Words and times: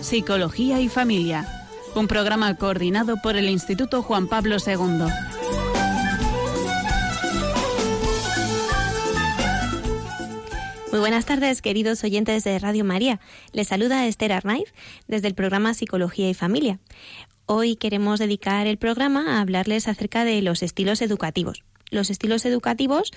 Psicología 0.00 0.80
y 0.80 0.88
Familia, 0.88 1.46
un 1.94 2.08
programa 2.08 2.56
coordinado 2.56 3.16
por 3.22 3.36
el 3.36 3.50
Instituto 3.50 4.02
Juan 4.02 4.26
Pablo 4.26 4.56
II. 4.66 5.04
Muy 10.90 11.00
buenas 11.00 11.26
tardes, 11.26 11.60
queridos 11.60 12.02
oyentes 12.02 12.44
de 12.44 12.58
Radio 12.58 12.84
María. 12.84 13.20
Les 13.52 13.68
saluda 13.68 14.06
Esther 14.06 14.32
Arnaiz 14.32 14.72
desde 15.06 15.28
el 15.28 15.34
programa 15.34 15.74
Psicología 15.74 16.30
y 16.30 16.34
Familia. 16.34 16.78
Hoy 17.44 17.76
queremos 17.76 18.18
dedicar 18.18 18.66
el 18.66 18.78
programa 18.78 19.36
a 19.36 19.40
hablarles 19.42 19.86
acerca 19.86 20.24
de 20.24 20.40
los 20.40 20.62
estilos 20.62 21.02
educativos. 21.02 21.62
Los 21.92 22.08
estilos 22.08 22.46
educativos 22.46 23.12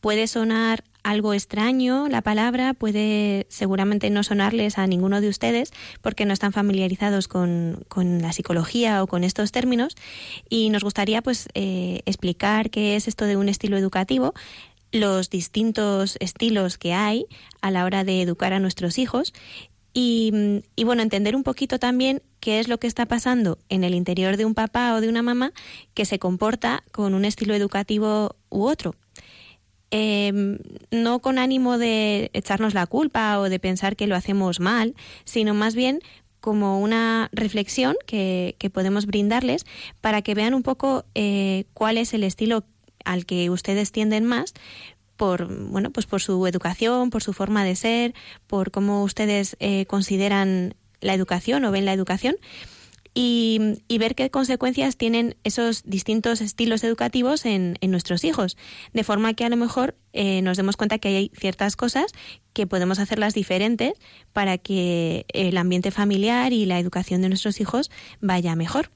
puede 0.00 0.26
sonar 0.26 0.82
algo 1.02 1.34
extraño 1.34 2.08
la 2.08 2.22
palabra, 2.22 2.72
puede 2.72 3.46
seguramente 3.50 4.08
no 4.08 4.22
sonarles 4.22 4.78
a 4.78 4.86
ninguno 4.86 5.20
de 5.20 5.28
ustedes 5.28 5.72
porque 6.00 6.24
no 6.24 6.32
están 6.32 6.54
familiarizados 6.54 7.28
con, 7.28 7.84
la 7.94 8.32
psicología 8.32 9.02
o 9.02 9.06
con 9.06 9.24
estos 9.24 9.52
términos. 9.52 9.94
Y 10.48 10.70
nos 10.70 10.82
gustaría 10.84 11.20
pues 11.20 11.48
eh, 11.52 12.00
explicar 12.06 12.70
qué 12.70 12.96
es 12.96 13.08
esto 13.08 13.26
de 13.26 13.36
un 13.36 13.50
estilo 13.50 13.76
educativo, 13.76 14.32
los 14.90 15.28
distintos 15.28 16.16
estilos 16.18 16.78
que 16.78 16.94
hay 16.94 17.26
a 17.60 17.70
la 17.70 17.84
hora 17.84 18.04
de 18.04 18.22
educar 18.22 18.54
a 18.54 18.58
nuestros 18.58 18.96
hijos 18.98 19.34
y, 19.94 20.62
y, 20.76 20.84
bueno, 20.84 21.02
entender 21.02 21.36
un 21.36 21.44
poquito 21.44 21.78
también 21.78 22.20
qué 22.40 22.60
es 22.60 22.68
lo 22.68 22.78
que 22.78 22.86
está 22.86 23.06
pasando 23.06 23.58
en 23.68 23.84
el 23.84 23.94
interior 23.94 24.36
de 24.36 24.44
un 24.44 24.54
papá 24.54 24.94
o 24.94 25.00
de 25.00 25.08
una 25.08 25.22
mamá 25.22 25.52
que 25.94 26.04
se 26.04 26.18
comporta 26.18 26.82
con 26.92 27.14
un 27.14 27.24
estilo 27.24 27.54
educativo 27.54 28.36
u 28.50 28.64
otro. 28.64 28.94
Em, 29.96 30.58
no 30.90 31.20
con 31.20 31.38
ánimo 31.38 31.78
de 31.78 32.28
echarnos 32.32 32.74
la 32.74 32.84
culpa 32.84 33.38
o 33.38 33.48
de 33.48 33.60
pensar 33.60 33.94
que 33.94 34.08
lo 34.08 34.16
hacemos 34.16 34.58
mal, 34.58 34.96
sino 35.24 35.54
más 35.54 35.76
bien 35.76 36.00
como 36.40 36.80
una 36.80 37.30
reflexión 37.30 37.94
que, 38.04 38.56
podemos 38.72 39.06
brindarles 39.06 39.64
para 40.00 40.20
que 40.20 40.34
vean 40.34 40.52
un 40.52 40.64
poco 40.64 41.04
eh, 41.14 41.66
cuál 41.74 41.96
es 41.96 42.12
el 42.12 42.24
estilo 42.24 42.64
al 43.04 43.24
que 43.24 43.50
ustedes 43.50 43.92
tienden 43.92 44.24
más 44.24 44.52
por 45.16 45.46
bueno 45.46 45.90
pues 45.90 46.06
por 46.06 46.20
su 46.20 46.46
educación 46.46 47.10
por 47.10 47.22
su 47.22 47.32
forma 47.32 47.64
de 47.64 47.76
ser 47.76 48.14
por 48.46 48.70
cómo 48.70 49.02
ustedes 49.02 49.56
eh, 49.60 49.86
consideran 49.86 50.74
la 51.00 51.14
educación 51.14 51.64
o 51.64 51.70
ven 51.70 51.84
la 51.84 51.92
educación 51.92 52.36
y, 53.14 53.76
ver 53.98 54.16
qué 54.16 54.28
consecuencias 54.30 54.96
tienen 54.96 55.36
esos 55.44 55.84
distintos 55.84 56.40
estilos 56.40 56.82
educativos 56.82 57.46
en, 57.46 57.78
nuestros 57.86 58.24
hijos, 58.24 58.56
de 58.92 59.04
forma 59.04 59.34
que 59.34 59.44
a 59.44 59.48
lo 59.48 59.56
mejor 59.56 59.96
eh, 60.12 60.42
nos 60.42 60.56
demos 60.56 60.76
cuenta 60.76 60.98
que 60.98 61.08
hay 61.08 61.30
ciertas 61.38 61.76
cosas 61.76 62.06
que 62.52 62.66
podemos 62.66 62.98
hacerlas 62.98 63.32
diferentes 63.32 63.92
para 64.32 64.58
que 64.58 65.26
el 65.28 65.56
ambiente 65.56 65.92
familiar 65.92 66.52
y 66.52 66.66
la 66.66 66.80
educación 66.80 67.22
de 67.22 67.28
nuestros 67.28 67.60
hijos 67.60 67.90
vaya 68.20 68.56
mejor. 68.56 68.90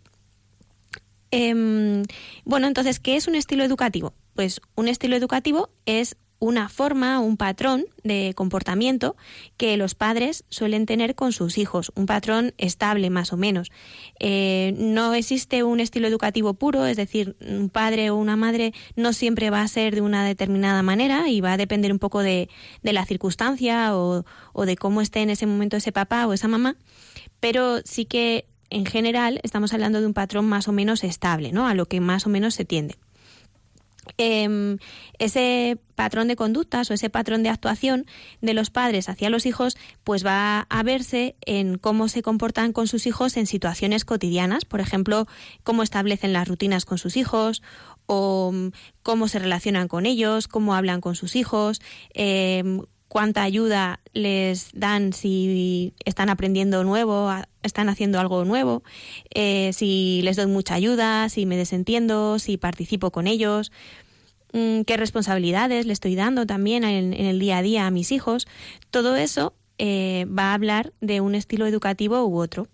Em, 1.30 2.02
bueno, 2.44 2.66
entonces, 2.66 2.98
¿qué 2.98 3.16
es 3.16 3.28
un 3.28 3.34
estilo 3.34 3.62
educativo? 3.62 4.14
Pues 4.38 4.60
un 4.76 4.86
estilo 4.86 5.16
educativo 5.16 5.68
es 5.84 6.16
una 6.38 6.68
forma, 6.68 7.18
un 7.18 7.36
patrón 7.36 7.86
de 8.04 8.34
comportamiento 8.36 9.16
que 9.56 9.76
los 9.76 9.96
padres 9.96 10.44
suelen 10.48 10.86
tener 10.86 11.16
con 11.16 11.32
sus 11.32 11.58
hijos, 11.58 11.90
un 11.96 12.06
patrón 12.06 12.54
estable 12.56 13.10
más 13.10 13.32
o 13.32 13.36
menos. 13.36 13.72
Eh, 14.20 14.76
no 14.78 15.12
existe 15.14 15.64
un 15.64 15.80
estilo 15.80 16.06
educativo 16.06 16.54
puro, 16.54 16.86
es 16.86 16.96
decir, 16.96 17.34
un 17.40 17.68
padre 17.68 18.10
o 18.10 18.16
una 18.16 18.36
madre 18.36 18.74
no 18.94 19.12
siempre 19.12 19.50
va 19.50 19.60
a 19.60 19.66
ser 19.66 19.96
de 19.96 20.02
una 20.02 20.24
determinada 20.24 20.84
manera 20.84 21.28
y 21.28 21.40
va 21.40 21.54
a 21.54 21.56
depender 21.56 21.90
un 21.90 21.98
poco 21.98 22.22
de, 22.22 22.48
la 22.82 23.04
circunstancia 23.06 23.96
o, 23.96 24.24
o 24.52 24.66
de 24.66 24.76
cómo 24.76 25.00
esté 25.00 25.22
en 25.22 25.30
ese 25.30 25.46
momento 25.46 25.76
ese 25.76 25.90
papá 25.90 26.28
o 26.28 26.32
esa 26.32 26.46
mamá, 26.46 26.76
pero 27.40 27.78
sí 27.84 28.04
que 28.04 28.46
en 28.70 28.86
general 28.86 29.40
estamos 29.42 29.72
hablando 29.72 30.00
de 30.00 30.06
un 30.06 30.14
patrón 30.14 30.44
más 30.44 30.68
o 30.68 30.72
menos 30.72 31.02
estable, 31.02 31.50
¿no? 31.50 31.66
A 31.66 31.74
lo 31.74 31.86
que 31.86 31.98
más 31.98 32.24
o 32.24 32.30
menos 32.30 32.54
se 32.54 32.64
tiende. 32.64 32.98
Em, 34.16 34.78
ese 35.18 35.78
patrón 35.94 36.28
de 36.28 36.36
conductas 36.36 36.90
o 36.90 36.94
ese 36.94 37.10
patrón 37.10 37.42
de 37.42 37.48
actuación 37.48 38.06
de 38.40 38.54
los 38.54 38.70
padres 38.70 39.08
hacia 39.08 39.30
los 39.30 39.46
hijos, 39.46 39.76
pues 40.04 40.24
va 40.24 40.66
a 40.70 40.82
verse 40.82 41.36
en 41.44 41.76
cómo 41.76 42.08
se 42.08 42.22
comportan 42.22 42.72
con 42.72 42.86
sus 42.86 43.06
hijos 43.06 43.36
en 43.36 43.46
situaciones 43.46 44.04
cotidianas, 44.04 44.64
por 44.64 44.80
ejemplo, 44.80 45.26
cómo 45.64 45.82
establecen 45.82 46.32
las 46.32 46.48
rutinas 46.48 46.84
con 46.84 46.98
sus 46.98 47.16
hijos 47.16 47.62
o 48.06 48.52
mm, 48.52 48.68
cómo 49.02 49.28
se 49.28 49.38
relacionan 49.38 49.88
con 49.88 50.06
ellos, 50.06 50.48
cómo 50.48 50.74
hablan 50.74 51.00
con 51.00 51.14
sus 51.14 51.36
hijos, 51.36 51.80
em, 52.14 52.82
cuánta 53.08 53.42
ayuda 53.42 54.00
les 54.12 54.70
dan 54.74 55.12
si 55.12 55.94
están 56.04 56.28
aprendiendo 56.28 56.84
nuevo, 56.84 57.30
están 57.62 57.88
haciendo 57.88 58.20
algo 58.20 58.44
nuevo, 58.44 58.82
eh, 59.34 59.72
si 59.72 60.20
les 60.22 60.36
doy 60.36 60.46
mucha 60.46 60.74
ayuda, 60.74 61.28
si 61.28 61.46
me 61.46 61.56
desentiendo, 61.56 62.38
si 62.38 62.58
participo 62.58 63.10
con 63.10 63.26
ellos, 63.26 63.72
mm, 64.52 64.82
qué 64.82 64.96
responsabilidades 64.96 65.86
le 65.86 65.92
estoy 65.92 66.14
dando 66.14 66.46
también 66.46 66.84
en, 66.84 67.14
el 67.14 67.38
día 67.38 67.58
a 67.58 67.62
día 67.62 67.86
a 67.86 67.90
mis 67.90 68.12
hijos. 68.12 68.46
Todo 68.90 69.16
eso 69.16 69.54
eh, 69.78 70.26
va 70.26 70.50
a 70.50 70.54
hablar 70.54 70.92
de 71.00 71.20
un 71.20 71.34
estilo 71.34 71.66
educativo 71.66 72.24
u 72.26 72.38
otro. 72.38 72.68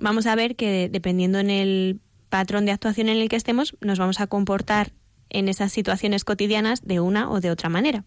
Vamos 0.00 0.26
a 0.26 0.34
ver 0.34 0.56
que 0.56 0.88
dependiendo 0.88 1.38
en 1.38 1.50
el 1.50 2.00
patrón 2.28 2.64
de 2.66 2.72
actuación 2.72 3.08
en 3.08 3.18
el 3.18 3.28
que 3.28 3.36
estemos, 3.36 3.76
nos 3.80 3.98
vamos 3.98 4.20
a 4.20 4.26
comportar 4.26 4.92
en 5.30 5.48
esas 5.48 5.72
situaciones 5.72 6.24
cotidianas 6.24 6.82
de 6.82 7.00
una 7.00 7.30
o 7.30 7.40
de 7.40 7.50
otra 7.50 7.68
manera. 7.68 8.04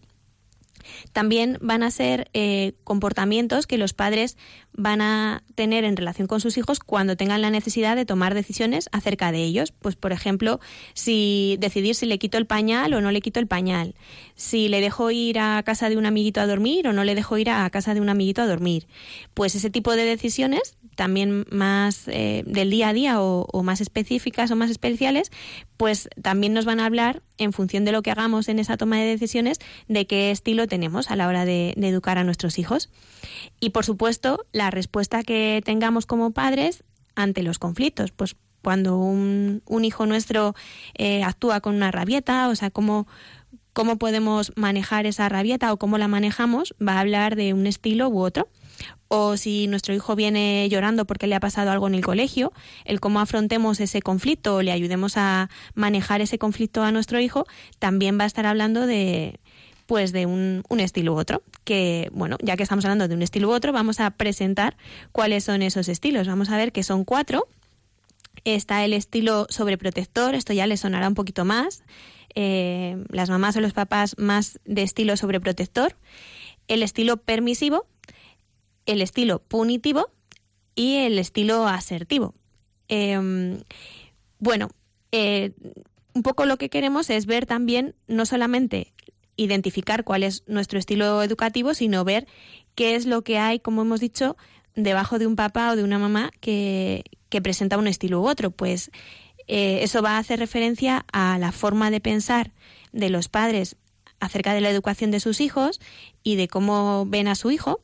También 1.12 1.58
van 1.60 1.82
a 1.82 1.90
ser 1.90 2.30
eh, 2.32 2.74
comportamientos 2.84 3.66
que 3.66 3.78
los 3.78 3.92
padres 3.92 4.36
van 4.72 5.00
a 5.00 5.42
tener 5.54 5.84
en 5.84 5.96
relación 5.96 6.28
con 6.28 6.40
sus 6.40 6.56
hijos 6.56 6.78
cuando 6.78 7.16
tengan 7.16 7.42
la 7.42 7.50
necesidad 7.50 7.96
de 7.96 8.04
tomar 8.04 8.34
decisiones 8.34 8.88
acerca 8.92 9.32
de 9.32 9.42
ellos. 9.42 9.72
Pues, 9.72 9.96
por 9.96 10.12
ejemplo, 10.12 10.60
si 10.94 11.56
decidir 11.58 11.94
si 11.94 12.06
le 12.06 12.18
quito 12.18 12.38
el 12.38 12.46
pañal 12.46 12.94
o 12.94 13.00
no 13.00 13.10
le 13.10 13.20
quito 13.20 13.40
el 13.40 13.46
pañal, 13.46 13.94
si 14.34 14.68
le 14.68 14.80
dejo 14.80 15.10
ir 15.10 15.38
a 15.38 15.62
casa 15.64 15.88
de 15.88 15.96
un 15.96 16.06
amiguito 16.06 16.40
a 16.40 16.46
dormir 16.46 16.86
o 16.88 16.92
no 16.92 17.04
le 17.04 17.14
dejo 17.14 17.38
ir 17.38 17.50
a 17.50 17.68
casa 17.70 17.94
de 17.94 18.00
un 18.00 18.08
amiguito 18.08 18.42
a 18.42 18.46
dormir. 18.46 18.86
Pues 19.34 19.54
ese 19.54 19.70
tipo 19.70 19.96
de 19.96 20.04
decisiones, 20.04 20.76
también 20.98 21.46
más 21.52 22.08
eh, 22.08 22.42
del 22.44 22.70
día 22.70 22.88
a 22.88 22.92
día 22.92 23.20
o 23.20 23.62
más 23.62 23.80
específicas 23.80 24.50
o 24.50 24.56
más 24.56 24.68
especiales, 24.68 25.30
pues 25.76 26.08
también 26.20 26.54
nos 26.54 26.64
van 26.64 26.80
a 26.80 26.86
hablar, 26.86 27.22
en 27.36 27.52
función 27.52 27.84
de 27.84 27.92
lo 27.92 28.02
que 28.02 28.10
hagamos 28.10 28.48
en 28.48 28.58
esa 28.58 28.76
toma 28.76 28.96
de 28.96 29.04
decisiones, 29.04 29.60
de 29.86 30.08
qué 30.08 30.32
estilo 30.32 30.66
tenemos 30.66 31.12
a 31.12 31.14
la 31.14 31.28
hora 31.28 31.44
de, 31.44 31.74
educar 31.76 32.18
a 32.18 32.24
nuestros 32.24 32.58
hijos. 32.58 32.90
Y, 33.60 33.70
por 33.70 33.84
supuesto, 33.84 34.44
la 34.50 34.72
respuesta 34.72 35.22
que 35.22 35.62
tengamos 35.64 36.04
como 36.04 36.32
padres 36.32 36.82
ante 37.14 37.44
los 37.44 37.60
conflictos. 37.60 38.10
Pues 38.10 38.34
cuando 38.60 38.96
un, 38.96 39.62
hijo 39.84 40.04
nuestro 40.04 40.56
eh, 40.94 41.22
actúa 41.22 41.60
con 41.60 41.76
una 41.76 41.92
rabieta, 41.92 42.48
o 42.48 42.56
sea, 42.56 42.70
cómo, 42.70 43.06
cómo 43.72 43.98
podemos 43.98 44.50
manejar 44.56 45.06
esa 45.06 45.28
rabieta 45.28 45.72
o 45.72 45.76
cómo 45.76 45.96
la 45.96 46.08
manejamos, 46.08 46.74
va 46.84 46.94
a 46.94 47.00
hablar 47.00 47.36
de 47.36 47.54
un 47.54 47.68
estilo 47.68 48.08
u 48.08 48.18
otro 48.18 48.48
o 49.08 49.36
si 49.36 49.66
nuestro 49.66 49.94
hijo 49.94 50.14
viene 50.16 50.68
llorando 50.70 51.06
porque 51.06 51.26
le 51.26 51.34
ha 51.34 51.40
pasado 51.40 51.70
algo 51.70 51.86
en 51.86 51.94
el 51.94 52.04
colegio, 52.04 52.52
el 52.84 53.00
cómo 53.00 53.20
afrontemos 53.20 53.80
ese 53.80 54.02
conflicto 54.02 54.56
o 54.56 54.62
le 54.62 54.72
ayudemos 54.72 55.16
a 55.16 55.48
manejar 55.74 56.20
ese 56.20 56.38
conflicto 56.38 56.82
a 56.82 56.92
nuestro 56.92 57.20
hijo, 57.20 57.46
también 57.78 58.18
va 58.18 58.24
a 58.24 58.26
estar 58.26 58.46
hablando 58.46 58.86
de 58.86 59.40
pues 59.86 60.12
de 60.12 60.26
un, 60.26 60.64
un 60.68 60.80
estilo 60.80 61.14
u 61.14 61.18
otro, 61.18 61.42
que 61.64 62.10
bueno, 62.12 62.36
ya 62.42 62.58
que 62.58 62.62
estamos 62.62 62.84
hablando 62.84 63.08
de 63.08 63.14
un 63.14 63.22
estilo 63.22 63.48
u 63.48 63.52
otro, 63.52 63.72
vamos 63.72 64.00
a 64.00 64.10
presentar 64.10 64.76
cuáles 65.12 65.44
son 65.44 65.62
esos 65.62 65.88
estilos. 65.88 66.28
Vamos 66.28 66.50
a 66.50 66.58
ver 66.58 66.72
que 66.72 66.82
son 66.82 67.06
cuatro. 67.06 67.48
Está 68.44 68.84
el 68.84 68.92
estilo 68.92 69.46
sobreprotector, 69.48 70.34
esto 70.34 70.52
ya 70.52 70.66
le 70.66 70.76
sonará 70.76 71.08
un 71.08 71.14
poquito 71.14 71.46
más. 71.46 71.84
Eh, 72.34 73.02
las 73.08 73.30
mamás 73.30 73.56
o 73.56 73.62
los 73.62 73.72
papás 73.72 74.14
más 74.18 74.60
de 74.66 74.82
estilo 74.82 75.16
sobreprotector. 75.16 75.96
El 76.68 76.82
estilo 76.82 77.16
permisivo, 77.16 77.86
el 78.88 79.02
estilo 79.02 79.40
punitivo 79.40 80.10
y 80.74 80.96
el 80.96 81.18
estilo 81.18 81.68
asertivo. 81.68 82.34
Em, 82.88 83.60
bueno, 84.38 84.70
eh, 85.12 85.52
un 86.14 86.22
poco 86.22 86.46
lo 86.46 86.56
que 86.56 86.70
queremos 86.70 87.10
es 87.10 87.26
ver 87.26 87.46
también 87.46 87.94
no 88.08 88.26
solamente 88.26 88.92
identificar 89.36 90.04
cuál 90.04 90.22
es 90.22 90.42
nuestro 90.46 90.78
estilo 90.78 91.22
educativo, 91.22 91.74
sino 91.74 92.02
ver 92.02 92.26
qué 92.74 92.96
es 92.96 93.06
lo 93.06 93.22
que 93.22 93.38
hay, 93.38 93.60
como 93.60 93.82
hemos 93.82 94.00
dicho, 94.00 94.36
debajo 94.74 95.18
de 95.18 95.26
un 95.26 95.36
papá 95.36 95.70
o 95.70 95.76
de 95.76 95.84
una 95.84 95.98
mamá 95.98 96.30
que, 96.40 97.04
presenta 97.42 97.76
un 97.76 97.86
estilo 97.86 98.22
u 98.22 98.26
otro. 98.26 98.50
Pues 98.50 98.90
eh, 99.48 99.80
eso 99.82 100.00
va 100.00 100.12
a 100.12 100.18
hacer 100.18 100.38
referencia 100.38 101.04
a 101.12 101.38
la 101.38 101.52
forma 101.52 101.90
de 101.90 102.00
pensar 102.00 102.52
de 102.92 103.10
los 103.10 103.28
padres 103.28 103.76
acerca 104.18 104.54
de 104.54 104.62
la 104.62 104.70
educación 104.70 105.10
de 105.10 105.20
sus 105.20 105.40
hijos 105.40 105.78
y 106.22 106.36
de 106.36 106.48
cómo 106.48 107.04
ven 107.06 107.28
a 107.28 107.34
su 107.34 107.50
hijo 107.50 107.82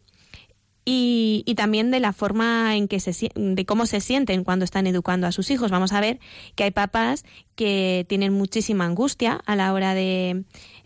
y, 0.84 1.42
y, 1.46 1.54
también 1.54 1.90
de 1.90 2.00
la 2.00 2.12
forma 2.12 2.76
en 2.76 2.88
que 2.88 3.00
se 3.00 3.31
de 3.34 3.64
cómo 3.64 3.86
se 3.86 4.00
sienten 4.00 4.44
cuando 4.44 4.64
están 4.64 4.86
educando 4.86 5.26
a 5.26 5.32
sus 5.32 5.50
hijos. 5.50 5.70
Vamos 5.70 5.92
a 5.92 6.00
ver 6.00 6.20
que 6.54 6.64
hay 6.64 6.70
papás 6.70 7.25
que 7.54 8.04
tienen 8.08 8.32
muchísima 8.32 8.84
angustia 8.84 9.40
a 9.46 9.56
la 9.56 9.72
hora 9.72 9.94
de 9.94 10.44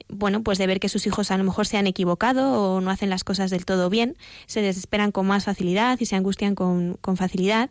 bueno, 0.09 0.43
pues 0.43 0.59
de 0.59 0.67
ver 0.67 0.81
que 0.81 0.89
sus 0.89 1.07
hijos 1.07 1.31
a 1.31 1.39
lo 1.39 1.45
mejor 1.45 1.67
se 1.67 1.77
han 1.77 1.87
equivocado 1.87 2.77
o 2.77 2.81
no 2.81 2.91
hacen 2.91 3.11
las 3.11 3.25
cosas 3.25 3.51
del 3.51 3.65
todo 3.65 3.91
bien, 3.91 4.17
se 4.47 4.63
desesperan 4.63 5.13
con 5.13 5.27
más 5.27 5.45
facilidad 5.45 5.99
y 6.01 6.07
se 6.07 6.17
angustian 6.17 6.55
con, 6.55 6.97
con 7.01 7.17
facilidad. 7.17 7.71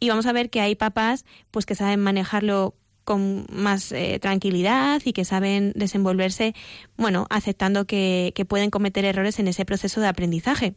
Y 0.00 0.08
vamos 0.08 0.26
a 0.26 0.32
ver 0.32 0.50
que 0.50 0.60
hay 0.60 0.74
papás 0.74 1.24
pues 1.50 1.66
que 1.66 1.74
saben 1.74 2.00
manejarlo 2.00 2.74
con 3.04 3.46
más 3.52 3.92
eh, 3.92 4.18
tranquilidad 4.20 5.00
y 5.04 5.12
que 5.12 5.24
saben 5.24 5.72
desenvolverse, 5.76 6.54
bueno, 6.96 7.26
aceptando 7.30 7.86
que, 7.86 8.32
que, 8.34 8.44
pueden 8.44 8.70
cometer 8.70 9.04
errores 9.04 9.38
en 9.38 9.46
ese 9.46 9.64
proceso 9.64 10.00
de 10.00 10.08
aprendizaje. 10.08 10.74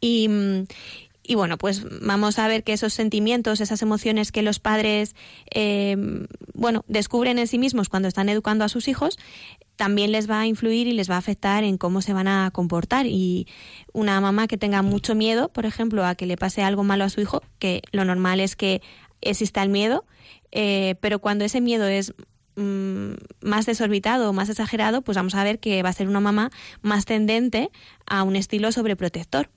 Y, 0.00 0.28
y 1.22 1.34
bueno, 1.34 1.58
pues 1.58 1.82
vamos 2.00 2.38
a 2.38 2.46
ver 2.48 2.62
que 2.62 2.72
esos 2.72 2.92
sentimientos, 2.94 3.60
esas 3.60 3.82
emociones 3.82 4.30
que 4.30 4.42
los 4.42 4.60
padres, 4.60 5.16
eh, 5.52 5.96
bueno, 6.54 6.84
descubren 6.86 7.38
en 7.38 7.48
sí 7.48 7.58
mismos 7.58 7.88
cuando 7.88 8.08
están 8.08 8.28
educando 8.28 8.64
a 8.64 8.68
sus 8.68 8.88
hijos, 8.88 9.18
también 9.76 10.12
les 10.12 10.30
va 10.30 10.40
a 10.40 10.46
influir 10.46 10.86
y 10.86 10.92
les 10.92 11.10
va 11.10 11.16
a 11.16 11.18
afectar 11.18 11.64
en 11.64 11.78
cómo 11.78 12.00
se 12.00 12.12
van 12.12 12.28
a 12.28 12.50
comportar. 12.52 13.06
Y 13.06 13.46
una 13.92 14.20
mamá 14.20 14.46
que 14.46 14.56
tenga 14.56 14.82
mucho 14.82 15.14
miedo, 15.14 15.48
por 15.48 15.66
ejemplo, 15.66 16.04
a 16.04 16.14
que 16.14 16.26
le 16.26 16.36
pase 16.36 16.62
algo 16.62 16.84
malo 16.84 17.04
a 17.04 17.10
su 17.10 17.20
hijo, 17.20 17.42
que 17.58 17.82
lo 17.92 18.04
normal 18.04 18.40
es 18.40 18.56
que 18.56 18.80
exista 19.20 19.62
el 19.62 19.68
miedo, 19.68 20.04
eh, 20.52 20.94
pero 21.00 21.18
cuando 21.18 21.44
ese 21.44 21.60
miedo 21.60 21.86
es 21.86 22.14
mm, 22.56 23.12
más 23.40 23.66
desorbitado 23.66 24.30
o 24.30 24.32
más 24.32 24.48
exagerado, 24.48 25.02
pues 25.02 25.16
vamos 25.16 25.34
a 25.34 25.44
ver 25.44 25.58
que 25.58 25.82
va 25.82 25.90
a 25.90 25.92
ser 25.92 26.08
una 26.08 26.20
mamá 26.20 26.50
más 26.82 27.04
tendente 27.04 27.70
a 28.06 28.22
un 28.22 28.36
estilo 28.36 28.72
sobreprotector. 28.72 29.50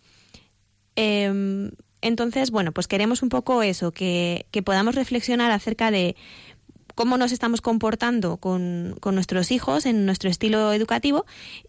Em, 1.01 1.71
entonces, 2.01 2.51
bueno, 2.51 2.73
pues 2.73 2.89
queremos 2.89 3.23
un 3.23 3.29
poco 3.29 3.63
eso, 3.63 3.91
que, 3.93 4.45
podamos 4.65 4.95
reflexionar 4.95 5.49
acerca 5.49 5.91
de 5.91 6.17
cómo 6.93 7.17
nos 7.17 7.31
estamos 7.31 7.61
comportando 7.61 8.35
con, 8.35 8.95
nuestros 9.13 9.51
hijos 9.51 9.85
en 9.85 10.05
nuestro 10.05 10.29
estilo 10.29 10.73
educativo 10.73 11.25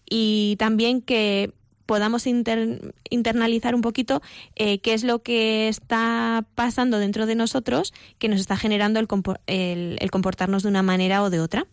y 0.09 0.57
también 0.59 1.01
que 1.01 1.53
podamos 1.87 2.27
internalizar 2.27 3.77
un 3.77 3.83
poquito 3.83 4.21
eh, 4.57 4.81
qué 4.81 4.95
es 4.95 5.05
lo 5.05 5.23
que 5.23 5.69
está 5.69 6.45
pasando 6.57 6.99
dentro 6.99 7.27
de 7.27 7.37
nosotros 7.37 7.95
que 8.19 8.29
nos 8.29 8.41
está 8.41 8.57
generando 8.57 8.99
el 8.99 9.07
comportarnos 10.11 10.65
de 10.65 10.69
una 10.69 10.83
manera 10.83 11.23
o 11.23 11.31
de 11.31 11.41
otra. 11.41 11.67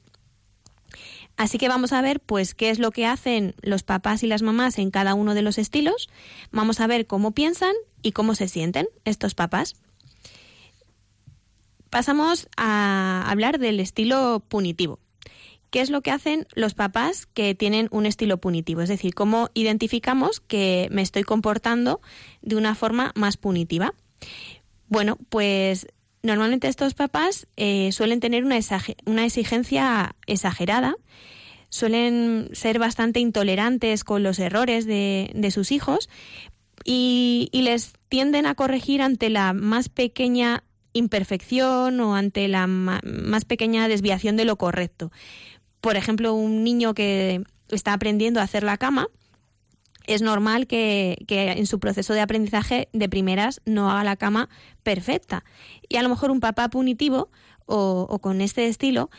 Así 1.38 1.60
que 1.60 1.69
vamos 1.69 1.94
a 1.94 2.01
ver 2.01 2.19
pues 2.19 2.56
qué 2.56 2.72
es 2.72 2.80
lo 2.80 2.92
que 2.92 3.06
hacen 3.06 3.54
los 3.62 3.84
papás 3.84 4.24
y 4.24 4.28
las 4.28 4.42
mamás 4.42 4.80
en 4.80 4.89
cada 4.89 5.13
uno 5.13 5.36
de 5.36 5.44
los 5.44 5.60
estilos. 5.60 6.10
Vamos 6.51 6.80
a 6.80 6.88
ver 6.88 7.06
cómo 7.06 7.31
piensan 7.31 7.74
y 8.01 8.12
cómo 8.12 8.34
se 8.34 8.48
sienten 8.48 8.88
estos 9.06 9.36
papás. 9.36 9.75
Pasamos 11.92 12.50
a 12.57 13.24
hablar 13.30 13.60
del 13.60 13.80
estilo 13.80 14.44
punitivo. 14.48 15.00
¿Qué 15.69 15.81
es 15.81 15.89
lo 15.89 16.01
que 16.01 16.12
hacen 16.12 16.48
los 16.56 16.74
papás 16.74 17.28
que 17.28 17.54
tienen 17.54 17.88
un 17.92 18.06
estilo 18.06 18.38
punitivo? 18.38 18.81
Es 18.81 18.89
decir, 18.89 19.13
cómo 19.13 19.50
identificamos 19.54 20.39
que 20.39 20.88
me 20.92 21.01
estoy 21.01 21.24
comportando 21.24 22.01
de 22.42 22.56
una 22.56 22.74
forma 22.74 23.12
más 23.16 23.38
punitiva. 23.38 23.94
Bueno, 24.88 25.18
pues 25.30 25.88
Normalmente 26.27 26.68
estos 26.68 26.94
papás 26.94 27.47
eh, 27.56 27.94
suelen 27.94 28.19
tener 28.19 28.44
una, 28.44 28.59
una 29.06 29.24
exigencia 29.24 30.13
exagerada, 30.25 30.97
suelen 31.69 32.50
ser 32.51 32.79
bastante 32.79 33.21
intolerantes 33.21 34.03
con 34.03 34.24
los 34.24 34.38
errores 34.38 34.85
de, 34.85 35.50
sus 35.53 35.71
hijos 35.71 36.09
y, 36.83 37.50
les 37.53 37.94
tienden 38.09 38.45
a 38.45 38.56
corregir 38.56 39.01
ante 39.01 39.29
la 39.29 39.53
más 39.53 39.88
pequeña 39.88 40.65
imperfección 40.91 41.97
o 42.01 42.13
ante 42.13 42.50
la 42.50 42.68
más 42.68 43.45
pequeña 43.45 43.88
desviación 43.88 44.35
de 44.35 44.44
lo 44.44 44.57
correcto. 44.57 45.13
Por 45.79 45.95
ejemplo, 45.95 46.33
un 46.33 46.62
niño 46.62 46.94
que 46.94 47.41
está 47.69 47.94
aprendiendo 47.94 48.41
a 48.41 48.44
hacer 48.44 48.63
la 48.63 48.75
cama, 48.75 49.07
es 50.07 50.21
normal 50.21 50.68
que, 50.68 51.18
en 51.27 51.68
su 51.68 51.79
proceso 51.79 52.13
de 52.13 52.21
aprendizaje 52.21 52.88
de 52.94 53.09
primeras 53.09 53.62
no 53.65 53.91
haga 53.91 54.06
la 54.06 54.15
cama 54.15 54.50
perfecta. 54.81 55.44
Y 55.89 55.98
a 55.98 56.04
lo 56.04 56.10
mejor 56.10 56.31
un 56.31 56.39
papá 56.39 56.69
punitivo 56.69 57.30
o, 57.66 58.19
con 58.19 58.42
este 58.42 58.68
estilo, 58.68 59.10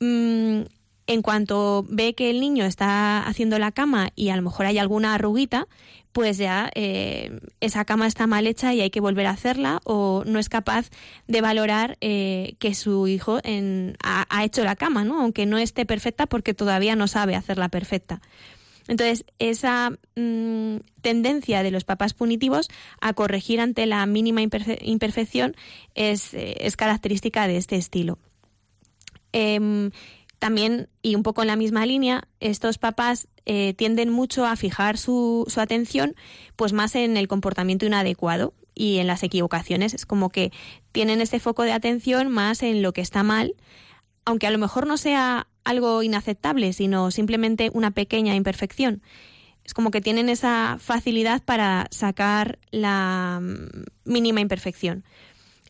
mm, 0.00 0.62
en 1.08 1.22
cuanto 1.22 1.84
ve 1.88 2.14
que 2.14 2.30
el 2.30 2.40
niño 2.40 2.64
está 2.64 3.26
haciendo 3.26 3.58
la 3.58 3.70
cama 3.70 4.10
y 4.16 4.30
a 4.30 4.36
lo 4.36 4.42
mejor 4.42 4.66
hay 4.66 4.78
alguna 4.78 5.14
arruguita, 5.14 5.68
pues 6.12 6.38
ya 6.38 6.70
eh, 6.74 7.40
esa 7.60 7.84
cama 7.84 8.06
está 8.06 8.26
mal 8.26 8.46
hecha 8.46 8.74
y 8.74 8.80
hay 8.80 8.90
que 8.90 9.00
volver 9.00 9.26
a 9.26 9.30
hacerla 9.30 9.80
o 9.84 10.24
no 10.26 10.38
es 10.38 10.48
capaz 10.48 10.90
de 11.28 11.42
valorar 11.42 11.98
eh, 12.00 12.56
que 12.58 12.74
su 12.74 13.06
hijo 13.06 13.38
ha, 14.02 14.26
ha, 14.28 14.44
hecho 14.44 14.64
la 14.64 14.76
cama, 14.76 15.04
¿no? 15.04 15.20
aunque 15.20 15.46
no 15.46 15.58
esté 15.58 15.84
perfecta 15.84 16.26
porque 16.26 16.54
todavía 16.54 16.96
no 16.96 17.06
sabe 17.06 17.36
hacerla 17.36 17.68
perfecta. 17.68 18.20
Entonces, 18.88 19.24
esa 19.38 19.90
mm, 20.14 20.76
tendencia 21.00 21.62
de 21.62 21.70
los 21.70 21.84
papás 21.84 22.14
punitivos 22.14 22.68
a 23.00 23.12
corregir 23.14 23.60
ante 23.60 23.86
la 23.86 24.04
mínima 24.06 24.42
imperfección 24.42 25.56
es, 25.94 26.34
eh, 26.34 26.56
es, 26.60 26.76
característica 26.76 27.46
de 27.48 27.56
este 27.56 27.76
estilo. 27.76 28.18
Em, 29.32 29.90
también, 30.38 30.88
y 31.02 31.14
un 31.14 31.22
poco 31.22 31.42
en 31.42 31.48
la 31.48 31.56
misma 31.56 31.86
línea, 31.86 32.28
estos 32.40 32.78
papás 32.78 33.28
eh, 33.46 33.74
tienden 33.74 34.10
mucho 34.10 34.46
a 34.46 34.56
fijar 34.56 34.98
su, 34.98 35.44
su 35.48 35.60
atención 35.60 36.14
pues 36.56 36.72
más 36.72 36.94
en 36.94 37.16
el 37.16 37.28
comportamiento 37.28 37.86
inadecuado 37.86 38.54
y 38.74 38.98
en 38.98 39.06
las 39.06 39.22
equivocaciones. 39.22 39.94
Es 39.94 40.06
como 40.06 40.28
que 40.30 40.52
tienen 40.92 41.20
ese 41.20 41.40
foco 41.40 41.62
de 41.62 41.72
atención 41.72 42.30
más 42.30 42.62
en 42.62 42.82
lo 42.82 42.92
que 42.92 43.00
está 43.00 43.22
mal, 43.22 43.54
aunque 44.24 44.46
a 44.46 44.50
lo 44.50 44.58
mejor 44.58 44.86
no 44.86 44.96
sea 44.96 45.48
algo 45.66 46.02
inaceptable, 46.04 46.72
sino 46.72 47.10
simplemente 47.10 47.70
una 47.74 47.90
pequeña 47.90 48.36
imperfección. 48.36 49.02
Es 49.64 49.74
como 49.74 49.90
que 49.90 50.00
tienen 50.00 50.28
esa 50.28 50.78
facilidad 50.80 51.42
para 51.42 51.88
sacar 51.90 52.60
la 52.70 53.40
mm, 53.42 54.10
mínima 54.10 54.40
imperfección. 54.40 55.04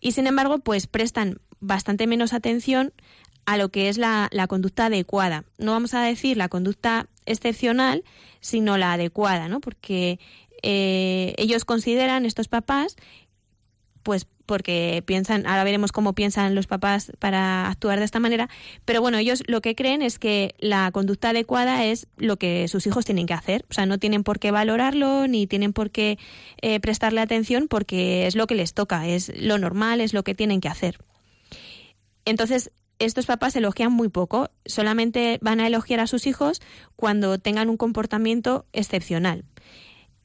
Y 0.03 0.13
sin 0.13 0.27
embargo, 0.27 0.59
pues 0.59 0.87
prestan 0.87 1.41
bastante 1.61 2.07
menos 2.07 2.35
atención 2.35 2.93
a 3.47 3.57
lo 3.57 3.71
que 3.71 3.89
es 3.89 3.97
la, 3.97 4.29
conducta 4.49 4.87
adecuada. 4.87 5.45
No 5.57 5.73
vamos 5.73 5.95
a 5.95 6.03
decir 6.03 6.37
la 6.37 6.51
conducta 6.51 7.09
excepcional, 7.25 8.05
sino 8.41 8.77
la 8.77 8.93
adecuada, 8.93 9.49
¿no? 9.49 9.61
Porque 9.61 10.21
eh, 10.63 11.33
ellos 11.39 11.65
consideran, 11.65 12.27
estos 12.27 12.49
papás, 12.49 12.97
pues 14.03 14.27
porque 14.47 15.03
piensan, 15.05 15.47
ahora 15.47 15.65
veremos 15.65 15.93
cómo 15.93 16.15
piensan 16.15 16.55
los 16.55 16.67
papás 16.67 17.13
para 17.19 17.69
actuar 17.69 17.99
de 17.99 18.05
esta 18.05 18.21
manera, 18.21 18.49
pero 18.85 19.01
bueno, 19.01 19.19
ellos 19.19 19.43
lo 19.47 19.61
que 19.61 19.75
creen 19.75 20.03
es 20.03 20.19
que 20.19 20.55
la 20.59 20.91
conducta 20.93 21.31
adecuada 21.31 21.85
es 21.85 22.07
lo 22.17 22.39
que 22.39 22.69
sus 22.69 22.87
hijos 22.87 23.05
tienen 23.05 23.27
que 23.27 23.35
hacer, 23.35 23.65
o 23.69 23.75
sea, 23.75 23.87
no 23.87 23.99
tienen 23.99 24.25
por 24.25 24.39
qué 24.39 24.51
valorarlo 24.51 25.27
ni 25.29 25.47
tienen 25.47 25.73
por 25.73 25.91
qué 25.91 26.19
eh, 26.63 26.81
prestarle 26.81 27.21
atención 27.21 27.69
porque 27.69 28.27
es 28.27 28.37
lo 28.37 28.47
que 28.47 28.55
les 28.55 28.73
toca, 28.73 29.07
es 29.07 29.33
lo 29.37 29.59
normal, 29.59 30.01
es 30.01 30.15
lo 30.15 30.23
que 30.23 30.35
tienen 30.35 30.61
que 30.61 30.69
hacer. 30.69 30.99
Entonces, 32.25 32.71
estos 32.99 33.27
papás 33.27 33.55
elogian 33.57 33.93
muy 33.93 34.09
poco, 34.09 34.51
solamente 34.65 35.39
van 35.43 35.61
a 35.61 35.67
elogiar 35.67 36.01
a 36.01 36.07
sus 36.07 36.27
hijos 36.27 36.61
cuando 36.97 37.39
tengan 37.39 37.69
un 37.69 37.77
comportamiento 37.77 38.67
excepcional. 38.73 39.45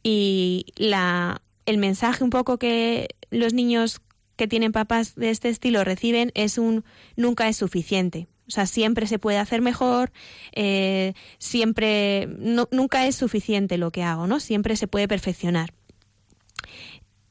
Y 0.04 0.66
la, 0.75 1.42
el 1.66 1.78
mensaje 1.78 2.24
un 2.24 2.30
poco 2.30 2.58
que 2.58 3.10
los 3.30 3.54
niños 3.54 4.01
que 4.41 4.48
tienen 4.48 4.71
papás 4.71 5.13
de 5.13 5.29
este 5.29 5.50
estilo 5.50 5.83
reciben 5.83 6.31
es 6.33 6.57
un 6.57 6.83
nunca 7.15 7.48
es 7.48 7.57
suficiente. 7.57 8.27
O 8.48 8.50
sea, 8.50 8.65
siempre 8.65 9.05
se 9.05 9.19
puede 9.19 9.38
hacer 9.38 9.62
mejor, 9.62 10.12
eh, 10.53 11.13
siempre, 11.38 12.25
nunca 12.71 13.05
es 13.05 13.15
suficiente 13.15 13.77
lo 13.77 13.91
que 13.91 14.01
hago, 14.01 14.25
¿no? 14.25 14.39
Siempre 14.39 14.75
se 14.77 14.88
puede 14.88 15.07
perfeccionar. 15.07 15.75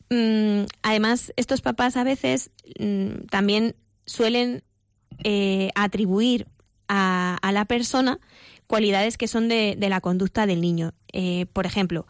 Mm, 0.09 0.67
además, 0.83 1.33
estos 1.35 1.63
papás 1.63 1.97
a 1.97 2.05
veces 2.05 2.53
mm, 2.79 3.27
también 3.29 3.75
suelen 4.07 4.63
eh, 5.25 5.71
atribuir 5.75 6.47
a, 6.87 7.41
la 7.53 7.65
persona 7.65 8.21
cualidades 8.69 9.19
que 9.19 9.27
son 9.27 9.49
de, 9.49 9.77
la 9.81 10.01
conducta 10.01 10.47
del 10.47 10.61
niño. 10.61 10.95
Eh, 11.13 11.47
por 11.53 11.67
ejemplo, 11.67 12.07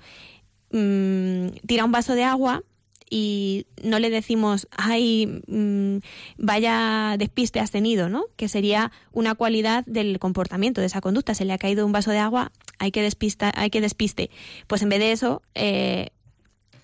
mm, 0.72 1.46
tira 1.66 1.86
un 1.86 1.90
vaso 1.90 2.14
de 2.14 2.24
agua 2.24 2.64
y 3.10 3.66
no 3.82 3.98
le 3.98 4.08
decimos, 4.08 4.68
ay, 4.70 5.42
mm, 5.48 5.98
vaya 6.38 7.16
despiste 7.18 7.58
has 7.58 7.72
tenido, 7.72 8.08
¿no? 8.08 8.26
Que 8.36 8.48
sería 8.48 8.92
una 9.12 9.34
cualidad 9.34 9.84
del 9.86 10.18
comportamiento, 10.20 10.80
de 10.80 10.86
esa 10.86 11.00
conducta. 11.00 11.34
Se 11.34 11.44
le 11.44 11.52
ha 11.52 11.58
caído 11.58 11.84
un 11.84 11.92
vaso 11.92 12.12
de 12.12 12.18
agua, 12.18 12.52
hay 12.78 12.92
que, 12.92 13.02
despista, 13.02 13.52
hay 13.54 13.70
que 13.70 13.80
despiste. 13.80 14.30
Pues 14.68 14.82
en 14.82 14.88
vez 14.90 15.00
de 15.00 15.12
eso, 15.12 15.42
eh, 15.56 16.10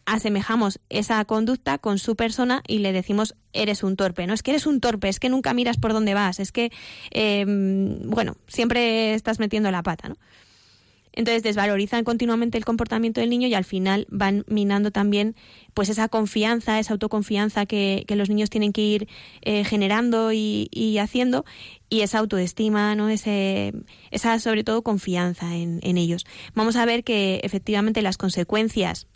asemejamos 0.05 0.81
esa 0.89 1.25
conducta 1.25 1.79
con 1.79 1.99
su 1.99 2.17
persona 2.17 2.63
y 2.67 2.79
le 2.79 2.93
decimos 2.93 3.35
eres 3.53 3.83
un 3.83 3.97
torpe, 3.97 4.27
no 4.27 4.35
es 4.35 4.43
que 4.43 4.53
eres 4.53 4.67
un 4.67 4.81
torpe, 4.81 5.09
es 5.09 5.21
que 5.21 5.29
nunca 5.29 5.53
miras 5.53 5.79
por 5.79 5.93
dónde 5.93 6.15
vas, 6.15 6.39
es 6.39 6.53
que, 6.53 6.71
em, 7.11 8.09
bueno, 8.09 8.37
siempre 8.47 9.15
estás 9.15 9.39
metiendo 9.41 9.71
la 9.71 9.83
pata, 9.83 10.09
¿no? 10.09 10.17
Entonces 11.17 11.43
desvalorizan 11.43 12.05
continuamente 12.05 12.59
el 12.59 12.65
comportamiento 12.65 13.21
del 13.21 13.31
niño 13.31 13.49
y 13.49 13.55
al 13.55 13.65
final 13.65 14.07
van 14.11 14.45
minando 14.47 14.91
también 14.91 15.35
pues 15.75 15.89
esa 15.89 16.09
confianza, 16.09 16.79
esa 16.79 16.93
autoconfianza 16.93 17.67
que, 17.67 18.05
los 18.09 18.29
niños 18.29 18.51
tienen 18.51 18.73
que 18.73 18.83
ir 18.83 19.09
eh, 19.43 19.65
generando 19.65 20.33
y, 20.33 20.99
haciendo 20.99 21.45
y 21.89 22.01
esa 22.01 22.19
autoestima, 22.19 22.95
¿no? 22.95 23.09
Ese, 23.09 23.73
esa 24.11 24.39
sobre 24.39 24.65
todo 24.65 24.83
confianza 24.83 25.57
en, 25.57 25.81
en 25.83 25.99
ellos. 25.99 26.25
Vamos 26.55 26.77
a 26.77 26.85
ver 26.85 27.03
que 27.03 27.41
efectivamente 27.43 28.03
las 28.03 28.17
consecuencias 28.17 29.07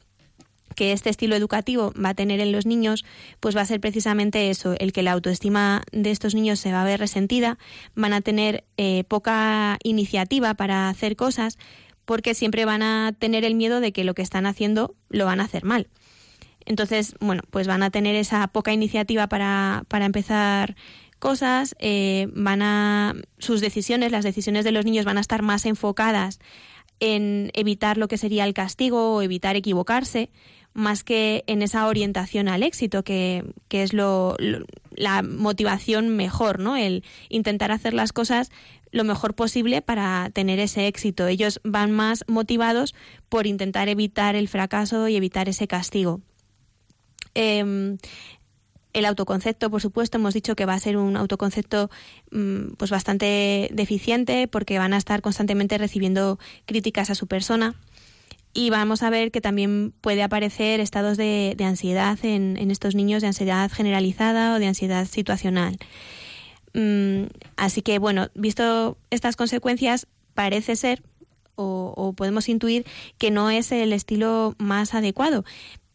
que 0.75 0.93
este 0.93 1.11
estilo 1.11 1.37
educativo 1.37 1.93
va 2.03 2.11
a 2.11 2.15
tener 2.15 2.41
en 2.41 2.53
los 2.53 2.67
niños, 2.67 3.05
pues 3.41 3.57
va 3.57 3.61
a 3.61 3.67
ser 3.67 3.81
precisamente 3.81 4.51
eso, 4.51 4.75
el 4.79 4.93
que 4.93 5.03
la 5.03 5.13
autoestima 5.13 5.83
de 5.93 6.11
estos 6.11 6.35
niños 6.35 6.61
se 6.61 6.73
va 6.73 6.83
a 6.83 6.87
ver 6.87 7.01
resentida, 7.01 7.59
van 7.95 8.13
a 8.13 8.21
tener 8.21 8.65
eh, 8.77 9.05
poca 9.09 9.79
iniciativa 9.83 10.55
para 10.55 10.89
hacer 10.89 11.17
cosas, 11.17 11.59
porque 12.11 12.35
siempre 12.35 12.65
van 12.65 12.83
a 12.83 13.15
tener 13.17 13.45
el 13.45 13.55
miedo 13.55 13.79
de 13.79 13.93
que 13.93 14.03
lo 14.03 14.15
que 14.15 14.23
están 14.23 14.45
haciendo 14.45 14.97
lo 15.11 15.27
van 15.27 15.41
a 15.41 15.45
hacer 15.45 15.65
mal. 15.65 15.87
Entonces, 16.67 17.15
bueno, 17.21 17.45
pues 17.53 17.69
van 17.69 17.85
a 17.85 17.91
tener 17.91 18.17
esa 18.17 18.49
poca 18.49 18.73
iniciativa 18.73 19.29
para, 19.29 19.85
para 19.87 20.07
empezar 20.07 20.75
cosas, 21.21 21.77
eh, 21.79 22.27
van 22.35 22.63
a 22.63 23.15
sus 23.39 23.61
decisiones, 23.61 24.11
las 24.11 24.25
decisiones 24.25 24.65
de 24.65 24.73
los 24.73 24.85
niños 24.85 25.05
van 25.05 25.19
a 25.19 25.21
estar 25.21 25.43
más 25.43 25.65
enfocadas 25.67 26.41
en 26.99 27.53
evitar 27.55 27.97
lo 27.97 28.09
que 28.09 28.19
sería 28.19 28.43
el 28.43 28.55
castigo 28.55 29.15
o 29.15 29.23
evitar 29.23 29.55
equivocarse, 29.55 30.31
más 30.73 31.05
que 31.05 31.45
en 31.47 31.63
esa 31.63 31.87
orientación 31.87 32.49
al 32.49 32.65
éxito, 32.65 33.05
que, 33.05 33.45
es 33.71 33.93
lo, 33.93 34.37
la 34.97 35.23
motivación 35.23 36.09
mejor, 36.09 36.59
¿no? 36.59 36.77
El 36.77 37.05
intentar 37.29 37.71
hacer 37.71 37.95
las 37.95 38.13
cosas 38.13 38.51
lo 38.91 39.05
mejor 39.05 39.35
posible 39.35 39.83
para 39.83 40.31
tener 40.33 40.59
ese 40.59 40.87
éxito. 40.87 41.27
Ellos 41.27 41.61
van 41.65 41.93
más 41.93 42.25
motivados 42.27 42.95
por 43.29 43.47
intentar 43.47 43.89
evitar 43.89 44.37
el 44.37 44.49
fracaso 44.49 45.09
y 45.09 45.17
evitar 45.17 45.49
ese 45.49 45.69
castigo. 45.69 46.21
Em, 47.35 47.99
el 48.93 49.05
autoconcepto, 49.05 49.71
por 49.71 49.81
supuesto, 49.81 50.19
hemos 50.19 50.35
dicho 50.35 50.57
que 50.57 50.67
va 50.67 50.75
a 50.75 50.81
ser 50.81 50.97
un 50.97 51.17
autoconcepto 51.17 51.91
mm, 52.33 52.73
pues 52.77 52.91
bastante 52.91 53.71
deficiente 53.73 54.49
porque 54.49 54.79
van 54.79 54.93
a 54.93 54.97
estar 54.97 55.23
constantemente 55.23 55.79
recibiendo 55.79 56.39
críticas 56.67 57.11
a 57.11 57.15
su 57.15 57.27
persona 57.29 57.77
y 58.53 58.71
vamos 58.71 59.03
a 59.03 59.11
ver 59.11 59.31
que 59.31 59.41
también 59.41 59.93
puede 60.01 60.23
aparecer 60.23 60.81
estados 60.81 61.17
de, 61.17 61.57
ansiedad 61.61 62.19
en, 62.25 62.71
estos 62.71 62.95
niños, 62.95 63.23
de 63.23 63.29
ansiedad 63.29 63.71
generalizada 63.71 64.55
o 64.55 64.59
de 64.59 64.67
ansiedad 64.67 65.07
situacional. 65.07 65.79
Mm, 66.75 67.25
así 67.57 67.83
que, 67.83 67.99
bueno, 67.99 68.29
visto 68.35 68.97
estas 69.11 69.37
consecuencias, 69.37 70.07
parece 70.35 70.77
ser 70.77 71.03
o, 71.57 71.93
o 71.97 72.13
podemos 72.13 72.49
intuir 72.49 72.87
que 73.19 73.31
no 73.31 73.51
es 73.51 73.73
el 73.73 73.93
estilo 73.93 74.55
más 74.59 74.95
adecuado, 74.95 75.45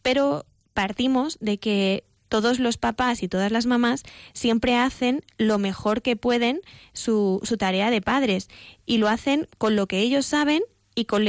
pero 0.02 0.44
partimos 0.74 1.38
de 1.40 1.58
que 1.58 2.04
todos 2.28 2.58
los 2.58 2.76
papás 2.76 3.22
y 3.22 3.28
todas 3.28 3.52
las 3.52 3.66
mamás 3.66 4.02
siempre 4.32 4.76
hacen 4.76 5.22
lo 5.38 5.58
mejor 5.58 6.02
que 6.02 6.16
pueden 6.16 6.60
su, 6.92 7.40
su 7.42 7.56
tarea 7.56 7.90
de 7.90 8.00
padres 8.00 8.48
y 8.84 8.98
lo 8.98 9.08
hacen 9.08 9.48
con 9.58 9.76
lo 9.76 9.86
que 9.86 10.00
ellos 10.00 10.26
saben 10.26 10.62
y 10.94 11.04
con, 11.04 11.24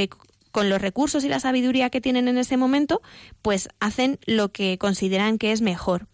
con 0.50 0.68
los 0.68 0.80
recursos 0.80 1.24
y 1.24 1.28
la 1.28 1.40
sabiduría 1.40 1.90
que 1.90 2.00
tienen 2.00 2.28
en 2.28 2.38
ese 2.38 2.56
momento, 2.56 3.00
pues 3.42 3.68
hacen 3.80 4.18
lo 4.26 4.50
que 4.50 4.78
consideran 4.78 5.38
que 5.38 5.52
es 5.52 5.60
mejor. 5.60 6.08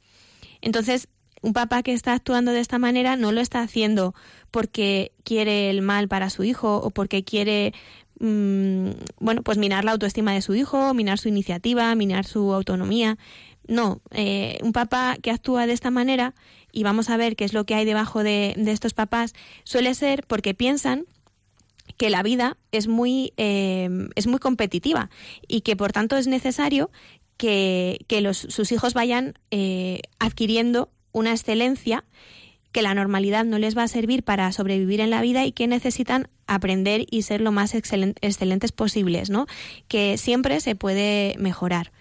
Entonces, 0.61 1.09
un 1.45 1.53
papá 1.53 1.83
que 1.83 1.93
está 1.93 2.15
actuando 2.15 2.53
de 2.53 2.61
esta 2.61 2.79
manera 2.79 3.17
no 3.17 3.31
lo 3.31 3.41
está 3.41 3.61
haciendo 3.61 4.15
porque 4.51 5.13
quiere 5.25 5.69
el 5.69 5.83
mal 5.83 6.09
para 6.09 6.31
su 6.31 6.43
hijo 6.43 6.77
o 6.79 6.91
porque 6.91 7.23
quiere 7.23 7.75
mm, 8.19 8.91
bueno, 9.19 9.43
pues 9.43 9.59
minar 9.59 9.85
la 9.85 9.93
autoestima 9.93 10.33
de 10.33 10.41
su 10.41 10.55
hijo, 10.55 10.95
minar 10.95 11.19
su 11.19 11.29
iniciativa, 11.29 11.95
minar 11.95 12.25
su 12.25 12.55
autonomía. 12.55 13.19
No, 13.67 14.01
eh, 14.11 14.59
un 14.63 14.73
papá 14.73 15.17
que 15.23 15.31
actúa 15.31 15.67
de 15.67 15.73
esta 15.73 15.91
manera, 15.91 16.35
y 16.71 16.83
vamos 16.83 17.09
a 17.11 17.17
ver 17.17 17.37
qué 17.37 17.45
es 17.45 17.53
lo 17.53 17.65
que 17.65 17.75
hay 17.75 17.85
debajo 17.85 18.23
de 18.23 18.55
estos 18.67 18.95
papás, 18.95 19.35
suele 19.65 19.95
ser 19.95 20.25
porque 20.27 20.55
piensan 20.55 21.07
que 21.97 22.11
la 22.11 22.23
vida 22.23 22.57
es 22.73 22.89
muy, 22.89 23.33
eh, 23.37 23.89
es 24.17 24.27
muy 24.27 24.39
competitiva 24.39 25.11
y 25.47 25.61
que 25.61 25.77
por 25.77 25.93
tanto 25.93 26.17
es 26.17 26.27
necesario 26.27 26.91
que, 27.37 27.99
los, 28.23 28.37
sus 28.37 28.73
hijos 28.73 28.95
vayan 28.95 29.35
eh, 29.51 30.01
adquiriendo 30.19 30.91
una 31.15 31.31
excelencia 31.31 32.05
que 32.73 32.83
la 32.83 32.93
normalidad 32.93 33.45
no 33.45 33.59
les 33.59 33.79
va 33.79 33.85
a 33.85 33.89
servir 33.89 34.25
para 34.25 34.51
sobrevivir 34.51 35.01
en 35.01 35.09
la 35.09 35.23
vida 35.23 35.47
y 35.47 35.53
que 35.53 35.69
necesitan 35.69 36.29
aprender 36.49 37.07
y 37.09 37.23
ser 37.23 37.41
lo 37.41 37.53
más 37.53 37.73
excelentes 37.75 38.73
posibles, 38.73 39.31
¿no? 39.31 39.47
Que 39.87 40.19
siempre 40.19 40.59
se 40.59 40.75
puede 40.75 41.37
mejorar. 41.39 41.93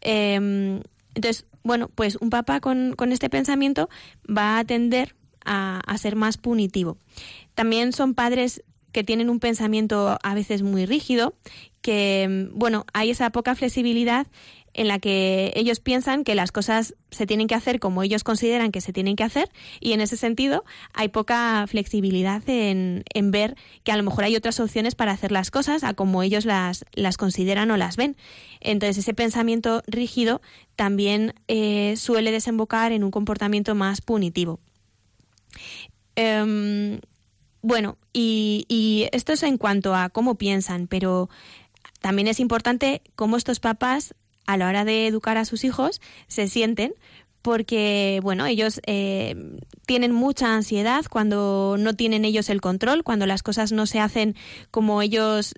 Em, 0.00 0.82
entonces, 1.16 1.46
bueno, 1.64 1.90
pues 1.92 2.16
un 2.20 2.30
papá 2.30 2.60
con, 2.60 2.94
con, 2.96 3.10
este 3.10 3.28
pensamiento 3.28 3.90
va 4.24 4.60
a 4.60 4.64
tender 4.64 5.16
a, 5.44 5.80
a 5.80 5.98
ser 5.98 6.14
más 6.14 6.36
punitivo. 6.38 6.96
También 7.56 7.92
son 7.92 8.14
padres 8.14 8.62
que 8.92 9.02
tienen 9.02 9.30
un 9.30 9.40
pensamiento 9.40 10.16
a 10.22 10.34
veces 10.34 10.62
muy 10.62 10.86
rígido, 10.86 11.34
que, 11.82 12.48
bueno, 12.52 12.86
hay 12.92 13.10
esa 13.10 13.30
poca 13.30 13.54
flexibilidad 13.54 14.26
en 14.78 14.86
la 14.86 15.00
que 15.00 15.52
ellos 15.56 15.80
piensan 15.80 16.22
que 16.22 16.36
las 16.36 16.52
cosas 16.52 16.94
se 17.10 17.26
tienen 17.26 17.48
que 17.48 17.56
hacer 17.56 17.80
como 17.80 18.04
ellos 18.04 18.22
consideran 18.22 18.70
que 18.70 18.80
se 18.80 18.92
tienen 18.92 19.16
que 19.16 19.24
hacer 19.24 19.50
y 19.80 19.92
en 19.92 20.00
ese 20.00 20.16
sentido 20.16 20.64
hay 20.94 21.08
poca 21.08 21.66
flexibilidad 21.66 22.40
en, 22.46 23.02
ver 23.24 23.56
que 23.82 23.90
a 23.90 23.96
lo 23.96 24.04
mejor 24.04 24.22
hay 24.22 24.36
otras 24.36 24.60
opciones 24.60 24.94
para 24.94 25.10
hacer 25.10 25.32
las 25.32 25.50
cosas 25.50 25.82
a 25.82 25.94
como 25.94 26.22
ellos 26.22 26.44
las, 26.44 26.84
las 26.92 27.16
consideran 27.16 27.72
o 27.72 27.76
las 27.76 27.96
ven. 27.96 28.16
Entonces 28.60 28.98
ese 28.98 29.14
pensamiento 29.14 29.82
rígido 29.88 30.40
también 30.76 31.34
eh, 31.48 31.94
suele 31.96 32.30
desembocar 32.30 32.92
en 32.92 33.02
un 33.02 33.10
comportamiento 33.10 33.74
más 33.74 34.00
punitivo. 34.00 34.60
Em, 36.14 37.00
bueno, 37.62 37.98
y, 38.12 39.08
esto 39.10 39.32
es 39.32 39.42
en 39.42 39.58
cuanto 39.58 39.96
a 39.96 40.08
cómo 40.08 40.36
piensan, 40.36 40.86
pero 40.86 41.28
también 42.00 42.28
es 42.28 42.38
importante 42.38 43.02
cómo 43.16 43.36
estos 43.36 43.58
papás 43.58 44.14
a 44.48 44.56
la 44.56 44.66
hora 44.66 44.84
de 44.86 45.06
educar 45.06 45.36
a 45.36 45.44
sus 45.44 45.62
hijos 45.62 46.00
se 46.26 46.48
sienten 46.48 46.94
porque 47.42 48.18
bueno 48.22 48.46
ellos 48.46 48.80
eh, 48.86 49.36
tienen 49.86 50.12
mucha 50.12 50.54
ansiedad 50.54 51.04
cuando 51.08 51.76
no 51.78 51.94
tienen 51.94 52.24
ellos 52.24 52.48
el 52.48 52.62
control 52.62 53.04
cuando 53.04 53.26
las 53.26 53.42
cosas 53.42 53.72
no 53.72 53.84
se 53.84 54.00
hacen 54.00 54.34
como 54.70 55.02
ellos 55.02 55.54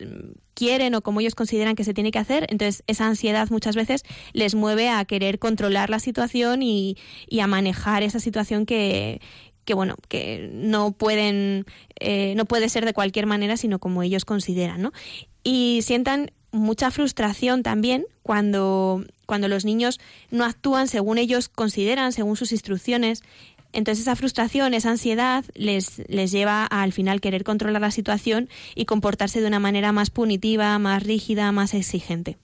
quieren 0.54 0.94
o 0.97 1.02
como 1.02 1.20
ellos 1.20 1.37
consideran 1.37 1.75
que 1.75 1.85
se 1.85 1.94
tiene 1.94 2.11
que 2.11 2.18
hacer. 2.18 2.47
Entonces 2.50 2.82
esa 2.87 3.06
ansiedad 3.06 3.49
muchas 3.50 3.76
veces 3.76 4.02
les 4.35 4.54
mueve 4.54 4.90
a 4.90 5.02
querer 5.06 5.38
controlar 5.38 5.88
la 5.88 6.00
situación 6.00 6.62
y 6.62 6.97
a 7.40 7.47
manejar 7.47 8.02
esa 8.02 8.20
situación 8.20 8.66
que, 8.66 9.20
que 9.64 9.75
bueno 9.75 9.94
que 10.09 10.50
no 10.52 10.92
pueden 10.92 11.64
eh, 12.00 12.35
no 12.37 12.44
puede 12.44 12.68
ser 12.68 12.85
de 12.85 12.92
cualquier 12.92 13.26
manera 13.26 13.56
sino 13.56 13.78
como 13.78 14.02
ellos 14.02 14.25
consideran 14.25 14.82
no 14.82 14.92
y 15.42 15.80
sientan 15.82 16.32
mucha 16.52 16.90
frustración 16.90 17.62
también 17.62 18.07
cuando 18.23 19.04
cuando 19.26 19.47
los 19.47 19.64
niños 19.64 20.00
no 20.30 20.45
actúan 20.45 20.88
según 20.88 21.19
ellos 21.19 21.49
consideran 21.49 22.12
según 22.12 22.37
sus 22.37 22.50
instrucciones 22.50 23.23
entonces 23.73 24.02
esa 24.02 24.16
frustración, 24.16 24.75
esa 24.75 24.90
ansiedad 24.90 25.45
les, 25.54 26.02
les 26.09 26.33
lleva 26.33 26.66
a, 26.69 26.83
al 26.83 26.92
final 26.92 27.21
querer 27.21 27.45
controlar 27.45 27.80
la 27.80 27.92
situación 27.92 28.49
y 28.75 28.85
comportarse 28.85 29.40
de 29.40 29.47
una 29.47 29.61
manera 29.61 29.92
más 29.92 30.11
punitiva, 30.11 30.76
más 30.80 31.04
rígida, 31.04 31.52
más 31.52 31.73
exigente. 31.75 32.37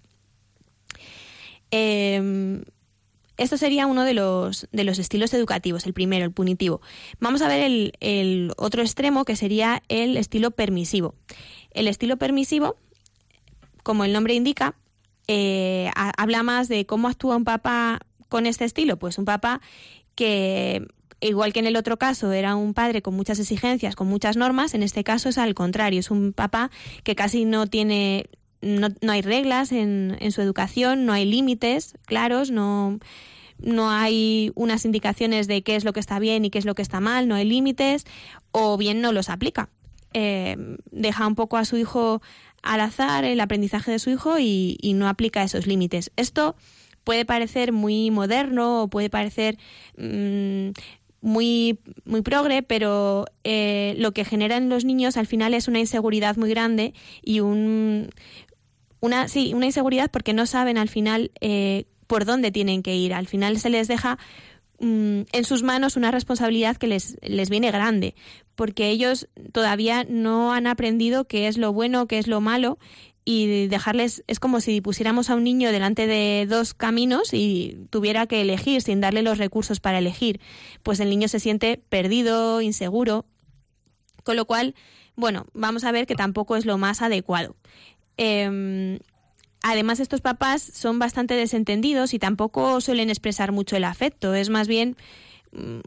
Eh, 1.72 2.62
esto 3.36 3.58
sería 3.58 3.86
uno 3.86 4.04
de 4.04 4.14
los, 4.14 4.66
de 4.72 4.84
los 4.84 4.98
estilos 4.98 5.34
educativos, 5.34 5.84
el 5.86 5.92
primero, 5.92 6.24
el 6.24 6.32
punitivo. 6.32 6.80
Vamos 7.20 7.42
a 7.42 7.48
ver 7.48 7.60
el, 7.60 7.92
el 8.00 8.52
otro 8.56 8.82
extremo, 8.82 9.24
que 9.24 9.36
sería 9.36 9.82
el 9.88 10.16
estilo 10.16 10.52
permisivo. 10.52 11.14
El 11.72 11.86
estilo 11.86 12.16
permisivo, 12.16 12.76
como 13.86 14.04
el 14.04 14.12
nombre 14.12 14.34
indica, 14.34 14.74
eh, 15.28 15.92
habla 15.94 16.42
más 16.42 16.66
de 16.66 16.86
cómo 16.86 17.06
actúa 17.06 17.36
un 17.36 17.44
papá 17.44 18.00
con 18.28 18.46
este 18.46 18.64
estilo. 18.64 18.98
Pues 18.98 19.16
un 19.16 19.24
papá 19.24 19.60
que 20.16 20.88
igual 21.20 21.52
que 21.52 21.60
en 21.60 21.68
el 21.68 21.76
otro 21.76 21.96
caso 21.96 22.32
era 22.32 22.56
un 22.56 22.74
padre 22.74 23.00
con 23.00 23.14
muchas 23.14 23.38
exigencias, 23.38 23.94
con 23.94 24.08
muchas 24.08 24.36
normas, 24.36 24.74
en 24.74 24.82
este 24.82 25.04
caso 25.04 25.28
es 25.28 25.38
al 25.38 25.54
contrario, 25.54 26.00
es 26.00 26.10
un 26.10 26.32
papá 26.32 26.72
que 27.04 27.14
casi 27.14 27.44
no 27.44 27.68
tiene 27.68 28.28
no, 28.60 28.88
no 29.02 29.12
hay 29.12 29.22
reglas 29.22 29.70
en, 29.70 30.16
en, 30.18 30.32
su 30.32 30.42
educación, 30.42 31.06
no 31.06 31.12
hay 31.12 31.24
límites 31.24 31.94
claros, 32.06 32.50
no, 32.50 32.98
no 33.58 33.88
hay 33.92 34.50
unas 34.56 34.84
indicaciones 34.84 35.46
de 35.46 35.62
qué 35.62 35.76
es 35.76 35.84
lo 35.84 35.92
que 35.92 36.00
está 36.00 36.18
bien 36.18 36.44
y 36.44 36.50
qué 36.50 36.58
es 36.58 36.64
lo 36.64 36.74
que 36.74 36.82
está 36.82 36.98
mal, 36.98 37.28
no 37.28 37.36
hay 37.36 37.44
límites, 37.44 38.04
o 38.50 38.76
bien 38.76 39.00
no 39.00 39.12
los 39.12 39.30
aplica. 39.30 39.68
Eh, 40.12 40.56
deja 40.90 41.26
un 41.26 41.34
poco 41.34 41.58
a 41.58 41.66
su 41.66 41.76
hijo 41.76 42.22
al 42.62 42.80
azar 42.80 43.24
el 43.24 43.40
aprendizaje 43.40 43.92
de 43.92 43.98
su 43.98 44.10
hijo 44.10 44.38
y, 44.38 44.78
no 44.94 45.08
aplica 45.08 45.42
esos 45.42 45.66
límites. 45.66 46.10
Esto 46.16 46.56
puede 47.04 47.24
parecer 47.24 47.72
muy 47.72 48.10
moderno 48.10 48.82
o 48.82 48.88
puede 48.88 49.10
parecer 49.10 49.58
mm, 49.96 50.70
muy, 51.20 51.78
muy 52.04 52.22
progre, 52.22 52.62
pero 52.62 53.26
eh, 53.44 53.94
lo 53.98 54.12
que 54.12 54.24
genera 54.24 54.56
en 54.56 54.68
los 54.68 54.84
niños 54.84 55.16
al 55.16 55.26
final 55.26 55.54
es 55.54 55.68
una 55.68 55.78
inseguridad 55.78 56.36
muy 56.36 56.50
grande 56.50 56.94
y 57.22 57.40
un, 57.40 58.10
una, 59.00 59.28
sí, 59.28 59.52
una 59.54 59.66
inseguridad 59.66 60.10
porque 60.10 60.32
no 60.32 60.46
saben 60.46 60.78
al 60.78 60.88
final 60.88 61.30
eh, 61.40 61.84
por 62.06 62.24
dónde 62.24 62.50
tienen 62.50 62.82
que 62.82 62.96
ir. 62.96 63.14
Al 63.14 63.26
final 63.26 63.58
se 63.58 63.70
les 63.70 63.88
deja 63.88 64.18
mm, 64.80 65.22
en 65.32 65.44
sus 65.44 65.62
manos 65.62 65.96
una 65.96 66.10
responsabilidad 66.10 66.76
que 66.76 66.86
les, 66.86 67.16
les 67.22 67.50
viene 67.50 67.70
grande, 67.70 68.14
porque 68.54 68.88
ellos 68.88 69.28
todavía 69.52 70.04
no 70.08 70.52
han 70.52 70.66
aprendido 70.66 71.26
qué 71.26 71.48
es 71.48 71.58
lo 71.58 71.72
bueno, 71.72 72.06
qué 72.06 72.18
es 72.18 72.26
lo 72.26 72.40
malo, 72.40 72.78
y 73.28 73.66
dejarles 73.66 74.22
es 74.28 74.38
como 74.38 74.60
si 74.60 74.80
pusiéramos 74.80 75.30
a 75.30 75.34
un 75.34 75.42
niño 75.42 75.72
delante 75.72 76.06
de 76.06 76.46
dos 76.48 76.74
caminos 76.74 77.34
y 77.34 77.76
tuviera 77.90 78.26
que 78.26 78.40
elegir 78.40 78.80
sin 78.82 79.00
darle 79.00 79.22
los 79.22 79.38
recursos 79.38 79.80
para 79.80 79.98
elegir, 79.98 80.40
pues 80.84 81.00
el 81.00 81.10
niño 81.10 81.26
se 81.26 81.40
siente 81.40 81.82
perdido, 81.88 82.62
inseguro, 82.62 83.26
con 84.22 84.36
lo 84.36 84.44
cual, 84.44 84.76
bueno, 85.16 85.46
vamos 85.54 85.82
a 85.82 85.90
ver 85.90 86.06
que 86.06 86.14
tampoco 86.14 86.54
es 86.54 86.66
lo 86.66 86.78
más 86.78 87.02
adecuado. 87.02 87.56
Em, 88.16 89.00
además, 89.70 90.00
estos 90.00 90.20
papás 90.20 90.62
son 90.62 90.98
bastante 90.98 91.34
desentendidos 91.34 92.14
y 92.14 92.18
tampoco 92.18 92.80
suelen 92.80 93.10
expresar 93.10 93.52
mucho 93.52 93.76
el 93.76 93.84
afecto, 93.84 94.34
es 94.34 94.50
más 94.50 94.68
bien 94.68 94.96
mm, 95.52 95.80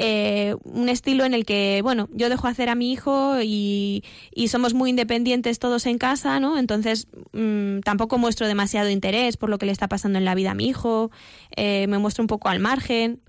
eh, 0.00 0.54
un 0.62 0.88
estilo 0.88 1.24
en 1.24 1.34
el 1.34 1.44
que, 1.44 1.80
bueno, 1.82 2.08
yo 2.12 2.28
dejo 2.28 2.46
hacer 2.46 2.68
a 2.68 2.76
mi 2.76 2.92
hijo 2.92 3.42
y, 3.42 4.04
somos 4.46 4.72
muy 4.72 4.90
independientes 4.90 5.58
todos 5.58 5.86
en 5.86 5.98
casa, 5.98 6.38
¿no? 6.38 6.56
Entonces 6.56 7.08
mm, 7.32 7.80
tampoco 7.80 8.16
muestro 8.16 8.46
demasiado 8.46 8.90
interés 8.90 9.36
por 9.36 9.50
lo 9.50 9.58
que 9.58 9.66
le 9.66 9.72
está 9.72 9.88
pasando 9.88 10.16
en 10.18 10.24
la 10.24 10.36
vida 10.36 10.52
a 10.52 10.54
mi 10.54 10.68
hijo, 10.68 11.10
eh, 11.56 11.86
me 11.88 11.98
muestro 11.98 12.22
un 12.22 12.28
poco 12.28 12.48
al 12.48 12.60
margen. 12.60 13.20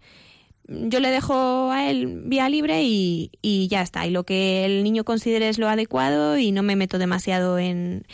Yo 0.67 1.00
le 1.00 1.10
dejo 1.10 1.72
a 1.72 1.89
él 1.89 2.22
vía 2.25 2.48
libre 2.48 2.84
y, 2.84 3.31
ya 3.72 3.81
está. 3.81 4.05
Y 4.05 4.12
lo 4.12 4.24
que 4.24 4.65
el 4.65 4.84
niño 4.84 5.03
considere 5.03 5.50
es 5.50 5.58
lo 5.58 5.67
adecuado 5.67 6.38
y 6.38 6.51
no 6.51 6.62
me 6.62 6.75
meto 6.75 7.00
demasiado 7.00 7.58
en, 7.58 8.05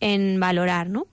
en 0.00 0.40
valorar, 0.40 0.90
¿no? 0.90 1.06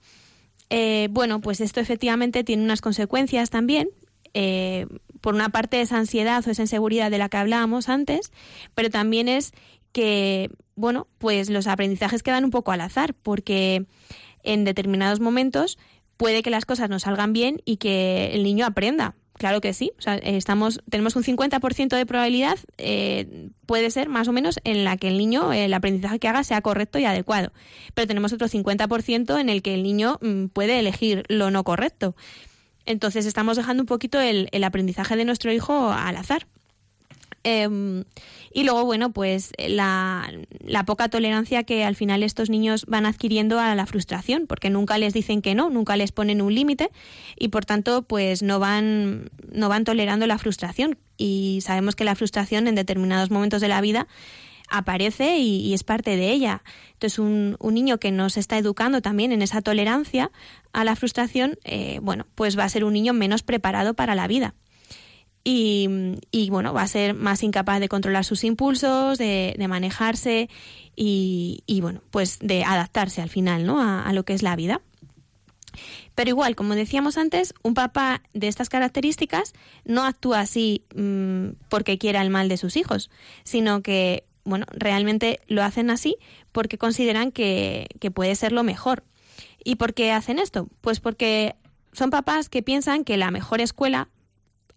Eh, 0.70 1.08
bueno, 1.12 1.40
pues 1.42 1.62
esto 1.62 1.80
efectivamente 1.80 2.44
tiene 2.44 2.64
unas 2.64 2.82
consecuencias 2.82 3.50
también. 3.50 3.90
Eh, 4.34 4.86
por 5.22 5.34
una 5.34 5.50
parte 5.50 5.82
esa 5.82 5.98
ansiedad 5.98 6.44
o 6.46 6.52
esa 6.52 6.62
inseguridad 6.62 7.10
de 7.10 7.18
la 7.18 7.30
que 7.30 7.38
hablábamos 7.38 7.90
antes, 7.90 8.32
pero 8.76 8.90
también 8.90 9.28
es 9.28 9.54
que, 9.92 10.52
bueno, 10.76 11.08
pues 11.18 11.50
los 11.50 11.68
aprendizajes 11.68 12.24
quedan 12.24 12.46
un 12.46 12.52
poco 12.52 12.72
al 12.72 12.82
azar, 12.82 13.16
porque 13.16 13.86
en 14.44 14.64
determinados 14.64 15.20
momentos 15.20 15.78
puede 16.18 16.44
que 16.44 16.50
las 16.50 16.66
cosas 16.66 16.90
no 16.90 17.00
salgan 17.00 17.34
bien 17.34 17.62
y 17.66 17.78
que 17.78 18.32
el 18.34 18.44
niño 18.44 18.66
aprenda. 18.66 19.16
Claro 19.38 19.62
que 19.62 19.74
sí, 19.74 19.92
o 20.00 20.02
sea, 20.02 20.16
estamos, 20.16 20.82
tenemos 20.90 21.16
un 21.16 21.24
50% 21.24 21.96
de 21.96 22.06
probabilidad, 22.08 22.58
eh, 22.80 23.50
puede 23.68 23.92
ser 23.92 24.10
más 24.10 24.28
o 24.28 24.32
menos, 24.32 24.60
en 24.64 24.84
la 24.84 24.98
que 24.98 25.10
el 25.10 25.18
niño, 25.18 25.54
el 25.54 25.74
aprendizaje 25.74 26.18
que 26.18 26.28
haga 26.28 26.44
sea 26.44 26.62
correcto 26.62 26.98
y 26.98 27.06
adecuado. 27.06 27.54
Pero 27.94 28.08
tenemos 28.08 28.34
otro 28.34 28.48
50% 28.48 29.40
en 29.40 29.50
el 29.50 29.62
que 29.62 29.76
el 29.76 29.84
niño 29.84 30.18
mm, 30.22 30.48
puede 30.48 30.80
elegir 30.80 31.24
lo 31.28 31.52
no 31.52 31.64
correcto. 31.64 32.16
Entonces 32.88 33.26
estamos 33.26 33.58
dejando 33.58 33.84
un 33.84 33.88
poquito 33.88 34.20
el, 34.20 34.50
aprendizaje 34.64 35.16
de 35.16 35.26
nuestro 35.26 35.52
hijo 35.52 35.92
al 35.92 36.16
azar. 36.16 36.48
Em, 37.50 38.04
y 38.52 38.66
luego, 38.66 38.84
bueno, 38.84 39.14
pues 39.14 39.54
la, 39.58 40.30
poca 40.86 41.08
tolerancia 41.08 41.64
que 41.64 41.86
al 41.86 41.96
final 41.96 42.22
estos 42.24 42.50
niños 42.50 42.86
van 42.88 43.06
adquiriendo 43.06 43.58
a 43.58 43.74
la 43.74 43.86
frustración, 43.86 44.48
porque 44.48 44.70
nunca 44.70 44.98
les 44.98 45.14
dicen 45.14 45.42
que 45.42 45.56
no, 45.56 45.70
nunca 45.70 45.96
les 45.96 46.12
ponen 46.12 46.42
un 46.42 46.54
límite 46.54 46.92
y 47.38 47.48
por 47.48 47.64
tanto, 47.64 48.02
pues 48.02 48.44
no 48.44 48.60
van, 48.60 49.30
no 49.50 49.70
van 49.70 49.86
tolerando 49.86 50.28
la 50.28 50.38
frustración. 50.38 50.98
Y 51.16 51.60
sabemos 51.62 51.96
que 51.96 52.04
la 52.04 52.16
frustración 52.16 52.68
en 52.68 52.76
determinados 52.76 53.32
momentos 53.32 53.62
de 53.62 53.70
la 53.70 53.80
vida 53.80 54.10
aparece 54.70 55.38
y, 55.38 55.74
es 55.74 55.86
parte 55.86 56.18
de 56.18 56.32
ella. 56.32 56.64
Entonces, 56.92 57.20
un, 57.20 57.56
un, 57.62 57.74
niño 57.74 57.98
que 57.98 58.12
nos 58.12 58.36
está 58.36 58.58
educando 58.58 59.02
también 59.02 59.32
en 59.32 59.42
esa 59.42 59.62
tolerancia 59.62 60.32
a 60.74 60.84
la 60.84 60.98
frustración, 60.98 61.58
eh, 61.64 62.00
bueno, 62.02 62.28
pues 62.36 62.60
va 62.60 62.66
a 62.66 62.70
ser 62.70 62.84
un 62.84 62.92
niño 62.92 63.14
menos 63.14 63.42
preparado 63.42 63.94
para 63.94 64.16
la 64.16 64.28
vida. 64.28 64.54
Y, 65.50 66.50
bueno, 66.50 66.74
va 66.74 66.82
a 66.82 66.88
ser 66.88 67.14
más 67.14 67.42
incapaz 67.42 67.80
de 67.80 67.88
controlar 67.88 68.26
sus 68.26 68.44
impulsos, 68.44 69.18
de, 69.18 69.56
de 69.58 69.68
manejarse 69.70 70.50
y, 70.94 71.64
y, 71.66 71.80
bueno, 71.80 72.02
pues 72.12 72.40
de 72.40 72.66
adaptarse 72.66 73.22
al 73.22 73.30
final, 73.30 73.66
¿no? 73.66 73.82
A, 73.82 74.12
lo 74.12 74.26
que 74.26 74.34
es 74.34 74.44
la 74.44 74.58
vida. 74.58 74.82
Pero 76.16 76.30
igual, 76.32 76.58
como 76.58 76.76
decíamos 76.76 77.18
antes, 77.18 77.54
un 77.64 77.76
papá 77.76 78.24
de 78.34 78.50
estas 78.50 78.68
características 78.68 79.54
no 79.86 80.04
actúa 80.04 80.42
así 80.42 80.84
mm, 80.94 81.52
porque 81.70 81.98
quiera 81.98 82.22
el 82.22 82.30
mal 82.30 82.50
de 82.50 82.58
sus 82.58 82.76
hijos, 82.76 83.10
sino 83.46 83.82
que 83.82 84.26
bueno, 84.44 84.66
realmente 84.72 85.40
lo 85.48 85.64
hacen 85.64 85.90
así 85.90 86.18
porque 86.52 86.78
consideran 86.78 87.32
que, 87.32 87.88
puede 88.14 88.36
ser 88.36 88.52
lo 88.52 88.64
mejor. 88.64 89.04
¿Y 89.64 89.76
por 89.76 89.94
qué 89.94 90.12
hacen 90.12 90.40
esto? 90.40 90.68
Pues 90.82 91.00
porque 91.00 91.56
son 91.94 92.10
papás 92.10 92.50
que 92.50 92.64
piensan 92.64 93.04
que 93.04 93.18
la 93.18 93.32
mejor 93.32 93.62
escuela 93.62 94.10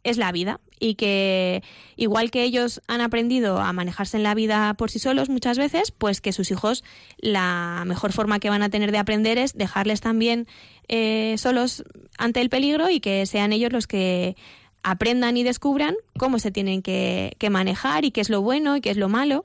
es 0.05 0.17
la 0.17 0.33
vida 0.33 0.61
y 0.79 0.95
que 0.95 1.63
igual 1.97 2.31
que 2.31 2.43
ellos 2.43 2.81
han 2.89 3.01
aprendido 3.01 3.59
a 3.59 3.73
manejarse 3.73 4.17
en 4.17 4.23
la 4.23 4.35
vida 4.35 4.75
por 4.75 4.91
sí 4.91 4.99
solos 4.99 5.29
muchas 5.29 5.59
veces, 5.59 5.91
pues 5.91 6.21
que 6.21 6.33
sus 6.33 6.51
hijos 6.51 6.85
la 7.19 7.85
mejor 7.87 8.13
forma 8.13 8.39
que 8.39 8.51
van 8.51 8.63
a 8.63 8.71
tener 8.71 8.93
de 8.93 8.99
aprender 8.99 9.39
es 9.39 9.57
dejarles 9.57 10.01
también 10.01 10.47
eh, 10.89 11.37
solos 11.39 11.85
ante 12.19 12.41
el 12.41 12.49
peligro 12.49 12.89
y 12.89 13.01
que 13.01 13.27
sean 13.27 13.53
ellos 13.53 13.73
los 13.73 13.87
que 13.87 14.37
aprendan 14.83 15.37
y 15.37 15.43
descubran 15.43 15.95
cómo 16.19 16.39
se 16.39 16.51
tienen 16.51 16.83
que, 16.83 17.37
manejar 17.51 18.05
y 18.05 18.11
qué 18.11 18.21
es 18.21 18.31
lo 18.31 18.41
bueno 18.43 18.77
y 18.77 18.81
qué 18.81 18.91
es 18.91 18.97
lo 18.97 19.09
malo. 19.09 19.45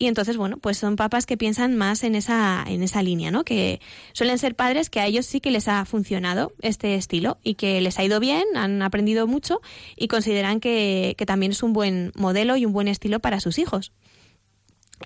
Y 0.00 0.06
entonces, 0.06 0.36
bueno, 0.36 0.58
pues 0.58 0.78
son 0.78 0.94
papás 0.94 1.26
que 1.26 1.36
piensan 1.36 1.76
más 1.76 2.04
en 2.04 2.14
esa, 2.14 2.64
en 2.68 2.84
esa 2.84 3.02
línea, 3.02 3.32
¿no? 3.32 3.44
Que 3.44 3.80
suelen 4.12 4.38
ser 4.38 4.54
padres 4.54 4.90
que 4.90 5.00
a 5.00 5.06
ellos 5.06 5.26
sí 5.26 5.40
que 5.40 5.50
les 5.50 5.66
ha 5.66 5.84
funcionado 5.84 6.52
este 6.62 6.94
estilo 6.94 7.38
y 7.42 7.54
que 7.54 7.80
les 7.80 7.98
ha 7.98 8.04
ido 8.04 8.20
bien, 8.20 8.44
han 8.54 8.80
aprendido 8.82 9.26
mucho 9.26 9.60
y 9.96 10.06
consideran 10.06 10.60
que, 10.60 11.16
también 11.26 11.50
es 11.50 11.64
un 11.64 11.72
buen 11.72 12.12
modelo 12.14 12.56
y 12.56 12.64
un 12.64 12.72
buen 12.72 12.86
estilo 12.86 13.18
para 13.18 13.40
sus 13.40 13.58
hijos. 13.58 13.92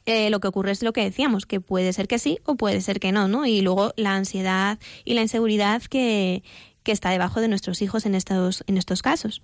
Eh, 0.05 0.29
lo 0.29 0.41
que 0.41 0.49
ocurre 0.49 0.73
es 0.73 0.83
lo 0.83 0.93
que 0.93 1.03
decíamos, 1.03 1.47
que 1.47 1.61
puede 1.61 1.93
ser 1.95 2.07
que 2.07 2.19
sí 2.19 2.39
o 2.45 2.57
puede 2.57 2.83
ser 2.83 3.01
que 3.01 3.13
no, 3.13 3.29
¿no? 3.29 3.47
Y 3.47 3.63
luego 3.63 3.95
la 3.97 4.15
ansiedad 4.15 4.79
y 5.07 5.15
la 5.15 5.23
inseguridad 5.23 5.83
que, 5.83 6.43
que 6.83 6.93
está 6.93 7.11
debajo 7.11 7.41
de 7.41 7.49
nuestros 7.49 7.81
hijos 7.81 8.05
en 8.05 8.15
estos, 8.15 8.63
en 8.67 8.77
estos 8.77 9.01
casos. 9.01 9.43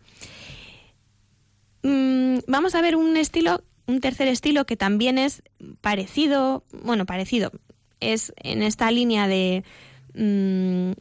Mm, 1.83 2.39
vamos 2.47 2.75
a 2.75 2.83
ver 2.83 2.97
un 2.97 3.17
estilo, 3.17 3.63
un 3.89 4.01
tercer 4.01 4.29
estilo 4.29 4.67
que 4.67 4.77
también 4.77 5.19
es 5.19 5.43
parecido, 5.81 6.63
bueno, 6.85 7.07
parecido, 7.07 7.51
es 7.99 8.33
en 8.37 8.63
esta 8.63 8.91
línea 8.93 9.27
de 9.27 9.65
mm, 10.15 10.93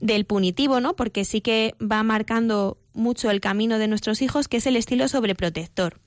del 0.00 0.24
punitivo, 0.24 0.80
¿no? 0.80 0.94
Porque 0.94 1.24
sí 1.24 1.40
que 1.40 1.74
va 1.80 2.02
marcando 2.04 2.78
mucho 2.94 3.30
el 3.30 3.40
camino 3.40 3.78
de 3.78 3.88
nuestros 3.88 4.22
hijos, 4.22 4.48
que 4.48 4.58
es 4.58 4.66
el 4.66 4.76
estilo 4.76 5.08
sobreprotector. 5.08 6.00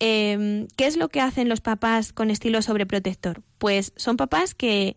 Eh, 0.00 0.66
¿Qué 0.76 0.86
es 0.86 0.96
lo 0.96 1.08
que 1.08 1.20
hacen 1.20 1.48
los 1.48 1.60
papás 1.60 2.12
con 2.12 2.30
estilo 2.30 2.62
sobreprotector? 2.62 3.42
Pues 3.58 3.92
son 3.96 4.16
papás 4.16 4.54
que 4.54 4.96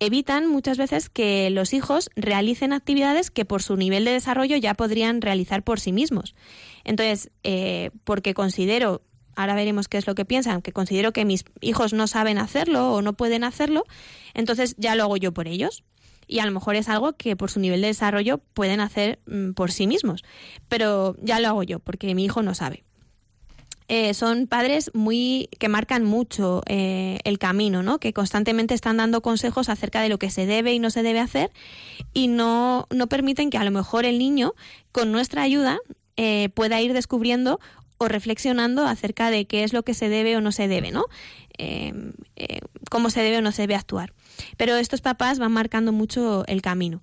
evitan 0.00 0.46
muchas 0.46 0.78
veces 0.78 1.10
que 1.10 1.50
los 1.50 1.72
hijos 1.74 2.10
realicen 2.14 2.72
actividades 2.72 3.30
que 3.30 3.44
por 3.44 3.62
su 3.62 3.76
nivel 3.76 4.04
de 4.04 4.12
desarrollo 4.12 4.56
ya 4.56 4.74
podrían 4.74 5.20
realizar 5.20 5.62
por 5.64 5.80
sí 5.80 5.92
mismos. 5.92 6.34
Entonces, 6.84 7.30
eh, 7.42 7.90
porque 8.04 8.34
considero, 8.34 9.02
ahora 9.38 9.54
veremos 9.54 9.86
qué 9.86 9.98
es 9.98 10.06
lo 10.08 10.16
que 10.16 10.24
piensan, 10.24 10.62
que 10.62 10.72
considero 10.72 11.12
que 11.12 11.24
mis 11.24 11.44
hijos 11.60 11.92
no 11.92 12.08
saben 12.08 12.38
hacerlo 12.38 12.92
o 12.92 13.02
no 13.02 13.12
pueden 13.12 13.44
hacerlo, 13.44 13.84
entonces 14.34 14.74
ya 14.78 14.96
lo 14.96 15.04
hago 15.04 15.16
yo 15.16 15.32
por 15.32 15.46
ellos. 15.46 15.84
Y 16.26 16.40
a 16.40 16.44
lo 16.44 16.50
mejor 16.50 16.74
es 16.74 16.88
algo 16.88 17.14
que 17.14 17.36
por 17.36 17.48
su 17.48 17.60
nivel 17.60 17.80
de 17.80 17.86
desarrollo 17.86 18.38
pueden 18.52 18.80
hacer 18.80 19.20
mm, 19.26 19.52
por 19.52 19.70
sí 19.70 19.86
mismos, 19.86 20.24
pero 20.68 21.16
ya 21.22 21.38
lo 21.38 21.48
hago 21.48 21.62
yo 21.62 21.78
porque 21.78 22.14
mi 22.16 22.24
hijo 22.24 22.42
no 22.42 22.52
sabe. 22.54 22.82
Eh, 23.86 24.12
son 24.12 24.48
padres 24.48 24.90
muy 24.92 25.48
que 25.58 25.68
marcan 25.68 26.04
mucho 26.04 26.62
eh, 26.66 27.20
el 27.22 27.38
camino, 27.38 27.84
¿no? 27.84 27.98
Que 28.00 28.12
constantemente 28.12 28.74
están 28.74 28.96
dando 28.96 29.22
consejos 29.22 29.68
acerca 29.68 30.02
de 30.02 30.08
lo 30.08 30.18
que 30.18 30.30
se 30.30 30.46
debe 30.46 30.74
y 30.74 30.80
no 30.80 30.90
se 30.90 31.04
debe 31.04 31.20
hacer 31.20 31.52
y 32.12 32.26
no, 32.26 32.88
no 32.90 33.06
permiten 33.06 33.50
que 33.50 33.56
a 33.56 33.64
lo 33.64 33.70
mejor 33.70 34.04
el 34.04 34.18
niño, 34.18 34.52
con 34.90 35.12
nuestra 35.12 35.42
ayuda, 35.42 35.78
eh, 36.16 36.48
pueda 36.52 36.80
ir 36.80 36.92
descubriendo 36.92 37.60
o 37.98 38.08
reflexionando 38.08 38.86
acerca 38.86 39.30
de 39.30 39.46
qué 39.46 39.64
es 39.64 39.72
lo 39.72 39.82
que 39.82 39.94
se 39.94 40.08
debe 40.08 40.36
o 40.36 40.40
no 40.40 40.52
se 40.52 40.68
debe, 40.68 40.90
¿no? 40.90 41.06
cómo 42.88 43.10
se 43.10 43.20
debe 43.20 43.38
o 43.38 43.42
no 43.42 43.50
se 43.50 43.62
debe 43.62 43.74
actuar. 43.74 44.12
Pero 44.56 44.76
estos 44.76 45.00
papás 45.00 45.40
van 45.40 45.50
marcando 45.50 45.92
mucho 45.92 46.44
el 46.46 46.62
camino. 46.62 47.02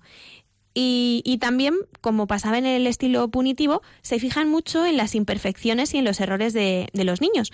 Y, 0.78 1.38
también, 1.40 1.74
como 2.02 2.26
pasaba 2.26 2.58
en 2.58 2.66
el 2.66 2.86
estilo 2.86 3.28
punitivo, 3.28 3.80
se 4.02 4.18
fijan 4.18 4.50
mucho 4.50 4.84
en 4.84 4.98
las 4.98 5.14
imperfecciones 5.14 5.94
y 5.94 5.98
en 5.98 6.04
los 6.04 6.20
errores 6.20 6.52
de, 6.52 6.90
los 6.92 7.22
niños. 7.22 7.50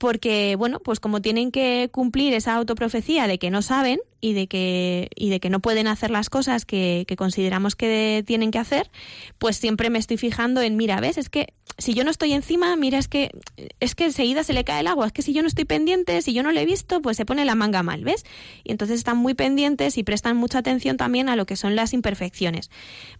Porque 0.00 0.56
bueno, 0.56 0.80
pues 0.80 0.98
como 0.98 1.20
tienen 1.20 1.52
que 1.52 1.90
cumplir 1.92 2.32
esa 2.32 2.54
autoprofecía 2.54 3.26
de 3.26 3.38
que 3.38 3.50
no 3.50 3.60
saben 3.60 4.00
y 4.22 4.32
de 4.32 4.46
que 4.46 5.10
y 5.14 5.28
de 5.28 5.40
que 5.40 5.50
no 5.50 5.60
pueden 5.60 5.88
hacer 5.88 6.10
las 6.10 6.30
cosas 6.30 6.64
que, 6.64 7.04
que 7.06 7.16
consideramos 7.16 7.76
que 7.76 8.24
tienen 8.26 8.50
que 8.50 8.58
hacer, 8.58 8.90
pues 9.38 9.58
siempre 9.58 9.90
me 9.90 9.98
estoy 9.98 10.16
fijando 10.16 10.62
en 10.62 10.78
mira, 10.78 11.00
ves, 11.00 11.18
es 11.18 11.28
que 11.28 11.52
si 11.76 11.92
yo 11.92 12.02
no 12.02 12.10
estoy 12.10 12.32
encima, 12.32 12.74
mira, 12.76 12.96
es 12.96 13.08
que 13.08 13.30
es 13.78 13.94
que 13.94 14.04
enseguida 14.04 14.42
se 14.42 14.54
le 14.54 14.64
cae 14.64 14.80
el 14.80 14.86
agua, 14.86 15.06
es 15.06 15.12
que 15.12 15.20
si 15.20 15.34
yo 15.34 15.42
no 15.42 15.48
estoy 15.48 15.66
pendiente, 15.66 16.22
si 16.22 16.32
yo 16.32 16.42
no 16.42 16.50
le 16.50 16.62
he 16.62 16.66
visto, 16.66 17.02
pues 17.02 17.18
se 17.18 17.26
pone 17.26 17.44
la 17.44 17.54
manga 17.54 17.82
mal, 17.82 18.02
¿ves? 18.02 18.24
Y 18.64 18.72
entonces 18.72 18.96
están 18.96 19.18
muy 19.18 19.34
pendientes 19.34 19.98
y 19.98 20.02
prestan 20.02 20.34
mucha 20.34 20.60
atención 20.60 20.96
también 20.96 21.28
a 21.28 21.36
lo 21.36 21.44
que 21.44 21.56
son 21.56 21.76
las 21.76 21.92
imperfecciones. 21.92 22.70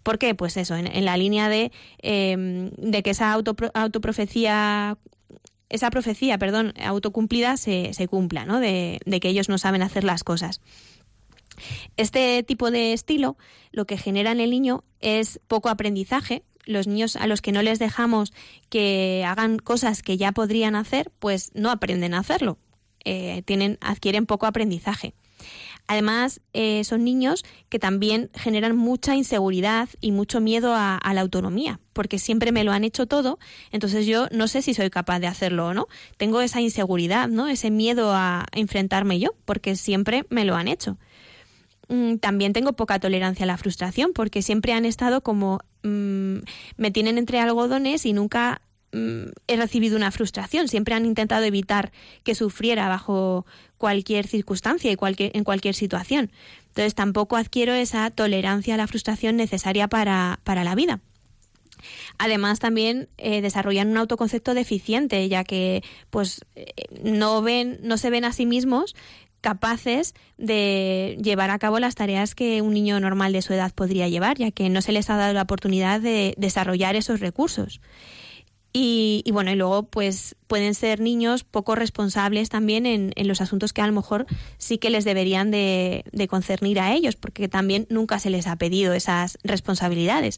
¿Por 0.01 0.17
qué? 0.17 0.33
Pues 0.33 0.57
eso, 0.57 0.75
en, 0.75 1.05
la 1.05 1.15
línea 1.15 1.47
de, 1.47 1.71
em, 1.99 2.71
de 2.71 3.03
que 3.03 3.11
esa 3.11 3.31
auto, 3.31 3.55
autoprofecía 3.75 4.97
esa 5.71 5.89
profecía, 5.89 6.37
perdón, 6.37 6.73
autocumplida 6.83 7.57
se, 7.57 7.93
se 7.93 8.07
cumpla, 8.07 8.45
¿no? 8.45 8.59
De, 8.59 8.99
de 9.05 9.19
que 9.19 9.29
ellos 9.29 9.49
no 9.49 9.57
saben 9.57 9.81
hacer 9.81 10.03
las 10.03 10.23
cosas. 10.23 10.61
Este 11.97 12.43
tipo 12.43 12.71
de 12.71 12.93
estilo 12.93 13.37
lo 13.71 13.85
que 13.85 13.97
genera 13.97 14.31
en 14.31 14.39
el 14.39 14.51
niño 14.51 14.83
es 14.99 15.39
poco 15.47 15.69
aprendizaje. 15.69 16.43
Los 16.65 16.87
niños 16.87 17.15
a 17.15 17.25
los 17.25 17.41
que 17.41 17.51
no 17.51 17.61
les 17.61 17.79
dejamos 17.79 18.33
que 18.69 19.23
hagan 19.25 19.57
cosas 19.57 20.03
que 20.03 20.17
ya 20.17 20.31
podrían 20.31 20.75
hacer, 20.75 21.11
pues 21.19 21.51
no 21.55 21.71
aprenden 21.71 22.13
a 22.13 22.19
hacerlo. 22.19 22.57
Eh, 23.03 23.41
tienen, 23.45 23.77
adquieren 23.81 24.25
poco 24.25 24.45
aprendizaje. 24.45 25.13
Además, 25.91 26.39
eh, 26.53 26.85
son 26.85 27.03
niños 27.03 27.43
que 27.67 27.77
también 27.77 28.29
generan 28.33 28.77
mucha 28.77 29.13
inseguridad 29.13 29.89
y 29.99 30.13
mucho 30.13 30.39
miedo 30.39 30.73
a, 30.73 31.01
la 31.13 31.19
autonomía, 31.19 31.81
porque 31.91 32.17
siempre 32.17 32.53
me 32.53 32.63
lo 32.63 32.71
han 32.71 32.85
hecho 32.85 33.07
todo, 33.07 33.39
entonces 33.73 34.05
yo 34.05 34.27
no 34.31 34.47
sé 34.47 34.61
si 34.61 34.73
soy 34.73 34.89
capaz 34.89 35.19
de 35.19 35.27
hacerlo 35.27 35.67
o 35.67 35.73
no. 35.73 35.87
Tengo 36.15 36.39
esa 36.39 36.61
inseguridad, 36.61 37.27
¿no? 37.27 37.49
Ese 37.49 37.71
miedo 37.71 38.13
a 38.13 38.45
enfrentarme 38.53 39.19
yo, 39.19 39.31
porque 39.43 39.75
siempre 39.75 40.23
me 40.29 40.45
lo 40.45 40.55
han 40.55 40.69
hecho. 40.69 40.97
Mm, 41.89 42.19
también 42.19 42.53
tengo 42.53 42.71
poca 42.71 42.97
tolerancia 42.97 43.43
a 43.43 43.47
la 43.47 43.57
frustración, 43.57 44.13
porque 44.13 44.41
siempre 44.41 44.71
han 44.71 44.85
estado 44.85 45.19
como 45.19 45.59
mm, 45.83 46.37
me 46.77 46.91
tienen 46.91 47.17
entre 47.17 47.41
algodones 47.41 48.05
y 48.05 48.13
nunca 48.13 48.61
mm, 48.93 49.23
he 49.47 49.57
recibido 49.57 49.97
una 49.97 50.11
frustración. 50.11 50.69
Siempre 50.69 50.95
han 50.95 51.05
intentado 51.05 51.43
evitar 51.43 51.91
que 52.23 52.33
sufriera 52.33 52.87
bajo 52.87 53.45
cualquier 53.81 54.27
circunstancia 54.27 54.91
y 54.91 54.95
cualquier, 54.95 55.35
en 55.35 55.43
cualquier 55.43 55.73
situación. 55.73 56.31
Entonces 56.67 56.93
tampoco 56.93 57.35
adquiero 57.35 57.73
esa 57.73 58.11
tolerancia 58.11 58.75
a 58.75 58.77
la 58.77 58.85
frustración 58.85 59.35
necesaria 59.35 59.87
para, 59.87 60.39
para 60.43 60.63
la 60.63 60.75
vida. 60.75 60.99
Además, 62.19 62.59
también 62.59 63.09
eh, 63.17 63.41
desarrollan 63.41 63.89
un 63.89 63.97
autoconcepto 63.97 64.53
deficiente, 64.53 65.27
ya 65.27 65.43
que 65.43 65.83
pues 66.11 66.45
eh, 66.55 66.67
no 67.03 67.41
ven, 67.41 67.79
no 67.81 67.97
se 67.97 68.11
ven 68.11 68.23
a 68.23 68.33
sí 68.33 68.45
mismos 68.45 68.95
capaces 69.41 70.13
de 70.37 71.17
llevar 71.23 71.49
a 71.49 71.57
cabo 71.57 71.79
las 71.79 71.95
tareas 71.95 72.35
que 72.35 72.61
un 72.61 72.75
niño 72.75 72.99
normal 72.99 73.33
de 73.33 73.41
su 73.41 73.53
edad 73.53 73.73
podría 73.73 74.07
llevar, 74.07 74.37
ya 74.37 74.51
que 74.51 74.69
no 74.69 74.83
se 74.83 74.91
les 74.91 75.09
ha 75.09 75.17
dado 75.17 75.33
la 75.33 75.41
oportunidad 75.41 75.99
de 75.99 76.35
desarrollar 76.37 76.95
esos 76.95 77.19
recursos. 77.19 77.81
Y, 78.73 79.29
bueno, 79.33 79.51
y 79.51 79.55
luego 79.55 79.83
pues 79.83 80.35
pueden 80.47 80.75
ser 80.75 81.01
niños 81.01 81.43
poco 81.43 81.75
responsables 81.75 82.49
también 82.49 82.85
en, 82.85 83.11
los 83.27 83.41
asuntos 83.41 83.73
que 83.73 83.81
a 83.81 83.87
lo 83.87 83.91
mejor 83.91 84.25
sí 84.57 84.77
que 84.77 84.89
les 84.89 85.03
deberían 85.03 85.51
de, 85.51 86.05
concernir 86.29 86.79
a 86.79 86.93
ellos, 86.93 87.17
porque 87.17 87.49
también 87.49 87.85
nunca 87.89 88.19
se 88.19 88.29
les 88.29 88.47
ha 88.47 88.55
pedido 88.55 88.93
esas 88.93 89.37
responsabilidades. 89.43 90.37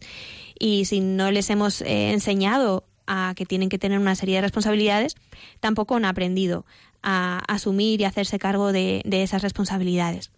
Y 0.57 0.85
si 0.85 0.99
no 0.99 1.29
les 1.29 1.49
hemos 1.51 1.81
eh, 1.81 2.11
enseñado 2.11 2.85
a 3.05 3.33
que 3.35 3.45
tienen 3.45 3.69
que 3.69 3.77
tener 3.77 3.99
una 3.99 4.15
serie 4.15 4.35
de 4.35 4.41
responsabilidades, 4.41 5.15
tampoco 5.59 5.95
han 5.95 6.05
aprendido 6.05 6.65
a 7.03 7.39
asumir 7.47 8.01
y 8.01 8.05
hacerse 8.05 8.39
cargo 8.39 8.71
de, 8.71 9.03
esas 9.11 9.43
responsabilidades. 9.43 10.31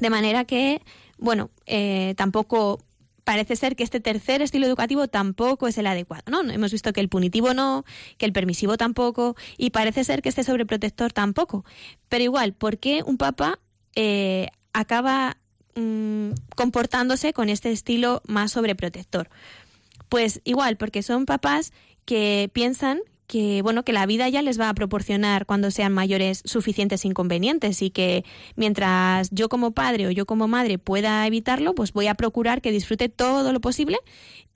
De 0.00 0.10
manera 0.10 0.44
que, 0.44 0.82
bueno, 1.18 1.50
eh, 1.66 2.14
tampoco 2.16 2.80
parece 3.28 3.56
ser 3.56 3.76
que 3.76 3.84
este 3.84 4.00
tercer 4.00 4.40
estilo 4.40 4.66
educativo 4.66 5.06
tampoco 5.06 5.68
es 5.68 5.76
el 5.76 5.86
adecuado, 5.86 6.22
¿no? 6.30 6.40
Hemos 6.50 6.72
visto 6.72 6.94
que 6.94 7.00
el 7.02 7.10
punitivo 7.10 7.52
no, 7.52 7.84
que 8.16 8.24
el 8.24 8.32
permisivo 8.32 8.78
tampoco, 8.78 9.36
y 9.58 9.68
parece 9.68 10.02
ser 10.02 10.22
que 10.22 10.30
este 10.30 10.44
sobreprotector 10.44 11.12
tampoco. 11.12 11.62
Pero 12.08 12.24
igual, 12.24 12.54
¿por 12.54 12.78
qué 12.78 13.02
un 13.04 13.18
papá 13.18 13.58
eh, 13.94 14.48
acaba 14.72 15.36
mm, 15.74 16.30
comportándose 16.56 17.34
con 17.34 17.50
este 17.50 17.70
estilo 17.70 18.22
más 18.26 18.52
sobreprotector? 18.52 19.28
Pues 20.08 20.40
igual, 20.44 20.78
porque 20.78 21.02
son 21.02 21.26
papás 21.26 21.74
que 22.06 22.48
piensan 22.54 22.98
que 23.28 23.62
bueno 23.62 23.84
que 23.84 23.92
la 23.92 24.06
vida 24.06 24.28
ya 24.28 24.42
les 24.42 24.58
va 24.58 24.70
a 24.70 24.74
proporcionar 24.74 25.46
cuando 25.46 25.70
sean 25.70 25.92
mayores 25.92 26.42
suficientes 26.44 27.04
inconvenientes 27.04 27.82
y 27.82 27.90
que 27.90 28.24
mientras 28.56 29.28
yo 29.30 29.48
como 29.48 29.72
padre 29.72 30.08
o 30.08 30.10
yo 30.10 30.26
como 30.26 30.48
madre 30.48 30.78
pueda 30.78 31.24
evitarlo 31.26 31.74
pues 31.74 31.92
voy 31.92 32.08
a 32.08 32.14
procurar 32.14 32.62
que 32.62 32.72
disfrute 32.72 33.08
todo 33.08 33.52
lo 33.52 33.60
posible 33.60 33.98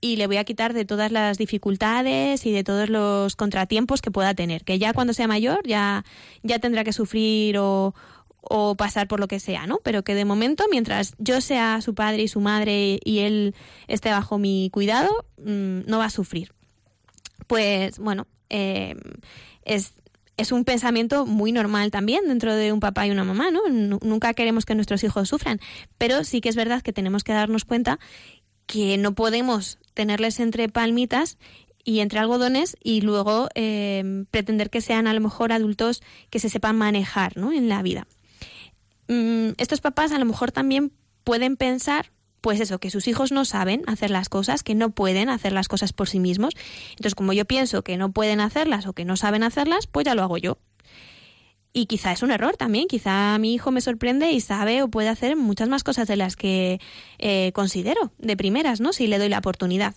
y 0.01 0.17
le 0.17 0.27
voy 0.27 0.37
a 0.37 0.43
quitar 0.43 0.73
de 0.73 0.85
todas 0.85 1.11
las 1.11 1.37
dificultades 1.37 2.45
y 2.45 2.51
de 2.51 2.63
todos 2.63 2.89
los 2.89 3.35
contratiempos 3.35 4.01
que 4.01 4.11
pueda 4.11 4.33
tener 4.33 4.65
que 4.65 4.79
ya 4.79 4.91
cuando 4.91 5.13
sea 5.13 5.27
mayor 5.27 5.61
ya 5.65 6.03
ya 6.41 6.57
tendrá 6.57 6.83
que 6.83 6.93
sufrir 6.93 7.59
o, 7.59 7.93
o 8.41 8.75
pasar 8.75 9.07
por 9.07 9.19
lo 9.19 9.27
que 9.27 9.39
sea, 9.39 9.67
¿no? 9.67 9.79
Pero 9.83 10.03
que 10.03 10.15
de 10.15 10.25
momento, 10.25 10.65
mientras 10.69 11.13
yo 11.17 11.39
sea 11.39 11.79
su 11.81 11.95
padre 11.95 12.23
y 12.23 12.27
su 12.27 12.41
madre 12.41 12.99
y 13.03 13.19
él 13.19 13.55
esté 13.87 14.09
bajo 14.09 14.37
mi 14.37 14.69
cuidado, 14.71 15.25
mm, 15.37 15.81
no 15.87 15.99
va 15.99 16.05
a 16.05 16.09
sufrir. 16.09 16.51
Pues 17.47 17.99
bueno, 17.99 18.27
eh, 18.53 18.95
es, 19.65 19.93
es 20.37 20.51
un 20.51 20.63
pensamiento 20.63 21.25
muy 21.25 21.51
normal 21.51 21.89
también 21.89 22.27
dentro 22.27 22.55
de 22.55 22.71
un 22.71 22.79
papá 22.79 23.07
y 23.07 23.11
una 23.11 23.23
mamá, 23.23 23.49
¿no? 23.49 23.67
Nunca 23.69 24.33
queremos 24.35 24.65
que 24.65 24.75
nuestros 24.75 25.03
hijos 25.03 25.27
sufran, 25.27 25.59
pero 25.97 26.23
sí 26.23 26.39
que 26.39 26.49
es 26.49 26.55
verdad 26.55 26.83
que 26.83 26.93
tenemos 26.93 27.23
que 27.23 27.33
darnos 27.33 27.65
cuenta 27.65 27.99
que 28.67 28.97
no 28.97 29.13
podemos 29.15 29.79
tenerles 29.95 30.39
entre 30.39 30.69
palmitas 30.69 31.39
y 31.83 31.99
entre 31.99 32.19
algodones 32.19 32.77
y 32.81 33.01
luego 33.01 33.49
eh, 33.55 34.23
pretender 34.29 34.69
que 34.69 34.81
sean 34.81 35.07
a 35.07 35.13
lo 35.13 35.19
mejor 35.19 35.51
adultos 35.51 36.03
que 36.29 36.39
se 36.39 36.49
sepan 36.49 36.77
manejar 36.77 37.35
¿no? 37.35 37.51
en 37.51 37.67
la 37.67 37.81
vida. 37.81 38.07
Mm, 39.07 39.49
estos 39.57 39.81
papás 39.81 40.11
a 40.11 40.19
lo 40.19 40.25
mejor 40.25 40.51
también 40.51 40.93
pueden 41.23 41.57
pensar 41.57 42.11
pues 42.43 42.59
eso, 42.59 42.77
que 42.77 42.89
sus 42.89 43.07
hijos 43.07 43.31
no 43.31 43.45
saben 43.45 43.83
hacer 43.87 44.11
las 44.11 44.27
cosas, 44.27 44.63
que 44.63 44.75
no 44.75 44.89
pueden 44.89 45.29
hacer 45.29 45.53
las 45.53 45.69
cosas 45.69 45.93
por 45.93 46.09
sí 46.09 46.19
mismos. 46.19 46.53
Entonces, 46.89 47.15
como 47.15 47.31
yo 47.31 47.45
pienso 47.45 47.83
que 47.83 47.95
no 47.95 48.11
pueden 48.11 48.41
hacerlas 48.41 48.85
o 48.85 48.91
que 48.91 49.05
no 49.05 49.15
saben 49.15 49.43
hacerlas, 49.43 49.87
pues 49.87 50.05
ya 50.05 50.13
lo 50.13 50.23
hago 50.23 50.37
yo. 50.37 50.57
Y 51.71 51.85
quizá 51.85 52.11
es 52.11 52.21
un 52.21 52.31
error 52.31 52.57
también, 52.57 52.89
quizá 52.89 53.37
mi 53.39 53.53
hijo 53.53 53.71
me 53.71 53.79
sorprende 53.79 54.33
y 54.33 54.41
sabe 54.41 54.83
o 54.83 54.89
puede 54.89 55.07
hacer 55.07 55.37
muchas 55.37 55.69
más 55.69 55.85
cosas 55.85 56.05
de 56.05 56.17
las 56.17 56.35
que 56.35 56.81
eh, 57.17 57.53
considero 57.53 58.11
de 58.17 58.35
primeras, 58.35 58.81
¿no? 58.81 58.91
Si 58.91 59.07
le 59.07 59.19
doy 59.19 59.29
la 59.29 59.37
oportunidad. 59.37 59.95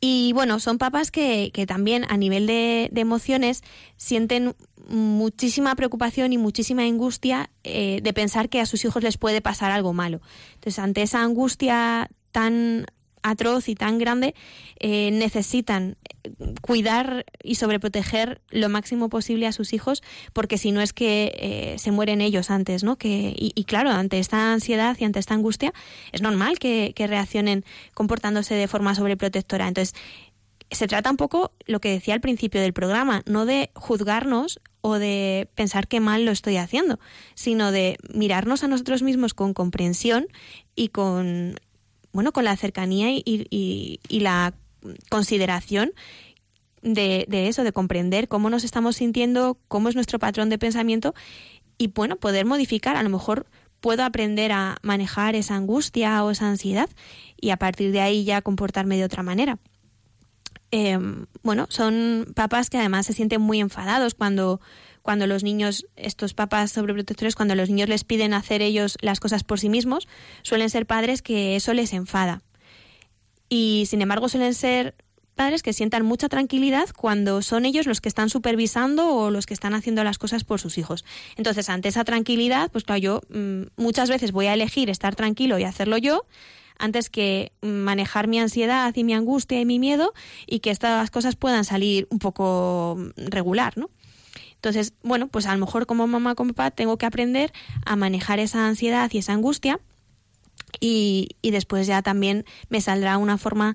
Y 0.00 0.32
bueno, 0.32 0.60
son 0.60 0.78
papás 0.78 1.10
que, 1.10 1.50
que 1.52 1.66
también 1.66 2.06
a 2.08 2.16
nivel 2.16 2.46
de, 2.46 2.88
de, 2.90 3.00
emociones 3.02 3.62
sienten 3.98 4.54
muchísima 4.88 5.74
preocupación 5.74 6.32
y 6.32 6.38
muchísima 6.38 6.82
angustia 6.82 7.50
eh, 7.64 8.00
de 8.02 8.12
pensar 8.12 8.48
que 8.48 8.60
a 8.60 8.66
sus 8.66 8.84
hijos 8.84 9.02
les 9.02 9.18
puede 9.18 9.42
pasar 9.42 9.70
algo 9.70 9.92
malo. 9.92 10.20
Entonces, 10.54 10.78
ante 10.78 11.02
esa 11.02 11.22
angustia 11.22 12.10
tan 12.32 12.86
atroz 13.22 13.68
y 13.68 13.74
tan 13.74 13.98
grande, 13.98 14.34
eh, 14.78 15.10
necesitan 15.12 15.96
cuidar 16.60 17.24
y 17.42 17.54
sobreproteger 17.54 18.40
lo 18.50 18.68
máximo 18.68 19.08
posible 19.08 19.46
a 19.46 19.52
sus 19.52 19.72
hijos, 19.72 20.02
porque 20.32 20.58
si 20.58 20.72
no 20.72 20.80
es 20.80 20.92
que 20.92 21.32
eh, 21.36 21.78
se 21.78 21.92
mueren 21.92 22.20
ellos 22.20 22.50
antes, 22.50 22.84
¿no? 22.84 22.96
Que, 22.96 23.34
y, 23.36 23.64
claro, 23.64 23.90
ante 23.90 24.18
esta 24.18 24.52
ansiedad 24.52 24.96
y 24.98 25.04
ante 25.04 25.18
esta 25.18 25.34
angustia, 25.34 25.72
es 26.12 26.22
normal 26.22 26.58
que, 26.58 26.92
que 26.94 27.06
reaccionen 27.06 27.64
comportándose 27.94 28.54
de 28.54 28.68
forma 28.68 28.94
sobreprotectora. 28.94 29.68
Entonces, 29.68 29.94
se 30.70 30.86
trata 30.86 31.10
un 31.10 31.16
poco 31.16 31.52
lo 31.66 31.80
que 31.80 31.90
decía 31.90 32.14
al 32.14 32.20
principio 32.20 32.60
del 32.60 32.72
programa, 32.72 33.22
no 33.26 33.44
de 33.44 33.70
juzgarnos 33.74 34.60
o 34.82 34.98
de 34.98 35.48
pensar 35.54 35.88
que 35.88 36.00
mal 36.00 36.24
lo 36.24 36.30
estoy 36.30 36.56
haciendo, 36.56 36.98
sino 37.34 37.72
de 37.72 37.96
mirarnos 38.12 38.62
a 38.62 38.68
nosotros 38.68 39.02
mismos 39.02 39.34
con 39.34 39.52
comprensión 39.52 40.28
y 40.74 40.88
con 40.88 41.56
bueno, 42.12 42.32
con 42.32 42.44
la 42.44 42.56
cercanía 42.56 43.10
y, 43.10 43.22
y, 43.24 44.20
la 44.20 44.54
consideración 45.08 45.92
de, 46.82 47.26
de, 47.28 47.48
eso, 47.48 47.64
de 47.64 47.72
comprender 47.72 48.28
cómo 48.28 48.50
nos 48.50 48.64
estamos 48.64 48.96
sintiendo, 48.96 49.58
cómo 49.68 49.88
es 49.88 49.94
nuestro 49.94 50.18
patrón 50.18 50.48
de 50.48 50.58
pensamiento 50.58 51.14
y, 51.78 51.88
bueno, 51.88 52.16
poder 52.16 52.46
modificar. 52.46 52.96
A 52.96 53.02
lo 53.02 53.10
mejor 53.10 53.46
puedo 53.80 54.04
aprender 54.04 54.52
a 54.52 54.76
manejar 54.82 55.34
esa 55.34 55.56
angustia 55.56 56.22
o 56.24 56.30
esa 56.30 56.48
ansiedad 56.48 56.88
y 57.40 57.50
a 57.50 57.56
partir 57.56 57.92
de 57.92 58.00
ahí 58.00 58.24
ya 58.24 58.42
comportarme 58.42 58.96
de 58.96 59.04
otra 59.04 59.22
manera. 59.22 59.58
Em, 60.70 61.26
bueno, 61.42 61.66
son 61.68 62.32
papás 62.34 62.70
que 62.70 62.78
además 62.78 63.06
se 63.06 63.12
sienten 63.12 63.40
muy 63.40 63.60
enfadados 63.60 64.14
cuando 64.14 64.60
cuando 65.02 65.26
los 65.26 65.42
niños, 65.42 65.86
estos 65.96 66.34
papás 66.34 66.72
sobreprotectores, 66.72 67.34
cuando 67.34 67.54
los 67.54 67.68
niños 67.68 67.88
les 67.88 68.04
piden 68.04 68.34
hacer 68.34 68.62
ellos 68.62 68.96
las 69.00 69.20
cosas 69.20 69.44
por 69.44 69.60
sí 69.60 69.68
mismos, 69.68 70.08
suelen 70.42 70.70
ser 70.70 70.86
padres 70.86 71.22
que 71.22 71.56
eso 71.56 71.74
les 71.74 71.92
enfada. 71.92 72.42
Y 73.48 73.84
sin 73.86 74.02
embargo 74.02 74.28
suelen 74.28 74.54
ser 74.54 74.94
padres 75.34 75.62
que 75.62 75.72
sientan 75.72 76.04
mucha 76.04 76.28
tranquilidad 76.28 76.90
cuando 76.94 77.40
son 77.40 77.64
ellos 77.64 77.86
los 77.86 78.02
que 78.02 78.10
están 78.10 78.28
supervisando 78.28 79.08
o 79.16 79.30
los 79.30 79.46
que 79.46 79.54
están 79.54 79.72
haciendo 79.72 80.04
las 80.04 80.18
cosas 80.18 80.44
por 80.44 80.60
sus 80.60 80.76
hijos. 80.76 81.04
Entonces, 81.36 81.70
ante 81.70 81.88
esa 81.88 82.04
tranquilidad, 82.04 82.70
pues 82.70 82.84
claro, 82.84 83.00
yo 83.00 83.20
mm, 83.30 83.62
muchas 83.76 84.10
veces 84.10 84.32
voy 84.32 84.46
a 84.46 84.54
elegir 84.54 84.90
estar 84.90 85.16
tranquilo 85.16 85.58
y 85.58 85.64
hacerlo 85.64 85.96
yo 85.96 86.26
antes 86.78 87.10
que 87.10 87.52
manejar 87.62 88.26
mi 88.26 88.38
ansiedad 88.38 88.94
y 88.94 89.04
mi 89.04 89.14
angustia 89.14 89.60
y 89.60 89.64
mi 89.64 89.78
miedo 89.78 90.12
y 90.46 90.60
que 90.60 90.70
estas 90.70 91.10
cosas 91.10 91.36
puedan 91.36 91.64
salir 91.64 92.06
un 92.10 92.18
poco 92.18 92.98
regular, 93.16 93.78
¿no? 93.78 93.88
Entonces, 94.60 94.92
bueno, 95.02 95.28
pues 95.28 95.46
a 95.46 95.54
lo 95.54 95.60
mejor 95.60 95.86
como 95.86 96.06
mamá, 96.06 96.34
como 96.34 96.52
papá, 96.52 96.70
tengo 96.70 96.98
que 96.98 97.06
aprender 97.06 97.50
a 97.86 97.96
manejar 97.96 98.40
esa 98.40 98.66
ansiedad 98.66 99.10
y 99.10 99.16
esa 99.16 99.32
angustia 99.32 99.80
y, 100.80 101.30
y 101.40 101.50
después 101.50 101.86
ya 101.86 102.02
también 102.02 102.44
me 102.68 102.82
saldrá 102.82 103.16
una 103.16 103.38
forma 103.38 103.74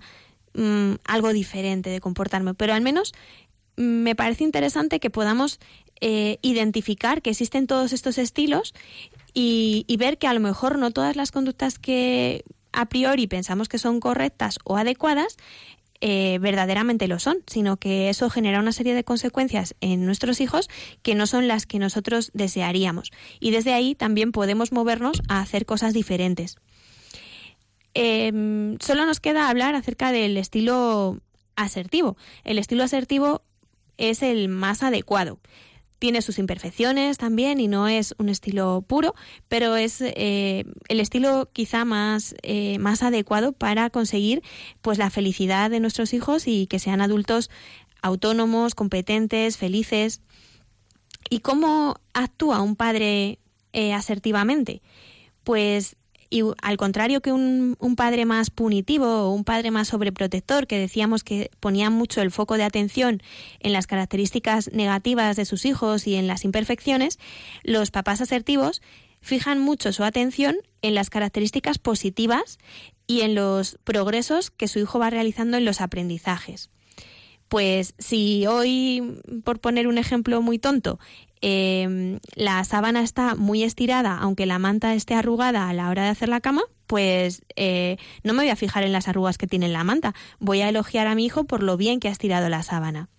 mm, 0.54 0.94
algo 1.04 1.34
diferente 1.34 1.90
de 1.90 2.00
comportarme. 2.00 2.54
Pero 2.54 2.76
al 2.76 2.82
menos 2.82 3.14
mm, 3.78 3.82
me 3.82 4.14
parece 4.14 4.44
interesante 4.44 5.00
que 5.00 5.10
podamos 5.10 5.60
eh, 6.02 6.38
identificar 6.44 7.24
que 7.24 7.32
existen 7.32 7.66
todos 7.66 7.92
estos 7.92 8.20
estilos 8.20 8.76
y, 9.34 9.86
y, 9.88 9.98
ver 9.98 10.20
que 10.20 10.28
a 10.28 10.36
lo 10.36 10.40
mejor 10.40 10.78
no 10.78 10.92
todas 10.92 11.16
las 11.16 11.32
conductas 11.32 11.80
que 11.80 12.44
a 12.74 12.86
priori 12.86 13.26
pensamos 13.26 13.70
que 13.70 13.80
son 13.80 14.00
correctas 14.00 14.60
o 14.66 14.78
adecuadas 14.78 15.38
eh, 16.02 16.38
verdaderamente 16.40 17.08
lo 17.08 17.20
son, 17.20 17.38
sino 17.48 17.78
que 17.78 18.10
eso 18.10 18.30
genera 18.30 18.60
una 18.60 18.72
serie 18.72 18.94
de 18.94 19.04
consecuencias 19.04 19.76
en 19.82 20.06
nuestros 20.06 20.42
hijos 20.42 20.70
que 21.02 21.16
no 21.16 21.26
son 21.28 21.48
las 21.48 21.66
que 21.66 21.80
nosotros 21.80 22.32
desearíamos. 22.34 23.12
Y 23.40 23.52
desde 23.52 23.74
ahí 23.74 23.96
también 23.96 24.32
podemos 24.32 24.72
movernos 24.72 25.22
a 25.30 25.40
hacer 25.42 25.66
cosas 25.66 25.94
diferentes. 25.94 26.58
Em, 27.94 28.78
solo 28.80 29.06
nos 29.06 29.22
queda 29.22 29.50
hablar 29.50 29.74
acerca 29.74 30.12
del 30.12 30.36
estilo 30.38 31.22
asertivo. 31.56 32.18
El 32.44 32.60
estilo 32.60 32.84
asertivo 32.84 33.42
es 33.98 34.22
el 34.22 34.50
más 34.50 34.84
adecuado. 34.84 35.40
Tiene 36.00 36.22
sus 36.22 36.40
imperfecciones 36.40 37.18
también 37.18 37.60
y 37.60 37.68
no 37.68 37.88
es 37.88 38.16
un 38.18 38.30
estilo 38.30 38.84
puro, 38.88 39.16
pero 39.48 39.76
es 39.76 40.02
eh, 40.02 40.66
el 40.90 41.00
estilo 41.00 41.50
quizá 41.54 41.86
más, 41.86 42.36
eh, 42.42 42.78
más 42.80 43.02
adecuado 43.02 43.54
para 43.54 43.90
conseguir 43.90 44.44
pues 44.82 44.98
la 44.98 45.10
felicidad 45.10 45.70
de 45.70 45.80
nuestros 45.80 46.14
hijos 46.14 46.48
y 46.48 46.68
que 46.68 46.80
sean 46.80 47.02
adultos 47.02 47.50
autónomos, 48.02 48.76
competentes, 48.76 49.58
felices. 49.58 50.22
¿Y 51.30 51.40
cómo 51.40 51.96
actúa 52.14 52.62
un 52.62 52.76
padre 52.76 53.40
eh, 53.74 53.94
asertivamente? 53.94 54.82
Pues 55.44 55.96
y 56.30 56.44
al 56.62 56.78
contrario 56.78 57.22
que 57.22 57.32
un, 57.32 57.76
padre 57.96 58.26
más 58.26 58.50
punitivo 58.50 59.06
o 59.06 59.32
un 59.32 59.44
padre 59.44 59.72
más 59.72 59.90
sobreprotector, 59.90 60.68
que 60.68 60.80
decíamos 60.80 61.24
que 61.24 61.52
ponía 61.60 61.90
mucho 61.90 62.22
el 62.22 62.32
foco 62.32 62.58
de 62.58 62.64
atención 62.64 63.22
en 63.60 63.74
las 63.74 63.88
características 63.88 64.72
negativas 64.74 65.36
de 65.36 65.46
sus 65.46 65.66
hijos 65.66 66.08
y 66.08 66.16
en 66.16 66.28
las 66.28 66.44
imperfecciones, 66.44 67.20
los 67.64 67.92
papás 67.92 68.22
asertivos 68.22 68.82
fijan 69.22 69.60
mucho 69.60 69.92
su 69.92 70.04
atención 70.04 70.56
en 70.82 70.94
las 70.94 71.10
características 71.10 71.80
positivas 71.80 72.60
y 73.08 73.22
en 73.22 73.34
los 73.34 73.80
progresos 73.84 74.52
que 74.52 74.68
su 74.68 74.80
hijo 74.80 75.00
va 75.00 75.10
realizando 75.10 75.58
en 75.58 75.66
los 75.66 75.82
aprendizajes. 75.82 76.70
Pues 77.48 77.94
si 78.00 78.48
hoy, 78.48 79.22
por 79.44 79.60
poner 79.60 79.88
un 79.88 79.98
ejemplo 79.98 80.42
muy 80.42 80.58
tonto, 80.60 81.00
eh, 81.42 82.20
la 82.34 82.64
sábana 82.64 83.02
está 83.02 83.36
muy 83.36 83.64
estirada, 83.64 84.18
aunque 84.18 84.46
la 84.46 84.58
manta 84.58 84.96
esté 84.96 85.14
arrugada 85.14 85.70
a 85.70 85.74
la 85.74 85.90
hora 85.90 86.04
de 86.04 86.10
hacer 86.10 86.28
la 86.28 86.42
cama, 86.42 86.64
pues 86.88 87.44
eh, 87.56 87.98
no 88.24 88.34
me 88.34 88.44
voy 88.44 88.50
a 88.50 88.56
fijar 88.56 88.84
en 88.84 88.92
las 88.92 89.08
arrugas 89.08 89.38
que 89.38 89.48
tiene 89.48 89.68
la 89.68 89.84
manta. 89.84 90.16
Voy 90.40 90.62
a 90.62 90.70
elogiar 90.70 91.08
a 91.08 91.16
mi 91.16 91.26
hijo 91.26 91.44
por 91.44 91.62
lo 91.62 91.78
bien 91.78 92.00
que 92.00 92.08
ha 92.08 92.12
estirado 92.12 92.50
la 92.50 92.64
sábana. 92.64 93.10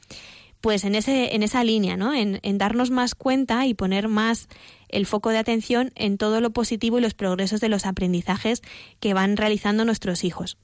Pues 0.61 0.85
en, 0.85 0.97
ese, 0.97 1.37
en 1.37 1.45
esa 1.45 1.63
línea, 1.63 1.97
¿no? 1.97 2.13
En 2.15 2.59
darnos 2.59 2.91
más 2.91 3.15
cuenta 3.15 3.67
y 3.67 3.75
poner 3.75 4.09
más 4.09 4.49
el 4.89 5.07
foco 5.07 5.31
de 5.31 5.39
atención 5.39 5.93
en 5.95 6.19
todo 6.19 6.41
lo 6.41 6.51
positivo 6.51 6.99
y 6.99 7.03
los 7.03 7.15
progresos 7.15 7.61
de 7.61 7.69
los 7.69 7.87
aprendizajes 7.87 8.63
que 8.99 9.15
van 9.15 9.37
realizando 9.37 9.85
nuestros 9.85 10.25
hijos. 10.25 10.57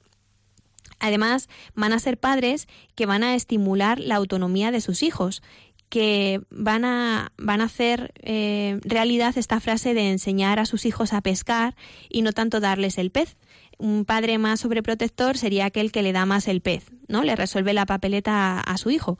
Además, 1.03 1.49
van 1.75 1.91
a 1.91 1.99
ser 1.99 2.17
padres 2.17 2.65
que 2.95 3.05
van 3.05 3.23
a 3.23 3.35
estimular 3.35 3.99
la 3.99 4.15
autonomía 4.15 4.71
de 4.71 4.79
sus 4.79 5.03
hijos 5.03 5.43
que 5.89 6.41
van 6.49 6.85
a, 6.85 7.33
van 7.37 7.59
a 7.59 7.65
hacer 7.65 8.13
eh, 8.21 8.79
realidad 8.83 9.37
esta 9.37 9.59
frase 9.59 9.93
de 9.93 10.09
enseñar 10.09 10.59
a 10.59 10.65
sus 10.65 10.85
hijos 10.85 11.11
a 11.11 11.19
pescar 11.19 11.75
y 12.09 12.21
no 12.21 12.31
tanto 12.31 12.61
darles 12.61 12.97
el 12.97 13.11
pez. 13.11 13.35
Un 13.77 14.05
padre 14.05 14.37
más 14.37 14.61
sobreprotector 14.61 15.37
sería 15.37 15.65
aquel 15.65 15.91
que 15.91 16.03
le 16.03 16.13
da 16.13 16.25
más 16.25 16.47
el 16.47 16.61
pez, 16.61 16.85
¿no? 17.09 17.21
Le 17.21 17.35
resuelve 17.35 17.73
la 17.73 17.85
papeleta 17.85 18.61
a, 18.61 18.77
su 18.77 18.91
hijo. 18.91 19.19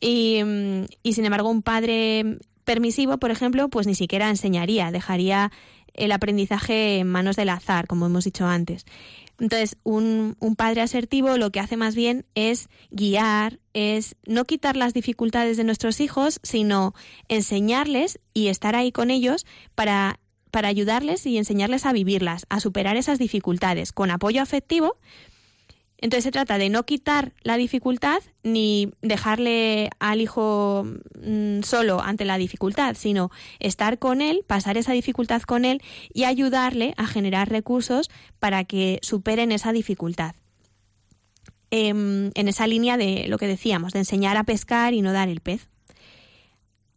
Y, 0.00 0.40
y, 1.02 1.12
sin 1.12 1.26
embargo, 1.26 1.50
un 1.50 1.62
padre 1.62 2.38
permisivo, 2.64 3.18
por 3.18 3.30
ejemplo, 3.30 3.68
pues 3.68 3.86
ni 3.86 3.94
siquiera 3.94 4.30
enseñaría, 4.30 4.90
dejaría 4.90 5.52
el 5.94 6.12
aprendizaje 6.12 6.98
en 6.98 7.06
manos 7.06 7.36
del 7.36 7.50
azar, 7.50 7.86
como 7.86 8.06
hemos 8.06 8.24
dicho 8.24 8.46
antes. 8.46 8.86
Entonces, 9.40 9.78
un, 9.82 10.36
un, 10.38 10.54
padre 10.54 10.82
asertivo 10.82 11.38
lo 11.38 11.50
que 11.50 11.60
hace 11.60 11.78
más 11.78 11.94
bien 11.94 12.26
es 12.34 12.68
guiar, 12.90 13.58
es 13.72 14.14
no 14.26 14.44
quitar 14.44 14.76
las 14.76 14.92
dificultades 14.92 15.56
de 15.56 15.64
nuestros 15.64 16.00
hijos, 16.00 16.40
sino 16.42 16.94
enseñarles 17.28 18.20
y 18.34 18.48
estar 18.48 18.76
ahí 18.76 18.92
con 18.92 19.10
ellos 19.10 19.46
para, 19.74 20.20
para 20.50 20.68
ayudarles 20.68 21.24
y 21.24 21.38
enseñarles 21.38 21.86
a 21.86 21.92
vivirlas, 21.92 22.44
a 22.50 22.60
superar 22.60 22.96
esas 22.96 23.18
dificultades 23.18 23.92
con 23.92 24.10
apoyo 24.10 24.42
afectivo, 24.42 24.98
entonces 26.00 26.24
se 26.24 26.30
trata 26.30 26.58
de 26.58 26.70
no 26.70 26.84
quitar 26.84 27.32
la 27.42 27.56
dificultad 27.56 28.22
ni 28.42 28.92
dejarle 29.02 29.90
al 29.98 30.20
hijo 30.20 30.86
mm, 31.22 31.60
solo 31.62 32.00
ante 32.00 32.24
la 32.24 32.38
dificultad, 32.38 32.96
sino 32.98 33.30
estar 33.58 33.98
con 33.98 34.22
él, 34.22 34.44
pasar 34.46 34.78
esa 34.78 34.92
dificultad 34.92 35.42
con 35.42 35.64
él 35.64 35.82
y 36.12 36.24
ayudarle 36.24 36.94
a 36.96 37.06
generar 37.06 37.50
recursos 37.50 38.10
para 38.38 38.64
que 38.64 38.98
superen 39.02 39.52
esa 39.52 39.72
dificultad. 39.72 40.34
Em, 41.70 42.30
en 42.34 42.48
esa 42.48 42.66
línea 42.66 42.96
de 42.96 43.26
lo 43.28 43.38
que 43.38 43.46
decíamos, 43.46 43.92
de 43.92 44.00
enseñar 44.00 44.36
a 44.36 44.44
pescar 44.44 44.94
y 44.94 45.02
no 45.02 45.12
dar 45.12 45.28
el 45.28 45.40
pez. 45.40 45.68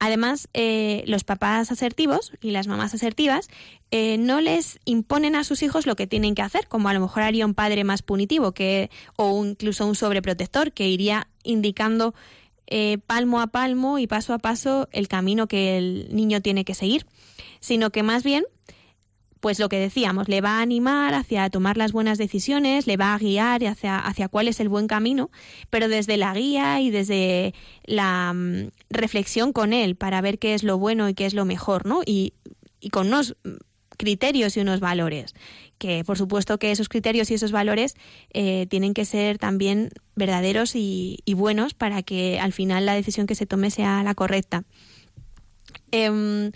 Además, 0.06 0.50
eh, 0.54 1.06
los 1.08 1.24
papás 1.24 1.72
asertivos 1.72 2.34
y 2.42 2.52
las 2.52 2.68
mamás 2.68 2.94
asertivas 2.94 3.48
eh, 3.89 4.18
no 4.18 4.42
les 4.42 4.82
imponen 4.84 5.34
a 5.34 5.46
sus 5.46 5.63
hijos 5.63 5.88
lo 5.88 5.96
que 5.96 6.08
tienen 6.08 6.36
que 6.36 6.42
hacer, 6.42 6.68
como 6.68 6.89
a 6.89 6.94
lo 6.94 7.00
mejor 7.00 7.24
haría 7.24 7.46
un 7.46 7.54
padre 7.54 7.86
más 7.86 8.02
punitivo 8.02 8.54
o 9.16 9.46
incluso 9.46 9.88
un 9.88 9.96
sobreprotector 9.96 10.74
que 10.74 10.89
iría 10.89 11.30
indicando 11.44 12.13
eh, 12.68 12.98
palmo 13.08 13.39
a 13.39 13.48
palmo 13.48 13.98
y 13.98 14.06
paso 14.06 14.34
a 14.34 14.39
paso 14.39 14.89
el 14.92 15.08
camino 15.08 15.48
que 15.48 15.78
el 15.78 16.10
niño 16.13 16.42
tiene 16.42 16.66
que 16.66 16.76
seguir, 16.76 17.06
sino 17.62 17.89
que 17.92 18.04
más 18.04 18.24
bien 18.24 18.44
pues 19.44 19.60
lo 19.60 19.68
que 19.68 19.78
decíamos, 19.78 20.30
le 20.30 20.40
va 20.40 20.60
a 20.60 20.62
animar 20.62 21.14
hacia 21.14 21.50
tomar 21.50 21.76
las 21.76 21.92
buenas 21.92 22.18
decisiones, 22.18 22.88
le 22.88 22.96
va 22.96 23.14
a 23.14 23.18
guiar 23.18 23.62
hacia, 23.66 24.00
hacia 24.00 24.30
cuál 24.30 24.48
es 24.48 24.62
el 24.62 24.70
buen 24.70 24.88
camino, 24.88 25.32
pero 25.70 25.90
desde 25.90 26.16
la 26.16 26.34
guía 26.34 26.80
y 26.80 26.92
desde 26.92 27.54
la 27.84 28.32
mm, 28.32 28.70
reflexión 28.90 29.52
con 29.52 29.74
él 29.74 29.98
para 29.98 30.22
ver 30.22 30.40
qué 30.40 30.54
es 30.54 30.64
lo 30.64 30.78
bueno 30.78 31.10
y 31.10 31.14
qué 31.14 31.26
es 31.26 31.34
lo 31.34 31.44
mejor, 31.44 31.86
¿no? 31.86 32.04
Y, 32.06 32.36
y 32.80 32.90
con 32.90 33.08
unos 33.08 33.36
criterios 33.98 34.56
y 34.56 34.62
unos 34.62 34.80
valores, 34.80 35.36
que 35.78 36.06
por 36.06 36.18
supuesto 36.18 36.58
que 36.58 36.72
esos 36.72 36.88
criterios 36.88 37.30
y 37.30 37.34
esos 37.34 37.52
valores 37.52 37.96
eh, 38.32 38.66
tienen 38.70 38.94
que 38.94 39.04
ser 39.04 39.40
también 39.40 39.90
verdaderos 40.16 40.72
y, 40.74 41.22
buenos 41.36 41.74
para 41.74 42.02
que 42.02 42.40
al 42.40 42.54
final 42.54 42.86
la 42.86 42.94
decisión 42.94 43.28
que 43.28 43.36
se 43.36 43.46
tome 43.46 43.72
sea 43.72 44.04
la 44.04 44.16
correcta. 44.16 44.64
Eh, 45.92 46.50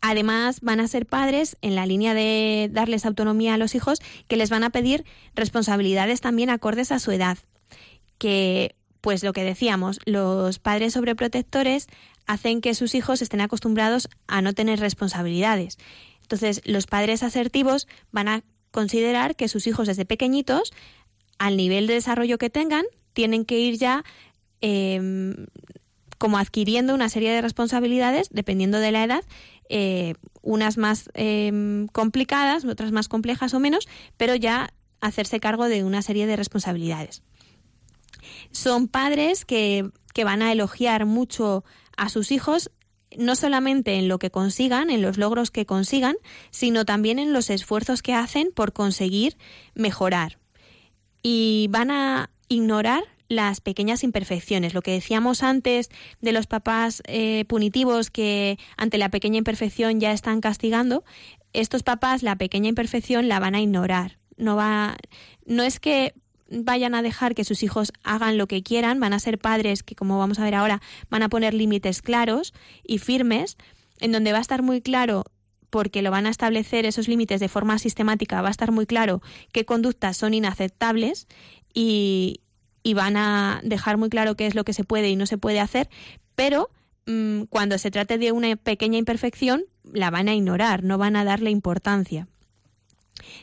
Además, 0.00 0.60
van 0.60 0.80
a 0.80 0.88
ser 0.88 1.06
padres 1.06 1.56
en 1.60 1.74
la 1.74 1.86
línea 1.86 2.14
de 2.14 2.68
darles 2.72 3.04
autonomía 3.04 3.54
a 3.54 3.58
los 3.58 3.74
hijos 3.74 3.98
que 4.28 4.36
les 4.36 4.50
van 4.50 4.62
a 4.62 4.70
pedir 4.70 5.04
responsabilidades 5.34 6.20
también 6.20 6.50
acordes 6.50 6.92
a 6.92 6.98
su 6.98 7.10
edad. 7.10 7.38
Que, 8.18 8.76
pues 9.00 9.24
lo 9.24 9.32
que 9.32 9.42
decíamos, 9.42 9.98
los 10.04 10.58
padres 10.58 10.92
sobreprotectores 10.92 11.88
hacen 12.26 12.60
que 12.60 12.74
sus 12.74 12.94
hijos 12.94 13.22
estén 13.22 13.40
acostumbrados 13.40 14.08
a 14.28 14.42
no 14.42 14.52
tener 14.52 14.78
responsabilidades. 14.78 15.78
Entonces, 16.22 16.60
los 16.64 16.86
padres 16.86 17.22
asertivos 17.22 17.88
van 18.12 18.28
a 18.28 18.44
considerar 18.70 19.34
que 19.34 19.48
sus 19.48 19.66
hijos 19.66 19.88
desde 19.88 20.04
pequeñitos, 20.04 20.72
al 21.38 21.56
nivel 21.56 21.86
de 21.86 21.94
desarrollo 21.94 22.38
que 22.38 22.50
tengan, 22.50 22.84
tienen 23.14 23.44
que 23.44 23.58
ir 23.58 23.78
ya 23.78 24.04
em, 24.60 25.46
como 26.18 26.36
adquiriendo 26.36 26.94
una 26.94 27.08
serie 27.08 27.32
de 27.32 27.40
responsabilidades, 27.40 28.28
dependiendo 28.30 28.78
de 28.78 28.92
la 28.92 29.04
edad, 29.04 29.24
eh, 29.68 30.14
unas 30.42 30.78
más 30.78 31.10
em, 31.14 31.86
complicadas, 31.88 32.64
otras 32.64 32.92
más 32.92 33.08
complejas 33.08 33.54
o 33.54 33.60
menos, 33.60 33.88
pero 34.16 34.34
ya 34.34 34.72
hacerse 35.00 35.40
cargo 35.40 35.68
de 35.68 35.84
una 35.84 36.02
serie 36.02 36.26
de 36.26 36.36
responsabilidades. 36.36 37.22
Son 38.50 38.88
padres 38.88 39.44
que, 39.44 39.90
que 40.14 40.24
van 40.24 40.42
a 40.42 40.52
elogiar 40.52 41.06
mucho 41.06 41.64
a 41.96 42.08
sus 42.08 42.32
hijos 42.32 42.70
no 43.16 43.36
solamente 43.36 43.94
en 43.94 44.08
lo 44.08 44.18
que 44.18 44.30
consigan, 44.30 44.90
en 44.90 45.02
los 45.02 45.16
logros 45.16 45.50
que 45.50 45.66
consigan, 45.66 46.16
sino 46.50 46.84
también 46.84 47.18
en 47.18 47.32
los 47.32 47.50
esfuerzos 47.50 48.02
que 48.02 48.14
hacen 48.14 48.50
por 48.54 48.72
conseguir 48.72 49.36
mejorar. 49.74 50.38
Y 51.22 51.68
van 51.70 51.90
a 51.90 52.30
ignorar 52.48 53.04
las 53.28 53.60
pequeñas 53.60 54.02
imperfecciones. 54.04 54.74
Lo 54.74 54.82
que 54.82 54.92
decíamos 54.92 55.42
antes 55.42 55.90
de 56.20 56.32
los 56.32 56.46
papás 56.46 57.02
eh, 57.06 57.44
punitivos 57.46 58.10
que 58.10 58.58
ante 58.76 58.98
la 58.98 59.10
pequeña 59.10 59.38
imperfección 59.38 60.00
ya 60.00 60.12
están 60.12 60.40
castigando, 60.40 61.04
estos 61.52 61.82
papás 61.82 62.22
la 62.22 62.36
pequeña 62.36 62.68
imperfección 62.68 63.28
la 63.28 63.38
van 63.38 63.54
a 63.54 63.60
ignorar. 63.60 64.18
No 64.36 64.56
va, 64.56 64.96
no 65.46 65.62
es 65.62 65.80
que 65.80 66.14
vayan 66.50 66.94
a 66.94 67.02
dejar 67.02 67.34
que 67.34 67.44
sus 67.44 67.62
hijos 67.62 67.92
hagan 68.02 68.38
lo 68.38 68.46
que 68.46 68.62
quieran, 68.62 69.00
van 69.00 69.12
a 69.12 69.20
ser 69.20 69.38
padres 69.38 69.82
que, 69.82 69.94
como 69.94 70.18
vamos 70.18 70.38
a 70.38 70.44
ver 70.44 70.54
ahora, 70.54 70.80
van 71.10 71.22
a 71.22 71.28
poner 71.28 71.52
límites 71.52 72.00
claros 72.00 72.54
y 72.84 72.98
firmes, 72.98 73.58
en 74.00 74.12
donde 74.12 74.32
va 74.32 74.38
a 74.38 74.42
estar 74.42 74.62
muy 74.62 74.80
claro 74.80 75.24
porque 75.68 76.00
lo 76.00 76.10
van 76.10 76.26
a 76.26 76.30
establecer 76.30 76.86
esos 76.86 77.08
límites 77.08 77.40
de 77.40 77.48
forma 77.48 77.78
sistemática, 77.78 78.40
va 78.40 78.48
a 78.48 78.50
estar 78.50 78.72
muy 78.72 78.86
claro 78.86 79.20
qué 79.52 79.66
conductas 79.66 80.16
son 80.16 80.32
inaceptables 80.32 81.26
y, 81.74 82.40
van 82.94 83.16
a 83.16 83.60
dejar 83.62 83.96
muy 83.96 84.08
claro 84.08 84.34
qué 84.34 84.46
es 84.46 84.54
lo 84.54 84.64
que 84.64 84.72
se 84.72 84.84
puede 84.84 85.10
y 85.10 85.16
no 85.16 85.26
se 85.26 85.38
puede 85.38 85.60
hacer, 85.60 85.88
pero 86.34 86.70
mm, 87.06 87.42
cuando 87.44 87.78
se 87.78 87.90
trate 87.90 88.18
de 88.18 88.32
una 88.32 88.56
pequeña 88.56 88.98
imperfección, 88.98 89.64
la 89.84 90.10
van 90.10 90.28
a 90.28 90.34
ignorar, 90.34 90.84
no 90.84 90.98
van 90.98 91.16
a 91.16 91.24
darle 91.24 91.50
importancia. 91.50 92.28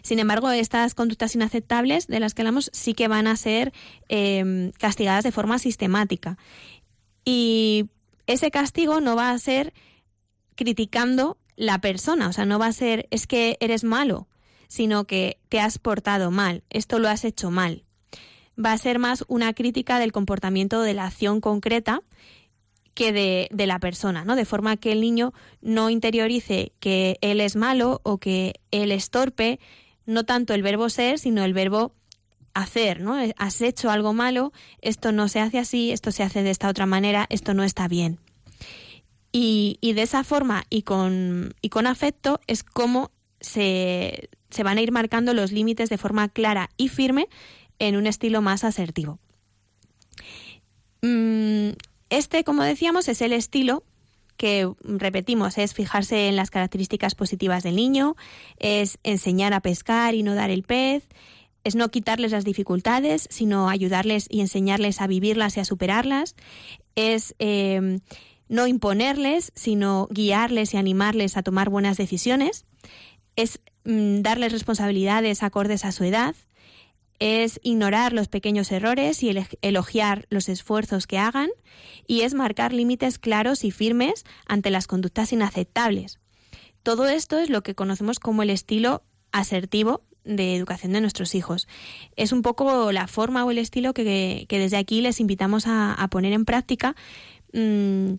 Sin 0.01 0.19
embargo, 0.19 0.49
estas 0.51 0.95
conductas 0.95 1.35
inaceptables 1.35 2.07
de 2.07 2.19
las 2.19 2.33
que 2.33 2.41
hablamos 2.41 2.69
sí 2.73 2.93
que 2.93 3.07
van 3.07 3.27
a 3.27 3.35
ser 3.35 3.73
em, 4.07 4.71
castigadas 4.71 5.23
de 5.23 5.31
forma 5.31 5.59
sistemática. 5.59 6.37
Y 7.23 7.89
ese 8.27 8.51
castigo 8.51 9.01
no 9.01 9.15
va 9.15 9.31
a 9.31 9.39
ser 9.39 9.73
criticando 10.55 11.37
la 11.55 11.79
persona, 11.79 12.27
o 12.27 12.33
sea, 12.33 12.45
no 12.45 12.59
va 12.59 12.67
a 12.67 12.73
ser 12.73 13.07
es 13.11 13.27
que 13.27 13.57
eres 13.59 13.83
malo, 13.83 14.27
sino 14.67 15.05
que 15.05 15.39
te 15.49 15.59
has 15.59 15.79
portado 15.79 16.31
mal, 16.31 16.63
esto 16.69 16.99
lo 16.99 17.09
has 17.09 17.23
hecho 17.23 17.51
mal. 17.51 17.83
Va 18.63 18.71
a 18.71 18.77
ser 18.77 18.99
más 18.99 19.25
una 19.27 19.53
crítica 19.53 19.99
del 19.99 20.11
comportamiento 20.11 20.81
de 20.81 20.93
la 20.93 21.05
acción 21.05 21.41
concreta 21.41 22.01
que 22.93 23.11
de, 23.11 23.49
de, 23.51 23.67
la 23.67 23.79
persona, 23.79 24.23
¿no? 24.23 24.37
De 24.37 24.45
forma 24.45 24.77
que 24.77 24.93
el 24.93 25.01
niño 25.01 25.33
no 25.61 25.89
interiorice 25.89 26.71
que 26.79 27.17
él 27.19 27.41
es 27.41 27.57
malo 27.57 27.99
o 28.03 28.19
que 28.19 28.53
él 28.71 28.93
es 28.93 29.09
torpe, 29.09 29.59
no 30.05 30.23
tanto 30.23 30.53
el 30.53 30.63
verbo 30.63 30.89
ser, 30.89 31.19
sino 31.19 31.43
el 31.43 31.53
verbo 31.53 31.93
hacer, 32.55 33.01
¿no? 33.01 33.17
Has 33.37 33.61
hecho 33.61 33.91
algo 33.91 34.13
malo, 34.13 34.51
esto 34.81 35.11
no 35.11 35.27
se 35.27 35.41
hace 35.41 35.59
así, 35.59 35.91
esto 35.91 36.11
se 36.11 36.23
hace 36.23 36.41
de 36.41 36.49
esta 36.49 36.69
otra 36.69 36.85
manera, 36.85 37.27
esto 37.29 37.53
no 37.53 37.63
está 37.63 37.87
bien. 37.87 38.17
Y, 39.31 39.77
de 39.81 40.01
esa 40.01 40.23
forma 40.23 40.63
y 40.69 40.83
con, 40.83 41.53
y 41.61 41.67
con 41.67 41.87
afecto 41.87 42.39
es 42.47 42.63
como 42.63 43.11
se, 43.41 44.29
se 44.49 44.63
van 44.63 44.77
a 44.77 44.81
ir 44.81 44.93
marcando 44.93 45.33
los 45.33 45.51
límites 45.51 45.89
de 45.89 45.97
forma 45.97 46.29
clara 46.29 46.69
y 46.77 46.87
firme 46.87 47.27
en 47.79 47.95
un 47.95 48.07
estilo 48.07 48.41
más 48.41 48.63
asertivo. 48.63 49.19
Mm, 51.01 51.71
este, 52.09 52.43
como 52.43 52.63
decíamos, 52.63 53.07
es 53.07 53.21
el 53.21 53.33
estilo 53.33 53.83
que, 54.37 54.71
repetimos, 54.83 55.57
es 55.57 55.73
fijarse 55.73 56.27
en 56.27 56.35
las 56.35 56.51
características 56.51 57.15
positivas 57.15 57.63
del 57.63 57.75
niño, 57.75 58.15
es 58.57 58.97
enseñar 59.03 59.53
a 59.53 59.61
pescar 59.61 60.15
y 60.15 60.23
no 60.23 60.35
dar 60.35 60.49
el 60.49 60.63
pez, 60.63 61.03
es 61.63 61.75
no 61.75 61.89
quitarles 61.89 62.31
las 62.31 62.45
dificultades, 62.45 63.27
sino 63.31 63.69
ayudarles 63.69 64.27
y 64.29 64.41
enseñarles 64.41 65.01
a 65.01 65.07
vivirlas 65.07 65.57
y 65.57 65.61
a 65.61 65.65
superarlas, 65.65 66.35
es 66.95 67.35
eh, 67.39 67.99
no 68.47 68.67
imponerles, 68.67 69.51
sino 69.55 70.07
guiarles 70.11 70.73
y 70.73 70.77
animarles 70.77 71.37
a 71.37 71.43
tomar 71.43 71.69
buenas 71.69 71.97
decisiones, 71.97 72.65
es 73.35 73.59
mm, 73.83 74.21
darles 74.21 74.51
responsabilidades 74.51 75.43
acordes 75.43 75.85
a 75.85 75.91
su 75.91 76.03
edad, 76.03 76.35
es 77.19 77.59
ignorar 77.63 78.13
los 78.13 78.27
pequeños 78.27 78.71
errores 78.71 79.23
y 79.23 79.35
elogiar 79.61 80.25
los 80.29 80.49
esfuerzos 80.49 81.07
que 81.07 81.17
hagan, 81.17 81.49
y 82.07 82.21
es 82.21 82.33
marcar 82.33 82.73
límites 82.73 83.19
claros 83.19 83.63
y 83.63 83.71
firmes 83.71 84.25
ante 84.45 84.69
las 84.69 84.87
conductas 84.87 85.33
inaceptables. 85.33 86.19
Todo 86.83 87.07
esto 87.07 87.39
es 87.39 87.49
lo 87.49 87.63
que 87.63 87.75
conocemos 87.75 88.19
como 88.19 88.43
el 88.43 88.49
estilo 88.49 89.03
asertivo 89.31 90.03
de 90.23 90.55
educación 90.55 90.93
de 90.93 91.01
nuestros 91.01 91.35
hijos. 91.35 91.67
Es 92.15 92.31
un 92.31 92.41
poco 92.41 92.91
la 92.91 93.07
forma 93.07 93.45
o 93.45 93.51
el 93.51 93.59
estilo 93.59 93.93
que, 93.93 94.45
desde 94.49 94.77
aquí 94.77 95.01
les 95.01 95.19
invitamos 95.19 95.65
a 95.67 96.07
poner 96.09 96.33
en 96.33 96.45
práctica 96.45 96.95
Mm, 97.55 98.15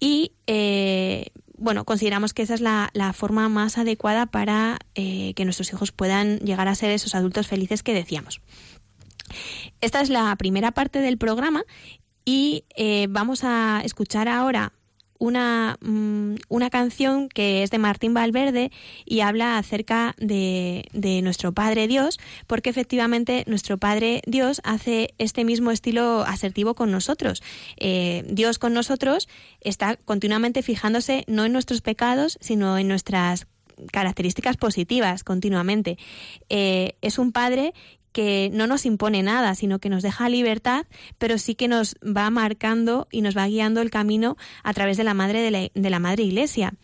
y 0.00 0.32
eh, 0.46 1.26
bueno, 1.60 1.84
consideramos 1.84 2.32
que 2.32 2.42
esa 2.42 2.54
es 2.54 2.60
la, 2.62 2.90
forma 3.12 3.48
más 3.48 3.76
adecuada 3.76 4.26
para 4.26 4.78
eh, 4.94 5.34
que 5.34 5.44
nuestros 5.44 5.70
hijos 5.72 5.92
puedan 5.92 6.38
llegar 6.38 6.68
a 6.68 6.74
ser 6.74 6.90
esos 6.90 7.14
adultos 7.14 7.46
felices 7.46 7.82
que 7.82 7.94
decíamos. 7.94 8.40
Esta 9.80 10.00
es 10.00 10.08
la 10.08 10.34
primera 10.36 10.72
parte 10.72 11.00
del 11.00 11.18
programa 11.18 11.64
y 12.24 12.64
eh, 12.74 13.06
vamos 13.10 13.44
a 13.44 13.82
escuchar 13.84 14.26
ahora 14.26 14.72
una, 15.20 15.76
mm, 15.80 16.36
una 16.48 16.70
canción 16.70 17.28
que 17.28 17.62
es 17.62 17.70
de 17.70 17.78
Martín 17.78 18.14
Valverde 18.14 18.72
y 19.04 19.20
habla 19.20 19.58
acerca 19.58 20.16
de, 20.18 20.86
de, 20.92 21.22
nuestro 21.22 21.52
Padre 21.52 21.86
Dios, 21.86 22.18
porque 22.48 22.70
efectivamente 22.70 23.44
nuestro 23.46 23.76
Padre 23.78 24.22
Dios 24.26 24.60
hace 24.64 25.14
este 25.18 25.44
mismo 25.44 25.70
estilo 25.70 26.22
asertivo 26.22 26.74
con 26.74 26.90
nosotros. 26.90 27.42
Eh, 27.76 28.24
Dios 28.28 28.58
con 28.58 28.72
nosotros 28.72 29.28
está 29.60 29.96
continuamente 29.96 30.62
fijándose 30.62 31.24
no 31.28 31.44
en 31.44 31.52
nuestros 31.52 31.82
pecados, 31.82 32.38
sino 32.40 32.78
en 32.78 32.88
nuestras 32.88 33.46
características 33.92 34.56
positivas 34.56 35.24
continuamente. 35.24 35.98
Eh, 36.48 36.94
es 37.00 37.18
un 37.18 37.32
padre 37.32 37.74
que 38.12 38.50
no 38.52 38.66
nos 38.66 38.86
impone 38.86 39.22
nada, 39.22 39.54
sino 39.54 39.78
que 39.78 39.88
nos 39.88 40.02
deja 40.02 40.28
libertad, 40.28 40.86
pero 41.18 41.38
sí 41.38 41.54
que 41.54 41.68
nos 41.68 41.96
va 42.04 42.30
marcando 42.30 43.08
y 43.10 43.22
nos 43.22 43.36
va 43.36 43.46
guiando 43.46 43.80
el 43.80 43.90
camino 43.90 44.36
a 44.62 44.74
través 44.74 44.96
de 44.96 45.04
la 45.04 45.14
madre 45.14 45.70
de 45.74 45.90
la, 45.90 45.98
madre 45.98 46.24
iglesia. 46.24 46.74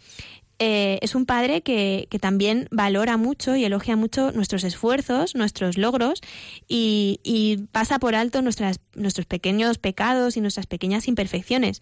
Eh, 0.59 0.99
es 1.03 1.15
un 1.15 1.27
padre 1.27 1.61
que, 1.61 2.07
que, 2.11 2.19
también 2.19 2.67
valora 2.71 3.19
mucho 3.19 3.57
y 3.57 3.65
elogia 3.67 3.95
mucho 3.95 4.33
nuestros 4.33 4.65
esfuerzos, 4.65 5.35
nuestros 5.35 5.77
logros 5.77 6.23
y, 6.67 7.67
pasa 7.73 7.99
por 7.99 8.15
alto 8.15 8.41
nuestros 8.41 9.27
pequeños 9.29 9.77
pecados 9.77 10.39
y 10.39 10.41
nuestras 10.41 10.67
pequeñas 10.67 11.09
imperfecciones. 11.09 11.81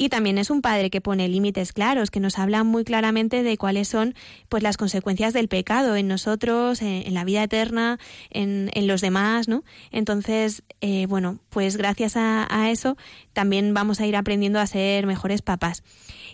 Y 0.00 0.08
también 0.08 0.38
es 0.38 0.48
un 0.48 0.62
padre 0.62 0.88
que 0.88 1.02
pone 1.02 1.28
límites 1.28 1.74
claros, 1.74 2.10
que 2.10 2.20
nos 2.20 2.38
habla 2.38 2.64
muy 2.64 2.84
claramente 2.84 3.42
de 3.42 3.58
cuáles 3.58 3.88
son 3.88 4.14
pues 4.48 4.62
las 4.62 4.78
consecuencias 4.78 5.34
del 5.34 5.46
pecado 5.46 5.94
en 5.94 6.08
nosotros, 6.08 6.80
en, 6.80 7.12
la 7.12 7.22
vida 7.22 7.42
eterna, 7.42 7.98
en, 8.30 8.70
en, 8.72 8.86
los 8.86 9.02
demás, 9.02 9.46
¿no? 9.46 9.62
Entonces, 9.90 10.62
eh, 10.80 11.04
bueno, 11.06 11.38
pues 11.50 11.76
gracias 11.76 12.16
a, 12.16 12.48
a 12.48 12.70
eso 12.70 12.96
también 13.34 13.74
vamos 13.74 14.00
a 14.00 14.06
ir 14.06 14.16
aprendiendo 14.16 14.58
a 14.58 14.66
ser 14.66 15.06
mejores 15.06 15.42
papás. 15.42 15.82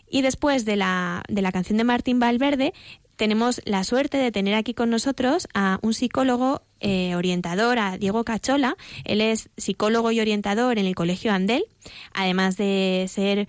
Y 0.08 0.22
después 0.22 0.64
de 0.64 0.76
la, 0.76 1.24
de 1.28 1.42
la 1.42 1.50
canción 1.50 1.76
de 1.76 1.82
Martín 1.82 2.20
Valverde, 2.20 2.72
tenemos 3.16 3.60
la 3.64 3.84
suerte 3.84 4.18
de 4.18 4.32
tener 4.32 4.54
aquí 4.54 4.74
con 4.74 4.90
nosotros 4.90 5.48
a 5.54 5.78
un 5.82 5.94
psicólogo 5.94 6.62
eh, 6.80 7.14
orientador, 7.14 7.78
a 7.78 7.96
Diego 7.98 8.24
Cachola. 8.24 8.76
Él 9.04 9.20
es 9.20 9.48
psicólogo 9.56 10.12
y 10.12 10.20
orientador 10.20 10.78
en 10.78 10.86
el 10.86 10.94
Colegio 10.94 11.32
Andel, 11.32 11.64
además 12.12 12.56
de 12.56 13.06
ser 13.08 13.48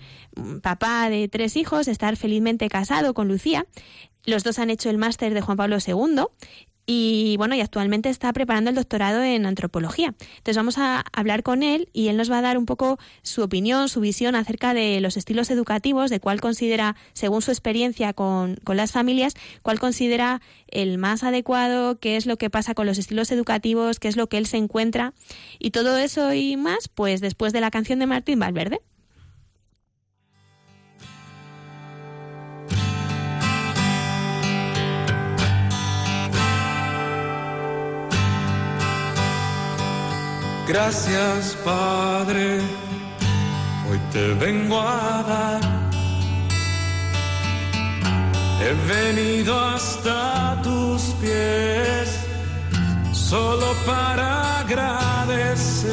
papá 0.62 1.10
de 1.10 1.28
tres 1.28 1.56
hijos, 1.56 1.88
estar 1.88 2.16
felizmente 2.16 2.68
casado 2.68 3.14
con 3.14 3.28
Lucía. 3.28 3.66
Los 4.24 4.44
dos 4.44 4.58
han 4.58 4.70
hecho 4.70 4.90
el 4.90 4.98
máster 4.98 5.34
de 5.34 5.40
Juan 5.40 5.56
Pablo 5.56 5.78
II 5.84 6.24
y 6.90 7.36
bueno, 7.36 7.54
y 7.54 7.60
actualmente 7.60 8.08
está 8.08 8.32
preparando 8.32 8.70
el 8.70 8.76
doctorado 8.76 9.22
en 9.22 9.44
antropología. 9.44 10.14
Entonces 10.38 10.56
vamos 10.56 10.78
a 10.78 11.04
hablar 11.12 11.42
con 11.42 11.62
él 11.62 11.90
y 11.92 12.08
él 12.08 12.16
nos 12.16 12.30
va 12.30 12.38
a 12.38 12.42
dar 12.42 12.56
un 12.56 12.64
poco 12.64 12.98
su 13.22 13.42
opinión, 13.42 13.90
su 13.90 14.00
visión 14.00 14.34
acerca 14.34 14.72
de 14.72 14.98
los 15.02 15.18
estilos 15.18 15.50
educativos, 15.50 16.08
de 16.08 16.18
cuál 16.18 16.40
considera, 16.40 16.96
según 17.12 17.42
su 17.42 17.50
experiencia 17.50 18.14
con, 18.14 18.56
con 18.64 18.78
las 18.78 18.92
familias, 18.92 19.34
cuál 19.60 19.78
considera 19.78 20.40
el 20.66 20.96
más 20.96 21.24
adecuado, 21.24 22.00
qué 22.00 22.16
es 22.16 22.24
lo 22.24 22.38
que 22.38 22.48
pasa 22.48 22.72
con 22.72 22.86
los 22.86 22.96
estilos 22.96 23.30
educativos, 23.32 24.00
qué 24.00 24.08
es 24.08 24.16
lo 24.16 24.30
que 24.30 24.38
él 24.38 24.46
se 24.46 24.56
encuentra. 24.56 25.12
Y 25.58 25.72
todo 25.72 25.98
eso 25.98 26.32
y 26.32 26.56
más, 26.56 26.88
pues 26.88 27.20
después 27.20 27.52
de 27.52 27.60
la 27.60 27.70
canción 27.70 27.98
de 27.98 28.06
Martín 28.06 28.38
Valverde. 28.38 28.80
Gracias 40.68 41.56
Padre, 41.64 42.60
hoy 43.88 43.98
te 44.12 44.34
vengo 44.34 44.78
a 44.78 45.22
dar. 45.26 45.62
He 48.60 48.74
venido 48.86 49.58
hasta 49.58 50.60
tus 50.62 51.00
pies 51.22 52.20
solo 53.12 53.74
para 53.86 54.58
agradecer, 54.58 55.86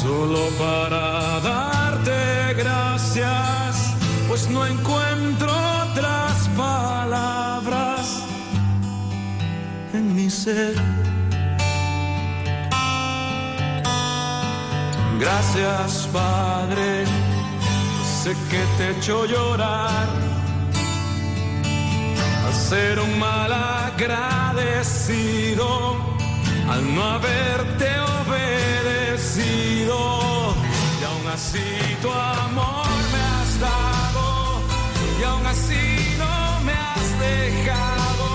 solo 0.00 0.48
para 0.56 1.40
darte 1.40 2.54
gracias, 2.54 3.96
pues 4.28 4.48
no 4.48 4.64
encuentro 4.64 5.50
otras 5.90 6.48
palabras 6.56 8.22
en 9.92 10.14
mi 10.14 10.30
ser 10.30 10.76
Gracias, 15.18 16.08
Padre, 16.12 17.04
sé 18.22 18.36
que 18.50 18.62
te 18.76 18.84
he 18.84 18.90
hecho 18.98 19.24
llorar 19.24 20.06
al 22.46 22.54
ser 22.54 23.00
un 23.00 23.18
mal 23.18 23.50
agradecido, 23.52 25.16
al 26.70 26.94
no 26.94 27.02
haberte 27.02 27.88
obedecido. 28.24 29.96
Y 31.00 31.04
aún 31.04 31.26
así 31.32 31.96
tu 32.02 32.10
amor 32.10 32.86
me 33.12 33.20
has 33.34 33.60
dado, 33.60 34.60
y 35.18 35.22
aún 35.24 35.46
así 35.46 36.14
no 36.18 36.60
me 36.66 36.72
has 36.72 37.18
dejado, 37.20 38.28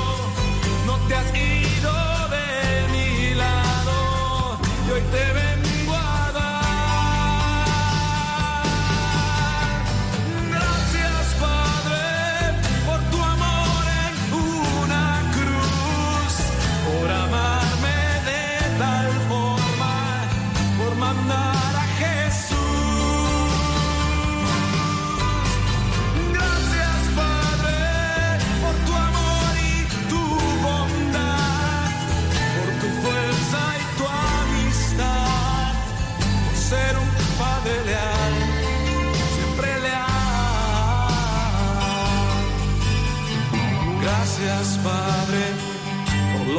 no 0.87 0.95
te 1.07 1.13
has 1.15 1.29
ido 1.35 1.93
de 2.35 2.47
mi 2.91 3.35
lado, 3.35 4.57
y 4.87 4.91
hoy 4.91 5.03
te 5.11 5.40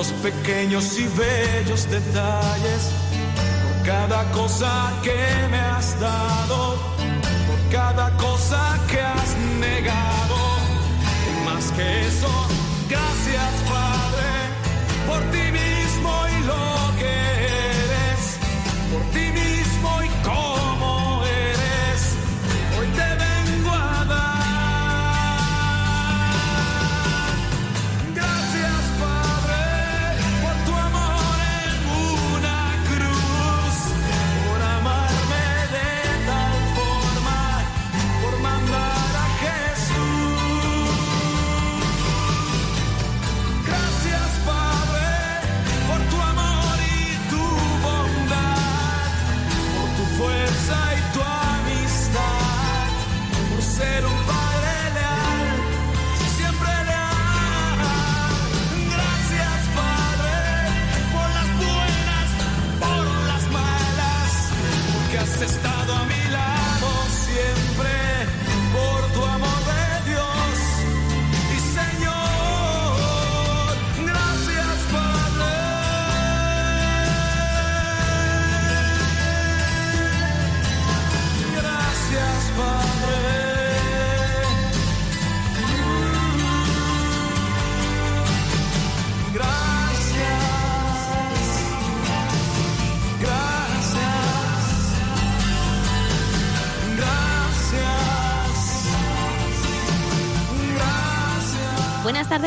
los 0.03 0.13
pequeños 0.15 0.99
y 0.99 1.07
bellos 1.17 1.89
detalles, 1.89 2.91
por 3.63 3.87
cada 3.87 4.25
cosa 4.33 4.93
que 5.01 5.15
me 5.49 5.61
has 5.61 6.01
dado, 6.01 6.77
por 7.47 7.61
cada 7.71 8.11
cosa 8.17 8.81
que 8.91 9.01
has 9.01 9.12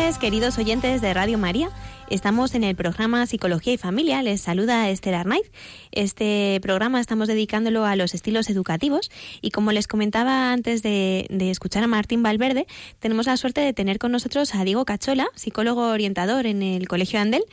Queridos 0.06 0.60
oyentes 0.60 1.01
de 1.01 1.16
Radio 1.16 1.39
María. 1.39 1.72
Estamos 2.12 2.53
en 2.53 2.64
el 2.64 2.76
programa 2.76 3.26
Psicología 3.26 3.74
y 3.74 3.78
Familia. 3.78 4.22
Les 4.22 4.39
saluda 4.39 4.88
Esther 4.88 5.16
Arnaiz. 5.16 5.51
Este 5.91 6.60
programa 6.62 7.01
estamos 7.01 7.28
dedicándolo 7.28 7.86
a 7.86 7.95
los 7.95 8.14
estilos 8.14 8.51
educativos 8.51 9.10
y 9.41 9.49
como 9.49 9.72
les 9.72 9.88
comentaba 9.88 10.53
antes 10.53 10.84
de, 10.84 11.26
de 11.32 11.49
escuchar 11.49 11.84
a 11.84 11.88
Martín 11.88 12.22
Valverde, 12.22 12.68
tenemos 12.99 13.26
la 13.26 13.36
suerte 13.36 13.62
de 13.62 13.74
tener 13.74 13.97
con 13.97 14.12
nosotros 14.12 14.53
a 14.53 14.64
Diego 14.64 14.86
Cachola, 14.86 15.28
psicólogo 15.34 15.89
orientador 15.89 16.45
en 16.45 16.62
el 16.62 16.88
Colegio 16.88 17.20
Andel. 17.20 17.43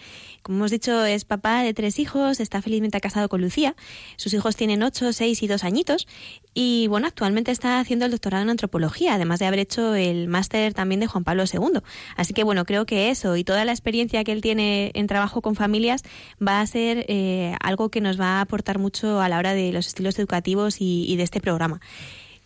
Como 0.42 0.58
hemos 0.58 0.70
dicho, 0.70 1.04
es 1.04 1.24
papá 1.24 1.62
de 1.62 1.72
tres 1.72 1.98
hijos, 1.98 2.40
está 2.40 2.60
felizmente 2.60 3.00
casado 3.00 3.28
con 3.28 3.40
Lucía. 3.40 3.76
Sus 4.16 4.34
hijos 4.34 4.56
tienen 4.56 4.82
ocho, 4.82 5.12
seis 5.12 5.42
y 5.42 5.46
dos 5.46 5.62
añitos. 5.62 6.08
Y 6.52 6.88
bueno, 6.88 7.06
actualmente 7.06 7.50
está 7.50 7.78
haciendo 7.78 8.04
el 8.04 8.10
doctorado 8.10 8.42
en 8.42 8.50
antropología, 8.50 9.14
además 9.14 9.38
de 9.38 9.46
haber 9.46 9.60
hecho 9.60 9.94
el 9.94 10.28
máster 10.28 10.74
también 10.74 11.00
de 11.00 11.06
Juan 11.06 11.24
Pablo 11.24 11.44
II. 11.44 11.80
Así 12.16 12.34
que 12.34 12.44
bueno, 12.44 12.64
creo 12.64 12.86
que 12.86 13.10
eso 13.10 13.36
y 13.36 13.44
toda 13.44 13.64
la 13.64 13.72
experiencia 13.72 14.24
que 14.24 14.32
él 14.32 14.40
tiene 14.40 14.90
en 14.94 15.06
trabajo 15.06 15.42
con 15.42 15.54
familias 15.54 16.02
va 16.46 16.60
a 16.60 16.66
ser 16.66 17.06
eh, 17.08 17.54
algo 17.60 17.88
que 17.88 18.00
nos 18.00 18.20
va 18.20 18.38
a 18.38 18.40
aportar 18.42 18.78
mucho 18.78 19.20
a 19.20 19.28
la 19.28 19.38
hora 19.38 19.54
de 19.54 19.72
los 19.72 19.86
estilos 19.86 20.18
educativos 20.18 20.80
y, 20.80 21.04
y 21.08 21.16
de 21.16 21.22
este 21.22 21.40
programa. 21.40 21.80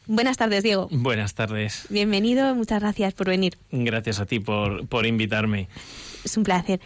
Buenas 0.09 0.37
tardes, 0.37 0.63
Diego. 0.63 0.89
Buenas 0.93 1.35
tardes. 1.35 1.87
Bienvenido, 1.89 2.55
muchas 2.55 2.81
gracias 2.81 3.13
por 3.13 3.27
venir. 3.27 3.57
Gracias 3.73 4.21
a 4.21 4.27
ti 4.27 4.39
por, 4.39 4.87
por 4.87 5.05
invitarme. 5.05 5.69
Es 6.25 6.37
un 6.37 6.45
placer. 6.45 6.81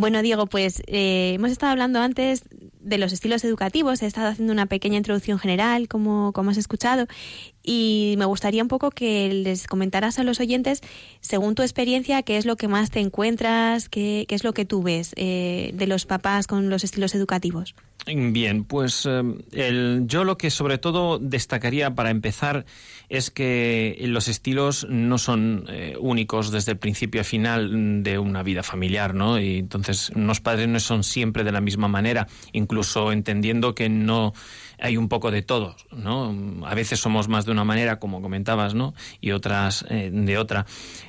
Bueno, 0.00 0.22
Diego, 0.22 0.46
pues 0.46 0.82
eh, 0.86 1.32
hemos 1.34 1.50
estado 1.50 1.72
hablando 1.72 2.00
antes 2.00 2.44
de 2.80 2.98
los 2.98 3.12
estilos 3.12 3.44
educativos, 3.44 4.02
he 4.02 4.06
estado 4.06 4.28
haciendo 4.28 4.52
una 4.52 4.66
pequeña 4.66 4.96
introducción 4.96 5.38
general, 5.38 5.88
como, 5.88 6.32
como 6.32 6.50
has 6.50 6.56
escuchado, 6.56 7.06
y 7.62 8.14
me 8.18 8.24
gustaría 8.24 8.62
un 8.62 8.68
poco 8.68 8.90
que 8.90 9.32
les 9.32 9.66
comentaras 9.66 10.18
a 10.18 10.24
los 10.24 10.40
oyentes, 10.40 10.80
según 11.20 11.54
tu 11.54 11.62
experiencia, 11.62 12.22
qué 12.22 12.36
es 12.36 12.46
lo 12.46 12.56
que 12.56 12.68
más 12.68 12.90
te 12.90 13.00
encuentras, 13.00 13.88
qué, 13.88 14.24
qué 14.28 14.34
es 14.34 14.44
lo 14.44 14.52
que 14.52 14.64
tú 14.64 14.82
ves 14.82 15.12
eh, 15.16 15.70
de 15.74 15.86
los 15.86 16.06
papás 16.06 16.46
con 16.46 16.70
los 16.70 16.84
estilos 16.84 17.14
educativos. 17.14 17.74
Bien, 18.06 18.64
pues 18.64 19.06
eh, 19.06 19.22
el, 19.52 20.04
yo 20.06 20.24
lo 20.24 20.38
que 20.38 20.50
sobre 20.50 20.78
todo 20.78 21.18
destacaría 21.18 21.94
para 21.94 22.10
empezar 22.10 22.64
es 23.08 23.30
que 23.30 23.98
los 24.06 24.28
estilos 24.28 24.86
no 24.88 25.18
son 25.18 25.66
eh, 25.68 25.96
únicos 26.00 26.50
desde 26.50 26.72
el 26.72 26.78
principio 26.78 27.20
a 27.20 27.24
final 27.24 28.02
de 28.02 28.18
una 28.18 28.42
vida 28.42 28.62
familiar, 28.62 29.14
¿no? 29.14 29.38
Y 29.38 29.58
entonces 29.58 30.12
los 30.14 30.40
padres 30.40 30.68
no 30.68 30.80
son 30.80 31.04
siempre 31.04 31.44
de 31.44 31.52
la 31.52 31.60
misma 31.60 31.88
manera, 31.88 32.26
entendiendo 33.12 33.74
que 33.74 33.88
no 33.88 34.32
hay 34.80 34.96
un 34.96 35.08
poco 35.08 35.30
de 35.30 35.42
todo, 35.42 35.76
¿no? 35.92 36.34
A 36.66 36.74
veces 36.74 37.00
somos 37.00 37.28
más 37.28 37.44
de 37.44 37.52
una 37.52 37.64
manera, 37.64 37.98
como 37.98 38.22
comentabas, 38.22 38.74
¿no? 38.74 38.94
Y 39.20 39.32
otras 39.32 39.84
eh, 39.90 40.10
de 40.12 40.38
otra. 40.38 40.66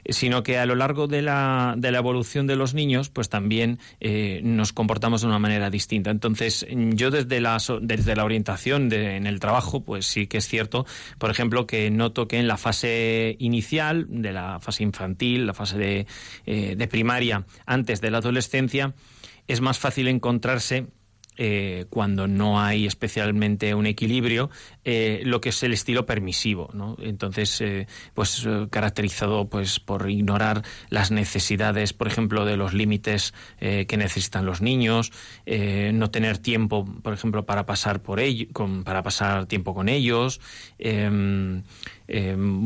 Sino 0.09 0.43
que 0.43 0.57
a 0.57 0.65
lo 0.65 0.75
largo 0.75 1.07
de 1.07 1.21
la, 1.21 1.75
de 1.77 1.91
la 1.91 1.99
evolución 1.99 2.47
de 2.47 2.55
los 2.55 2.73
niños, 2.73 3.09
pues 3.09 3.29
también 3.29 3.79
eh, 3.99 4.41
nos 4.43 4.73
comportamos 4.73 5.21
de 5.21 5.27
una 5.27 5.39
manera 5.39 5.69
distinta. 5.69 6.11
Entonces, 6.11 6.65
yo 6.69 7.11
desde 7.11 7.39
la, 7.39 7.57
desde 7.81 8.15
la 8.15 8.25
orientación 8.25 8.89
de, 8.89 9.15
en 9.15 9.25
el 9.25 9.39
trabajo, 9.39 9.83
pues 9.83 10.05
sí 10.05 10.27
que 10.27 10.37
es 10.37 10.47
cierto, 10.47 10.85
por 11.17 11.31
ejemplo, 11.31 11.65
que 11.65 11.89
noto 11.91 12.27
que 12.27 12.39
en 12.39 12.47
la 12.47 12.57
fase 12.57 13.35
inicial, 13.39 14.05
de 14.09 14.33
la 14.33 14.59
fase 14.59 14.83
infantil, 14.83 15.47
la 15.47 15.53
fase 15.53 15.77
de, 15.77 16.07
eh, 16.45 16.75
de 16.77 16.87
primaria, 16.87 17.45
antes 17.65 18.01
de 18.01 18.11
la 18.11 18.17
adolescencia, 18.17 18.93
es 19.47 19.61
más 19.61 19.79
fácil 19.79 20.07
encontrarse 20.07 20.87
eh, 21.43 21.87
cuando 21.89 22.27
no 22.27 22.61
hay 22.61 22.85
especialmente 22.85 23.73
un 23.73 23.87
equilibrio, 23.87 24.51
eh, 24.85 25.23
lo 25.25 25.41
que 25.41 25.49
es 25.49 25.63
el 25.63 25.73
estilo 25.73 26.05
permisivo. 26.05 26.69
Entonces, 26.99 27.59
eh, 27.61 27.87
pues 28.13 28.47
caracterizado 28.69 29.49
pues 29.49 29.79
por 29.79 30.07
ignorar 30.07 30.61
las 30.91 31.09
necesidades, 31.09 31.93
por 31.93 32.05
ejemplo, 32.05 32.45
de 32.45 32.57
los 32.57 32.75
límites 32.75 33.33
que 33.59 33.97
necesitan 33.97 34.45
los 34.45 34.61
niños, 34.61 35.11
no 35.47 36.11
tener 36.11 36.37
tiempo, 36.37 36.85
por 37.01 37.13
ejemplo, 37.13 37.43
para 37.43 37.65
pasar 37.65 38.03
por 38.03 38.19
ello, 38.19 38.45
para 38.83 39.01
pasar 39.01 39.47
tiempo 39.47 39.73
con 39.73 39.89
ellos, 39.89 40.39
em, 40.77 41.63
em, 42.07 42.63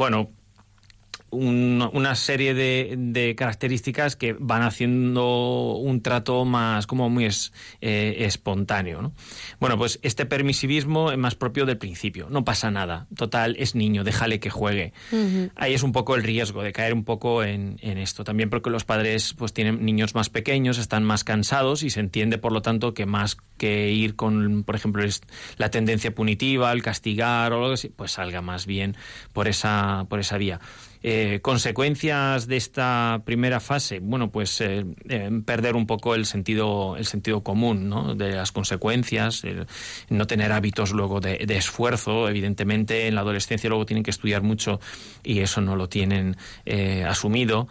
una 1.32 2.16
serie 2.16 2.54
de, 2.54 3.36
características 3.38 4.16
que 4.16 4.34
van 4.40 4.62
haciendo 4.62 5.76
un 5.76 6.02
trato 6.02 6.46
más 6.46 6.88
como 6.88 7.10
muy 7.10 7.26
eh, 7.26 8.16
espontáneo. 8.20 9.14
Bueno, 9.60 9.78
pues 9.78 10.00
este 10.02 10.26
permisivismo 10.26 11.12
es 11.12 11.18
más 11.18 11.36
propio 11.36 11.66
del 11.66 11.78
principio. 11.78 12.28
No 12.30 12.46
pasa 12.46 12.72
nada. 12.72 13.08
Total, 13.16 13.56
es 13.60 13.76
niño, 13.76 14.04
déjale 14.04 14.40
que 14.40 14.50
juegue. 14.50 14.94
Ahí 15.56 15.74
es 15.74 15.84
un 15.84 15.92
poco 15.92 16.16
el 16.16 16.24
riesgo 16.24 16.64
de 16.64 16.72
caer 16.72 16.94
un 16.94 17.04
poco 17.04 17.44
en, 17.44 17.78
esto. 17.82 18.24
También 18.24 18.50
porque 18.50 18.70
los 18.70 18.84
padres 18.84 19.34
pues 19.34 19.54
tienen 19.54 19.86
niños 19.86 20.16
más 20.16 20.30
pequeños, 20.30 20.78
están 20.78 21.04
más 21.04 21.24
cansados 21.24 21.84
y 21.84 21.90
se 21.90 22.00
entiende, 22.00 22.38
por 22.38 22.52
lo 22.52 22.62
tanto, 22.62 22.94
que 22.94 23.06
más 23.06 23.38
que 23.58 23.92
ir 23.92 24.16
con, 24.16 24.64
por 24.64 24.76
ejemplo, 24.76 25.04
la 25.58 25.70
tendencia 25.70 26.14
punitiva, 26.14 26.72
el 26.72 26.82
castigar 26.82 27.54
o 27.54 27.64
algo 27.64 27.74
así, 27.74 27.90
pues 27.90 28.12
salga 28.12 28.42
más 28.42 28.66
bien 28.66 28.96
por 29.34 29.48
esa, 29.48 30.06
por 30.10 30.20
esa 30.20 30.38
vía. 30.38 30.60
Eh, 31.08 31.40
consecuencias 31.44 32.48
de 32.48 32.58
esta 32.58 33.22
primera 33.26 33.60
fase, 33.60 34.00
bueno, 34.00 34.32
pues 34.32 34.60
eh, 34.60 34.84
eh, 35.08 35.30
perder 35.46 35.76
un 35.76 35.86
poco 35.86 36.16
el 36.16 36.26
sentido, 36.26 36.98
el 36.98 37.06
sentido 37.06 37.44
común, 37.44 37.90
¿no? 37.90 38.16
De 38.16 38.32
las 38.32 38.52
consecuencias, 38.52 39.44
no 40.10 40.26
tener 40.26 40.52
hábitos 40.52 40.94
luego 40.94 41.20
de, 41.20 41.46
esfuerzo, 41.48 42.28
evidentemente 42.28 43.06
en 43.06 43.14
la 43.14 43.22
adolescencia 43.22 43.70
luego 43.70 43.86
tienen 43.86 44.02
que 44.02 44.10
estudiar 44.10 44.42
mucho 44.42 44.80
y 45.24 45.42
eso 45.42 45.62
no 45.62 45.76
lo 45.76 45.90
tienen 45.90 46.38
asumido. 47.08 47.68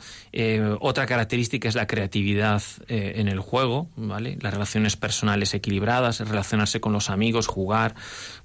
otra 0.81 1.07
característica 1.07 1.69
es 1.69 1.75
la 1.75 1.89
creatividad 1.89 2.63
en 2.87 3.27
el 3.27 3.41
juego, 3.41 3.89
¿vale? 3.97 4.39
Las 4.41 4.55
relaciones 4.55 4.97
personales 4.97 5.55
equilibradas, 5.55 6.21
relacionarse 6.21 6.81
con 6.81 6.93
los 6.93 7.11
amigos, 7.11 7.49
jugar. 7.49 7.97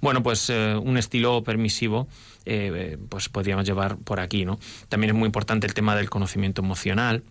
Bueno, 0.02 0.24
pues 0.24 0.50
un 0.50 0.98
estilo 0.98 1.44
permisivo 1.44 2.08
pues 3.10 3.30
podríamos 3.30 3.66
llevar 3.66 3.98
por 3.98 4.20
aquí, 4.20 4.46
¿no? 4.46 4.58
También 4.88 5.12
es 5.12 5.16
muy 5.16 5.26
importante 5.26 5.68
el 5.68 5.74
tema 5.74 5.96
del 5.96 6.10
conocimiento 6.10 6.62
emocional. 6.62 7.24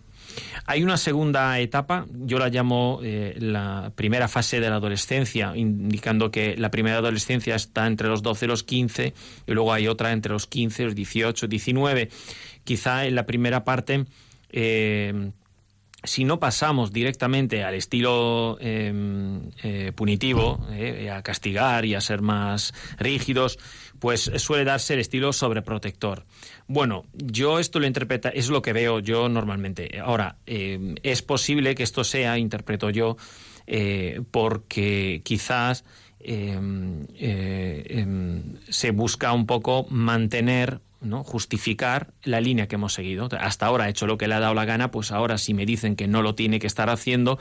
Hay 0.65 0.83
una 0.83 0.97
segunda 0.97 1.59
etapa, 1.59 2.05
yo 2.11 2.37
la 2.39 2.49
llamo 2.49 2.99
eh, 3.03 3.35
la 3.39 3.91
primera 3.95 4.27
fase 4.27 4.59
de 4.59 4.69
la 4.69 4.75
adolescencia, 4.75 5.53
indicando 5.55 6.31
que 6.31 6.55
la 6.55 6.69
primera 6.69 6.97
adolescencia 6.97 7.55
está 7.55 7.87
entre 7.87 8.07
los 8.07 8.21
12 8.21 8.45
y 8.45 8.47
los 8.47 8.63
15, 8.63 9.13
y 9.47 9.51
luego 9.51 9.73
hay 9.73 9.87
otra 9.87 10.11
entre 10.11 10.31
los 10.31 10.47
15, 10.47 10.85
los 10.85 10.95
18, 10.95 11.47
19. 11.47 12.09
Quizá 12.63 13.05
en 13.05 13.15
la 13.15 13.25
primera 13.25 13.63
parte 13.63 14.05
eh, 14.51 15.31
si 16.03 16.23
no 16.23 16.39
pasamos 16.39 16.93
directamente 16.93 17.63
al 17.63 17.73
estilo 17.73 18.57
em, 18.61 19.51
eh, 19.63 19.91
punitivo, 19.93 20.65
eh, 20.71 21.09
a 21.11 21.21
castigar 21.21 21.85
y 21.85 21.95
a 21.95 22.01
ser 22.01 22.21
más 22.21 22.73
rígidos, 22.97 23.59
pues 23.99 24.31
suele 24.37 24.63
darse 24.63 24.93
el 24.93 25.01
estilo 25.01 25.33
sobreprotector. 25.33 26.25
Bueno, 26.67 27.05
yo 27.13 27.59
esto 27.59 27.79
lo 27.79 27.87
interpreta, 27.87 28.29
es 28.29 28.49
lo 28.49 28.61
que 28.61 28.71
veo 28.71 28.99
yo 28.99 29.27
normalmente. 29.27 29.99
Ahora, 29.99 30.37
em, 30.45 30.95
es 31.03 31.21
posible 31.21 31.75
que 31.75 31.83
esto 31.83 32.03
sea, 32.03 32.37
interpreto 32.37 32.89
yo, 32.89 33.17
eh, 33.67 34.21
porque 34.31 35.21
quizás 35.23 35.83
em, 36.21 37.07
se 38.69 38.91
busca 38.91 39.31
un 39.31 39.45
poco 39.45 39.85
mantener 39.89 40.81
¿no? 41.01 41.23
justificar 41.23 42.11
la 42.23 42.41
línea 42.41 42.67
que 42.67 42.75
hemos 42.75 42.93
seguido. 42.93 43.29
Hasta 43.39 43.65
ahora 43.65 43.85
ha 43.85 43.89
hecho 43.89 44.07
lo 44.07 44.17
que 44.17 44.27
le 44.27 44.35
ha 44.35 44.39
dado 44.39 44.53
la 44.53 44.65
gana, 44.65 44.91
pues 44.91 45.11
ahora 45.11 45.37
si 45.37 45.53
me 45.53 45.65
dicen 45.65 45.95
que 45.95 46.07
no 46.07 46.21
lo 46.21 46.35
tiene 46.35 46.59
que 46.59 46.67
estar 46.67 46.89
haciendo, 46.89 47.39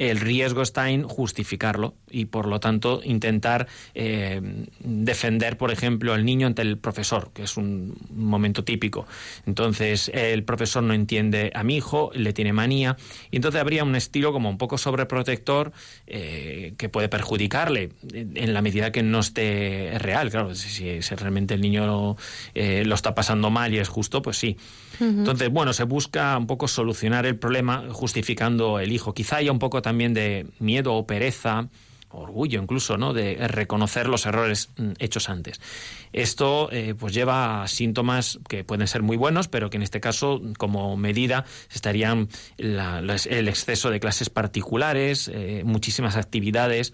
el 0.00 0.18
riesgo 0.18 0.62
está 0.62 0.88
en 0.88 1.02
justificarlo 1.02 1.94
y 2.10 2.24
por 2.24 2.46
lo 2.46 2.58
tanto 2.58 3.02
intentar 3.04 3.68
eh, 3.94 4.40
defender, 4.80 5.58
por 5.58 5.70
ejemplo, 5.70 6.14
al 6.14 6.24
niño 6.24 6.46
ante 6.46 6.62
el 6.62 6.78
profesor, 6.78 7.30
que 7.34 7.42
es 7.42 7.58
un 7.58 7.98
momento 8.10 8.64
típico. 8.64 9.06
Entonces 9.44 10.10
el 10.14 10.42
profesor 10.42 10.82
no 10.82 10.94
entiende 10.94 11.52
a 11.54 11.62
mi 11.64 11.76
hijo, 11.76 12.10
le 12.14 12.32
tiene 12.32 12.54
manía 12.54 12.96
y 13.30 13.36
entonces 13.36 13.60
habría 13.60 13.84
un 13.84 13.94
estilo 13.94 14.32
como 14.32 14.48
un 14.48 14.56
poco 14.56 14.78
sobreprotector 14.78 15.72
eh, 16.06 16.72
que 16.78 16.88
puede 16.88 17.10
perjudicarle 17.10 17.90
en 18.10 18.54
la 18.54 18.62
medida 18.62 18.92
que 18.92 19.02
no 19.02 19.20
esté 19.20 19.98
real. 19.98 20.30
Claro, 20.30 20.54
si, 20.54 20.98
realmente 21.00 21.52
el 21.52 21.60
niño 21.60 22.16
eh, 22.54 22.84
lo 22.86 22.94
está 22.94 23.14
pasando 23.14 23.50
mal 23.50 23.74
y 23.74 23.78
es 23.78 23.88
justo, 23.88 24.22
pues 24.22 24.38
sí. 24.38 24.56
Entonces, 24.98 25.50
bueno, 25.50 25.72
se 25.72 25.84
busca 25.84 26.36
un 26.36 26.46
poco 26.46 26.66
solucionar 26.68 27.26
el 27.26 27.36
problema 27.36 27.84
justificando 27.92 28.78
el 28.80 28.92
hijo. 28.92 29.14
Quizá 29.14 29.36
haya 29.36 29.52
un 29.52 29.58
poco 29.58 29.82
también 29.82 30.14
de 30.14 30.46
miedo 30.58 30.94
o 30.94 31.06
pereza, 31.06 31.68
orgullo 32.10 32.60
incluso, 32.60 32.96
¿no? 32.96 33.12
De 33.12 33.36
reconocer 33.48 34.08
los 34.08 34.26
errores 34.26 34.70
mm, 34.76 34.92
hechos 34.98 35.28
antes. 35.28 35.60
Esto 36.12 36.68
eh, 36.72 36.94
pues 36.98 37.14
lleva 37.14 37.62
a 37.62 37.68
síntomas 37.68 38.40
que 38.48 38.64
pueden 38.64 38.86
ser 38.88 39.02
muy 39.02 39.16
buenos, 39.16 39.48
pero 39.48 39.70
que 39.70 39.76
en 39.76 39.82
este 39.82 40.00
caso, 40.00 40.42
como 40.58 40.96
medida, 40.96 41.44
estarían 41.72 42.28
el 42.58 43.48
exceso 43.48 43.90
de 43.90 44.00
clases 44.00 44.28
particulares, 44.28 45.30
eh, 45.32 45.62
muchísimas 45.64 46.16
actividades 46.16 46.92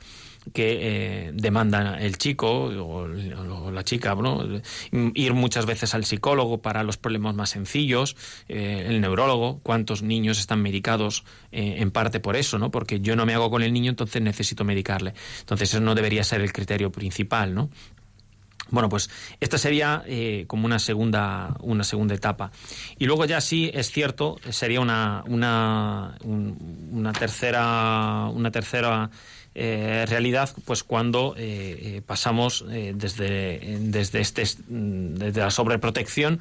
que 0.53 1.27
eh, 1.29 1.31
demandan 1.35 2.01
el 2.01 2.19
chico 2.19 2.67
o, 2.67 3.07
la 3.07 3.85
chica, 3.85 4.15
¿no? 4.15 4.45
ir 4.93 5.35
muchas 5.35 5.67
veces 5.67 5.95
al 5.95 6.05
psicólogo 6.05 6.63
para 6.63 6.83
los 6.83 6.97
problemas 6.97 7.35
más 7.35 7.51
sencillos, 7.51 8.17
eh, 8.49 8.87
el 8.89 9.01
neurólogo, 9.01 9.61
cuántos 9.63 10.03
niños 10.03 10.39
están 10.39 10.63
medicados 10.63 11.25
eh, 11.53 11.77
en 11.79 11.91
parte 11.91 12.21
por 12.21 12.37
eso, 12.37 12.59
¿no? 12.59 12.71
porque 12.71 13.01
yo 13.01 13.17
no 13.17 13.27
me 13.27 13.35
hago 13.35 13.51
con 13.51 13.63
el 13.63 13.73
niño, 13.73 13.91
entonces 13.91 14.23
necesito 14.23 14.65
medicarle. 14.65 15.15
Entonces 15.41 15.71
eso 15.71 15.81
no 15.81 15.95
debería 15.95 16.25
ser 16.25 16.41
el 16.41 16.53
criterio 16.53 16.91
principal, 16.91 17.55
¿no? 17.55 17.71
Bueno, 18.69 18.89
pues 18.89 19.09
esta 19.39 19.59
sería 19.59 20.03
como 20.49 20.67
una 20.67 20.81
segunda, 20.81 21.57
una 21.61 21.85
segunda 21.85 22.17
etapa. 22.17 22.51
Y 22.99 23.07
luego 23.07 23.25
ya 23.25 23.41
sí, 23.41 23.71
es 23.73 23.93
cierto, 23.93 24.41
sería 24.51 24.81
una, 24.81 25.23
una, 25.29 26.19
una 26.25 27.13
tercera, 27.13 28.29
una 28.35 28.51
tercera 28.51 29.09
eh, 29.59 30.05
realidad 30.07 30.51
pues 30.67 30.85
cuando 30.85 31.35
eh, 31.39 31.79
eh, 31.97 32.03
pasamos 32.05 32.63
desde, 32.69 33.79
desde, 33.81 34.21
este, 34.21 34.45
desde 34.69 35.41
la 35.41 35.51
sobreprotección 35.51 36.41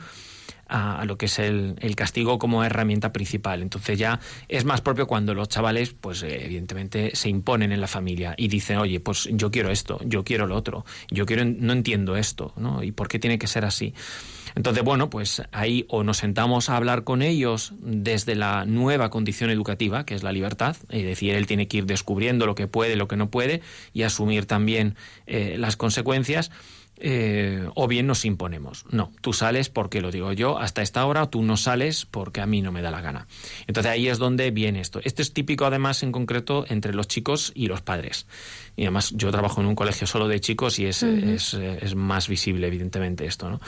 a, 0.67 1.05
lo 1.05 1.17
que 1.17 1.27
es 1.27 1.39
el, 1.39 1.75
castigo 1.95 2.39
como 2.39 2.63
herramienta 2.63 3.13
principal. 3.13 3.61
Entonces 3.61 3.97
ya 3.97 4.19
es 4.47 4.65
más 4.65 4.81
propio 4.81 5.07
cuando 5.07 5.33
los 5.33 5.49
chavales, 5.49 5.93
pues 5.93 6.23
evidentemente 6.23 7.15
se 7.15 7.29
imponen 7.29 7.71
en 7.71 7.81
la 7.81 7.87
familia 7.87 8.33
y 8.37 8.47
dicen, 8.47 8.77
oye, 8.77 8.99
pues 8.99 9.29
yo 9.31 9.51
quiero 9.51 9.71
esto, 9.71 9.99
yo 10.05 10.23
quiero 10.23 10.47
lo 10.47 10.55
otro, 10.55 10.85
yo 11.09 11.25
quiero, 11.25 11.45
no 11.45 11.73
entiendo 11.73 12.15
esto, 12.17 12.53
¿no? 12.57 12.83
¿Y 12.83 12.91
por 12.91 13.07
qué 13.07 13.19
tiene 13.19 13.39
que 13.39 13.47
ser 13.47 13.65
así? 13.65 13.93
Entonces, 14.55 14.83
bueno, 14.83 15.09
pues 15.09 15.43
ahí 15.51 15.85
o 15.89 16.03
nos 16.03 16.17
sentamos 16.17 16.69
a 16.69 16.77
hablar 16.77 17.03
con 17.03 17.21
ellos 17.21 17.73
desde 17.79 18.35
la 18.35 18.65
nueva 18.65 19.09
condición 19.09 19.49
educativa, 19.49 20.05
que 20.05 20.15
es 20.15 20.23
la 20.23 20.31
libertad, 20.31 20.77
es 20.89 21.03
decir, 21.03 21.35
él 21.35 21.45
tiene 21.45 21.67
que 21.67 21.77
ir 21.77 21.85
descubriendo 21.85 22.45
lo 22.45 22.55
que 22.55 22.67
puede, 22.67 22.95
lo 22.95 23.07
que 23.07 23.17
no 23.17 23.29
puede 23.29 23.61
y 23.93 24.03
asumir 24.03 24.45
también 24.45 24.95
eh, 25.27 25.57
las 25.59 25.75
consecuencias. 25.75 26.51
Eh, 26.97 27.67
o 27.75 27.87
bien 27.87 28.07
nos 28.07 28.23
imponemos. 28.23 28.85
No, 28.89 29.11
tú 29.21 29.33
sales 29.33 29.69
porque 29.69 30.01
lo 30.01 30.11
digo 30.11 30.31
yo 30.31 30.57
hasta 30.57 30.81
esta 30.81 31.05
hora, 31.05 31.29
tú 31.29 31.43
no 31.43 31.57
sales 31.57 32.05
porque 32.05 32.41
a 32.41 32.45
mí 32.45 32.61
no 32.61 32.71
me 32.71 32.81
da 32.81 32.91
la 32.91 33.01
gana. 33.01 33.27
Entonces 33.67 33.91
ahí 33.91 34.07
es 34.07 34.17
donde 34.17 34.51
viene 34.51 34.79
esto. 34.79 35.01
Esto 35.03 35.21
es 35.21 35.33
típico 35.33 35.65
además 35.65 36.03
en 36.03 36.11
concreto 36.11 36.65
entre 36.69 36.93
los 36.93 37.07
chicos 37.07 37.51
y 37.53 37.67
los 37.67 37.81
padres. 37.81 38.27
Y 38.77 38.83
además 38.83 39.11
yo 39.15 39.31
trabajo 39.31 39.61
en 39.61 39.67
un 39.67 39.75
colegio 39.75 40.07
solo 40.07 40.27
de 40.27 40.39
chicos 40.39 40.79
y 40.79 40.85
es, 40.85 41.03
es, 41.03 41.53
es 41.53 41.95
más 41.95 42.27
visible 42.27 42.67
evidentemente 42.67 43.25
esto, 43.25 43.49
¿no? 43.49 43.59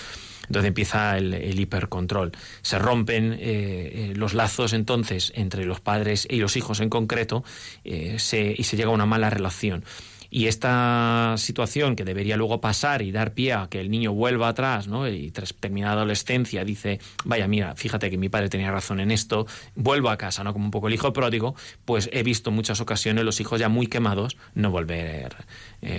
Entonces 0.47 0.67
empieza 0.67 1.17
el, 1.17 1.59
hipercontrol. 1.59 2.31
Se 2.61 2.79
rompen 2.79 3.33
eh, 3.33 3.39
eh, 3.41 4.13
los 4.15 4.33
lazos 4.33 4.73
entonces 4.73 5.31
entre 5.35 5.65
los 5.65 5.81
padres 5.81 6.27
y 6.29 6.37
los 6.37 6.55
hijos 6.55 6.79
en 6.79 6.89
concreto 6.89 7.43
eh, 7.83 8.15
y 8.57 8.63
se 8.63 8.77
llega 8.77 8.89
a 8.89 8.93
una 8.93 9.05
mala 9.05 9.29
relación. 9.29 9.83
Y 10.29 10.47
esta 10.47 11.35
situación 11.37 11.95
que 11.95 12.03
debería 12.03 12.37
luego 12.37 12.59
pasar 12.61 13.01
y 13.01 13.11
dar 13.11 13.33
pie 13.33 13.53
a 13.53 13.67
que 13.69 13.79
el 13.79 13.89
niño 13.89 14.13
vuelva 14.13 14.49
atrás, 14.49 14.87
¿no? 14.87 15.07
Y 15.07 15.31
tras 15.31 15.53
terminada 15.53 15.93
adolescencia 15.93 16.63
dice, 16.63 16.99
vaya, 17.25 17.47
mira, 17.47 17.75
fíjate 17.75 18.09
que 18.09 18.17
mi 18.17 18.29
padre 18.29 18.49
tenía 18.49 18.71
razón 18.71 18.99
en 18.99 19.11
esto, 19.11 19.47
vuelvo 19.75 20.09
a 20.09 20.17
casa, 20.17 20.43
¿no? 20.43 20.53
Como 20.53 20.65
un 20.65 20.71
poco 20.71 20.87
el 20.87 20.93
hijo 20.93 21.13
pródigo, 21.13 21.55
pues 21.85 22.09
he 22.13 22.23
visto 22.23 22.51
muchas 22.51 22.81
ocasiones 22.81 23.23
los 23.23 23.39
hijos 23.39 23.59
ya 23.59 23.69
muy 23.69 23.87
quemados 23.87 24.37
no 24.53 24.71
volver, 24.71 25.35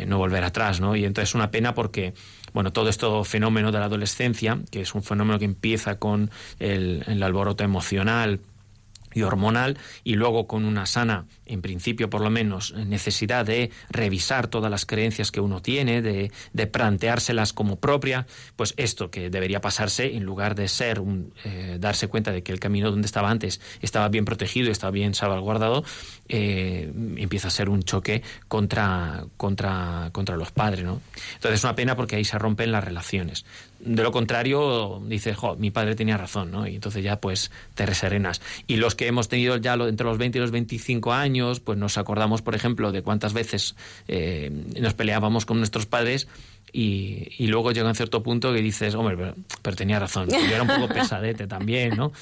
no 0.07 0.19
volver 0.19 0.45
atrás, 0.45 0.81
¿no? 0.81 0.97
Y 0.97 1.05
entonces 1.05 1.31
es 1.31 1.35
una 1.35 1.51
pena 1.51 1.75
porque 1.75 2.15
bueno, 2.53 2.73
todo 2.73 2.89
este 2.89 3.07
fenómeno 3.25 3.73
de 3.73 3.79
la 3.79 3.87
adolescencia, 3.87 4.59
que 4.71 4.81
es 4.81 4.95
un 4.95 5.03
fenómeno 5.03 5.39
que 5.39 5.45
empieza 5.45 5.99
con 5.99 6.31
el, 6.59 7.23
alboroto 7.23 7.65
emocional, 7.65 8.41
y 9.15 9.23
hormonal 9.23 9.79
y 10.05 10.15
luego 10.15 10.47
con 10.47 10.67
una 10.67 10.85
sana 10.85 11.25
en 11.49 11.63
principio 11.63 12.11
por 12.11 12.21
lo 12.21 12.31
menos, 12.31 12.75
necesidad 12.75 13.45
de 13.45 13.71
revisar 13.91 14.49
todas 14.49 14.71
las 14.71 14.87
creencias 14.87 15.31
que 15.31 15.41
uno 15.41 15.61
tiene, 15.61 16.03
de, 16.03 16.31
de 16.53 16.67
planteárselas 16.67 17.53
como 17.53 17.77
propia, 17.77 18.27
pues 18.57 18.75
esto 18.77 19.11
que 19.11 19.31
debería 19.31 19.61
pasarse, 19.61 20.17
en 20.17 20.25
lugar 20.25 20.55
de 20.55 20.69
ser 20.69 21.01
un, 21.01 21.33
eh, 21.45 21.77
darse 21.81 22.09
cuenta 22.09 22.33
de 22.33 22.43
que 22.43 22.53
el 22.53 22.61
camino 22.61 22.91
donde 22.91 23.07
estaba 23.07 23.31
antes 23.31 23.61
estaba 23.81 24.09
bien 24.09 24.25
protegido, 24.25 24.71
estaba 24.71 24.91
bien 24.91 25.15
salvaguardado, 25.15 25.85
eh, 26.29 26.93
empieza 27.17 27.49
a 27.49 27.51
ser 27.51 27.69
un 27.69 27.83
choque 27.83 28.23
contra, 28.49 29.25
contra, 29.37 30.11
contra 30.13 30.37
los 30.37 30.53
padres. 30.53 30.85
¿no? 30.85 31.01
Entonces 31.35 31.61
es 31.61 31.65
una 31.65 31.75
pena 31.75 31.97
porque 31.97 32.17
ahí 32.17 32.25
se 32.25 32.39
rompen 32.39 32.73
las 32.73 32.85
relaciones. 32.85 33.45
De 33.81 34.03
lo 34.03 34.11
contrario, 34.11 35.01
dices, 35.07 35.37
jo, 35.37 35.55
mi 35.55 35.71
padre 35.71 35.95
tenía 35.95 36.17
razón, 36.17 36.51
¿no? 36.51 36.67
Y 36.67 36.75
entonces 36.75 37.05
ya 37.05 37.21
pues 37.21 37.53
te 37.77 37.87
reserenas. 37.87 38.41
Y 38.67 38.77
los 38.77 38.97
que 38.97 39.07
hemos 39.07 39.29
tenido 39.29 39.57
ya 39.57 39.75
entre 39.75 40.05
los 40.05 40.19
20 40.19 40.37
y 40.37 40.41
los 40.41 40.51
25 40.51 41.13
años, 41.13 41.38
pues 41.65 41.79
nos 41.79 41.99
acordamos, 41.99 42.43
por 42.43 42.55
ejemplo, 42.55 42.93
de 42.93 43.03
cuántas 43.03 43.33
veces 43.33 43.77
eh, 44.07 44.51
nos 44.81 44.95
peleábamos 44.95 45.47
con 45.47 45.59
nuestros 45.59 45.87
padres 45.87 46.29
y, 46.73 47.29
y, 47.39 47.47
luego 47.47 47.73
llega 47.73 47.89
un 47.89 47.95
cierto 47.95 48.23
punto 48.23 48.53
que 48.53 48.61
dices, 48.61 48.95
hombre, 48.95 49.17
pero, 49.17 49.35
pero 49.63 49.77
tenía 49.77 49.99
razón, 49.99 50.29
yo 50.29 50.55
era 50.55 50.63
un 50.63 50.69
poco 50.69 50.89
pesadete 50.95 51.47
también, 51.47 51.97
¿no? 51.97 52.13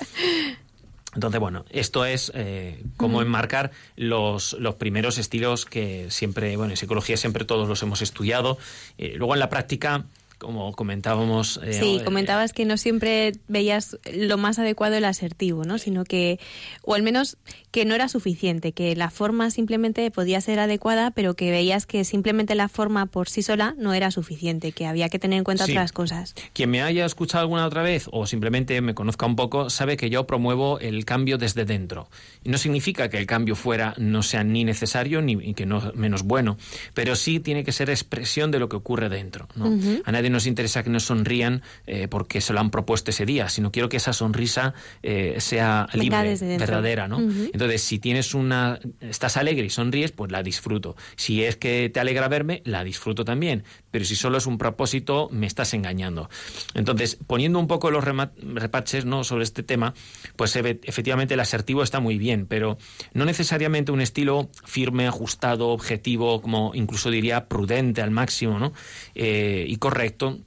Entonces, 1.17 1.41
bueno, 1.41 1.65
esto 1.71 2.05
es 2.05 2.31
eh, 2.35 2.85
cómo 2.99 3.23
enmarcar 3.23 3.71
los, 3.97 4.53
los 4.61 4.75
primeros 4.75 5.17
estilos 5.17 5.65
que 5.65 6.11
siempre, 6.11 6.57
bueno, 6.59 6.75
en 6.75 6.77
psicología 6.77 7.17
siempre 7.17 7.47
todos 7.47 7.67
los 7.67 7.83
hemos 7.83 8.03
estudiado. 8.03 8.59
Eh, 8.99 9.15
luego 9.17 9.33
en 9.35 9.41
la 9.41 9.49
práctica 9.49 10.05
como 10.39 10.73
comentábamos. 10.73 11.59
Eh, 11.65 11.73
sí, 11.73 12.01
comentabas 12.05 12.53
que 12.53 12.67
no 12.67 12.77
siempre 12.77 13.33
veías 13.49 13.99
lo 14.13 14.37
más 14.37 14.59
adecuado 14.59 14.97
el 14.97 15.07
asertivo, 15.07 15.65
¿no? 15.65 15.79
Sino 15.79 16.05
que, 16.05 16.39
o 16.83 16.95
al 16.95 17.03
menos 17.03 17.39
que 17.77 17.85
no 17.85 17.95
era 17.95 18.09
suficiente, 18.09 18.73
que 18.73 18.97
la 18.97 19.11
forma 19.11 19.51
simplemente 19.51 20.11
podía 20.11 20.41
ser 20.41 20.61
adecuada, 20.61 21.11
pero 21.11 21.35
que 21.35 21.51
veías 21.51 21.85
que 21.85 22.05
simplemente 22.05 22.55
la 22.55 22.71
forma 22.71 23.05
por 23.05 23.29
sí 23.29 23.43
sola 23.43 23.75
no 23.77 23.93
era 23.93 24.11
suficiente, 24.11 24.73
que 24.73 24.87
había 24.87 25.11
que 25.11 25.19
tener 25.19 25.37
en 25.37 25.45
cuenta 25.45 25.65
otras 25.65 25.93
cosas. 25.93 26.35
Quien 26.55 26.71
me 26.71 26.81
haya 26.81 27.05
escuchado 27.05 27.43
alguna 27.43 27.67
otra 27.67 27.83
vez 27.83 28.09
o 28.13 28.27
simplemente 28.27 28.81
me 28.81 28.95
conozca 28.95 29.27
un 29.27 29.37
poco, 29.37 29.69
sabe 29.69 29.99
que 29.99 30.09
yo 30.09 30.27
promuevo 30.27 30.79
el 30.79 31.05
cambio 31.05 31.37
desde 31.37 31.67
dentro. 31.67 32.09
Y 32.43 32.49
no 32.49 32.57
significa 32.57 33.11
que 33.11 33.19
el 33.19 33.27
cambio 33.27 33.55
fuera 33.57 33.93
no 33.99 34.23
sea 34.23 34.43
ni 34.43 34.65
necesario 34.65 35.21
ni 35.21 35.53
que 35.53 35.67
no 35.67 35.93
menos 35.95 36.23
bueno, 36.23 36.57
pero 36.95 37.15
sí 37.15 37.41
tiene 37.41 37.63
que 37.63 37.73
ser 37.73 37.91
expresión 37.91 38.51
de 38.51 38.59
lo 38.59 38.71
que 38.71 38.77
ocurre 38.77 39.11
dentro. 39.11 39.49
¿no? 39.55 39.79
A 40.07 40.13
nadie 40.13 40.31
nos 40.31 40.47
interesa 40.47 40.83
que 40.83 40.89
nos 40.89 41.05
sonrían 41.05 41.61
eh, 41.87 42.09
porque 42.09 42.41
se 42.41 42.55
lo 42.55 42.61
han 42.61 42.71
propuesto 42.71 43.11
ese 43.11 43.27
día, 43.27 43.51
sino 43.51 43.71
quiero 43.71 43.91
que 43.91 43.99
esa 43.99 44.15
sonrisa 44.15 44.73
eh, 45.03 45.37
sea 45.41 45.89
libre, 45.93 46.39
verdadera, 46.57 47.07
¿no? 47.07 47.21
Entonces, 47.21 47.66
si 47.79 47.99
tienes 47.99 48.35
una, 48.35 48.79
estás 49.01 49.37
alegre 49.37 49.67
y 49.67 49.71
sonríes, 49.71 50.13
pues 50.13 50.33
la 50.33 50.43
disfruto. 50.43 50.97
Si 51.17 51.45
es 51.45 51.57
que 51.57 51.91
te 51.93 52.01
alegra 52.01 52.29
verme, 52.29 52.63
la 52.65 52.85
disfruto 52.85 53.25
también. 53.25 53.65
Pero 53.91 54.05
si 54.05 54.17
solo 54.17 54.39
es 54.39 54.47
un 54.47 54.59
propósito, 54.59 55.29
me 55.33 55.47
estás 55.47 55.75
engañando. 55.75 56.29
Entonces, 56.75 57.19
poniendo 57.27 57.59
un 57.59 57.67
poco 57.67 57.91
los 57.91 58.05
repaches 58.05 59.05
¿no? 59.05 59.25
sobre 59.25 59.45
este 59.45 59.63
tema, 59.63 59.95
pues 60.37 60.57
efectivamente 60.57 61.35
el 61.35 61.41
asertivo 61.41 61.83
está 61.83 62.01
muy 62.01 62.19
bien, 62.19 62.47
pero 62.47 62.79
no 63.13 63.25
necesariamente 63.25 63.93
un 63.93 64.01
estilo 64.01 64.51
firme, 64.65 65.07
ajustado, 65.07 65.69
objetivo, 65.69 66.41
como 66.43 66.73
incluso 66.75 67.11
diría 67.11 67.47
prudente 67.47 68.03
al 68.03 68.11
máximo, 68.11 68.59
¿no? 68.59 68.73
Eh, 69.15 69.65
y 69.69 69.77
correcto, 69.77 70.39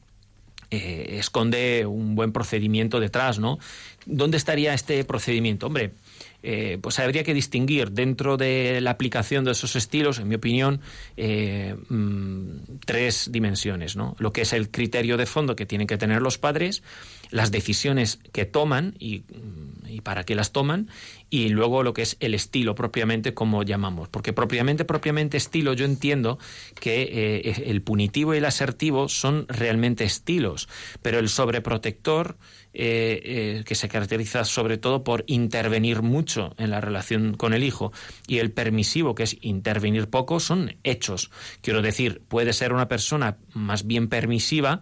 eh, 0.71 1.17
esconde 1.19 1.87
un 1.87 2.13
buen 2.13 2.31
procedimiento 2.31 2.99
detrás, 2.99 3.39
¿no? 3.39 3.57
¿Dónde 4.05 4.37
estaría 4.37 4.73
este 4.75 5.03
procedimiento? 5.03 5.65
Hombre, 5.65 5.93
eh, 6.41 6.77
pues 6.81 6.99
habría 6.99 7.23
que 7.23 7.33
distinguir 7.33 7.91
dentro 7.91 8.37
de 8.37 8.79
la 8.81 8.91
aplicación 8.91 9.43
de 9.43 9.51
esos 9.51 9.75
estilos, 9.75 10.19
en 10.19 10.27
mi 10.27 10.35
opinión, 10.35 10.81
eh, 11.17 11.75
mm, 11.89 12.79
tres 12.85 13.29
dimensiones, 13.31 13.95
¿no? 13.95 14.15
Lo 14.19 14.31
que 14.31 14.41
es 14.41 14.53
el 14.53 14.69
criterio 14.69 15.17
de 15.17 15.25
fondo 15.25 15.55
que 15.55 15.65
tienen 15.65 15.87
que 15.87 15.97
tener 15.97 16.21
los 16.21 16.37
padres, 16.37 16.83
las 17.29 17.51
decisiones 17.51 18.19
que 18.31 18.45
toman 18.45 18.95
y, 18.99 19.19
mm, 19.19 19.87
y 19.89 20.01
para 20.01 20.23
qué 20.23 20.35
las 20.35 20.51
toman, 20.51 20.89
y 21.29 21.49
luego 21.49 21.83
lo 21.83 21.93
que 21.93 22.01
es 22.03 22.17
el 22.19 22.33
estilo 22.33 22.75
propiamente, 22.75 23.33
como 23.33 23.63
llamamos. 23.63 24.09
Porque 24.09 24.33
propiamente, 24.33 24.85
propiamente 24.85 25.37
estilo, 25.37 25.73
yo 25.73 25.85
entiendo 25.85 26.39
que 26.79 27.01
eh, 27.01 27.63
el 27.67 27.81
punitivo 27.81 28.33
y 28.33 28.37
el 28.37 28.45
asertivo 28.45 29.09
son 29.09 29.45
realmente 29.47 30.03
estilos, 30.03 30.69
pero 31.01 31.19
el 31.19 31.29
sobreprotector 31.29 32.37
eh, 32.73 33.21
eh, 33.23 33.63
que 33.65 33.73
se 33.73 33.89
caracteriza 33.89 34.43
sobre 34.45 34.77
todo 34.77 35.03
por 35.03 35.23
intervenir 35.25 36.03
mucho 36.03 36.53
en 36.57 36.69
la 36.69 36.79
relación 36.79 37.35
con 37.35 37.53
el 37.53 37.63
hijo, 37.63 37.91
y 38.27 38.37
el 38.37 38.51
permisivo, 38.51 39.15
que 39.15 39.23
es 39.23 39.37
intervenir 39.41 40.09
poco, 40.09 40.39
son 40.39 40.75
hechos. 40.83 41.31
Quiero 41.61 41.81
decir, 41.81 42.21
puede 42.27 42.53
ser 42.53 42.73
una 42.73 42.87
persona 42.87 43.37
más 43.53 43.87
bien 43.87 44.07
permisiva 44.07 44.81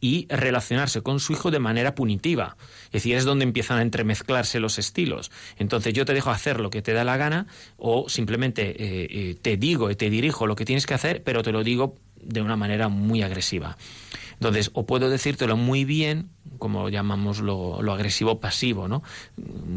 y 0.00 0.26
relacionarse 0.28 1.00
con 1.02 1.20
su 1.20 1.32
hijo 1.32 1.50
de 1.50 1.60
manera 1.60 1.94
punitiva. 1.94 2.56
Es 2.86 2.92
decir, 2.92 3.16
es 3.16 3.24
donde 3.24 3.44
empiezan 3.44 3.78
a 3.78 3.82
entremezclarse 3.82 4.60
los 4.60 4.78
estilos. 4.78 5.30
Entonces 5.56 5.94
yo 5.94 6.04
te 6.04 6.12
dejo 6.12 6.30
hacer 6.30 6.60
lo 6.60 6.70
que 6.70 6.82
te 6.82 6.92
da 6.92 7.04
la 7.04 7.16
gana 7.16 7.46
o 7.76 8.08
simplemente 8.08 8.74
eh, 8.78 9.36
te 9.40 9.56
digo 9.56 9.90
y 9.90 9.96
te 9.96 10.10
dirijo 10.10 10.46
lo 10.46 10.56
que 10.56 10.64
tienes 10.64 10.86
que 10.86 10.94
hacer, 10.94 11.22
pero 11.22 11.42
te 11.42 11.52
lo 11.52 11.62
digo 11.62 11.96
de 12.22 12.40
una 12.40 12.56
manera 12.56 12.88
muy 12.88 13.22
agresiva. 13.22 13.76
Entonces, 14.34 14.70
o 14.74 14.86
puedo 14.86 15.08
decírtelo 15.08 15.56
muy 15.56 15.84
bien, 15.84 16.30
como 16.58 16.88
llamamos 16.88 17.40
lo, 17.40 17.80
agresivo 17.92 18.40
pasivo, 18.40 18.88
¿no? 18.88 19.02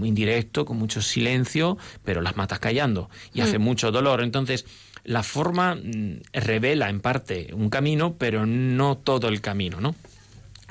Indirecto, 0.04 0.66
con 0.66 0.78
mucho 0.78 1.02
silencio, 1.02 1.78
pero 2.04 2.22
las 2.22 2.36
matas 2.36 2.58
callando 2.60 3.10
y 3.34 3.42
hace 3.42 3.60
mm. 3.60 3.62
mucho 3.62 3.92
dolor. 3.92 4.24
Entonces, 4.24 4.66
la 5.04 5.22
forma 5.22 5.76
mm, 5.76 6.22
revela 6.34 6.90
en 6.90 7.00
parte 7.00 7.50
un 7.54 7.70
camino, 7.70 8.16
pero 8.18 8.48
no 8.48 8.98
todo 8.98 9.28
el 9.28 9.40
camino, 9.42 9.82
¿no? 9.82 9.96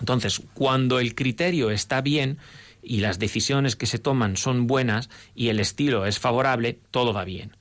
Entonces, 0.01 0.43
cuando 0.55 0.99
el 0.99 1.15
criterio 1.15 1.71
está 1.71 2.01
bien 2.01 2.39
y 2.83 2.99
las 2.99 3.19
decisiones 3.19 3.77
que 3.77 3.87
se 3.87 3.99
toman 3.99 4.37
son 4.37 4.67
buenas 4.67 5.09
y 5.37 5.49
el 5.51 5.61
estilo 5.61 6.05
es 6.05 6.19
favorable, 6.19 6.81
todo 6.91 7.13
va 7.13 7.25
bien. 7.25 7.57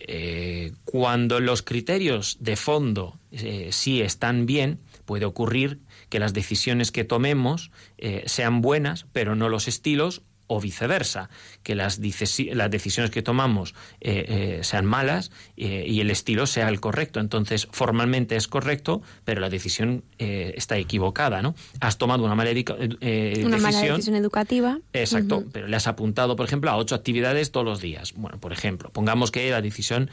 Eh, 0.00 0.72
cuando 0.84 1.40
los 1.40 1.62
criterios 1.62 2.36
de 2.40 2.56
fondo 2.56 3.18
eh, 3.32 3.68
sí 3.72 4.02
están 4.02 4.46
bien, 4.46 4.80
puede 5.04 5.24
ocurrir 5.24 5.80
que 6.08 6.18
las 6.18 6.34
decisiones 6.34 6.92
que 6.92 7.04
tomemos 7.04 7.70
eh, 7.98 8.24
sean 8.26 8.60
buenas, 8.60 9.06
pero 9.12 9.34
no 9.34 9.48
los 9.48 9.68
estilos, 9.68 10.22
o 10.46 10.60
viceversa, 10.60 11.28
que 11.62 11.74
las, 11.74 11.98
las 11.98 12.70
decisiones 12.70 13.10
que 13.10 13.22
tomamos 13.22 13.74
eh, 14.00 14.24
eh, 14.28 14.60
sean 14.62 14.86
malas 14.86 15.30
eh, 15.56 15.84
y 15.86 16.00
el 16.00 16.10
estilo 16.10 16.46
sea 16.46 16.68
el 16.68 16.80
correcto. 16.80 17.20
Entonces, 17.20 17.68
formalmente 17.70 18.36
es 18.36 18.48
correcto, 18.48 19.02
pero 19.24 19.40
la 19.40 19.50
decisión 19.50 20.04
está 20.18 20.78
equivocada, 20.78 21.42
¿no? 21.42 21.54
Has 21.80 21.98
tomado 21.98 22.24
una 22.24 22.34
mala, 22.34 22.50
una 22.50 23.58
mala 23.58 23.80
decisión 23.80 24.14
educativa. 24.14 24.78
Exacto, 24.92 25.44
pero 25.52 25.68
le 25.68 25.76
has 25.76 25.86
apuntado, 25.86 26.36
por 26.36 26.46
ejemplo, 26.46 26.70
a 26.70 26.76
ocho 26.76 26.94
actividades 26.94 27.50
todos 27.50 27.66
los 27.66 27.80
días. 27.80 28.14
Bueno, 28.16 28.38
por 28.38 28.52
ejemplo, 28.52 28.90
pongamos 28.90 29.30
que 29.30 29.50
la 29.50 29.60
decisión 29.60 30.10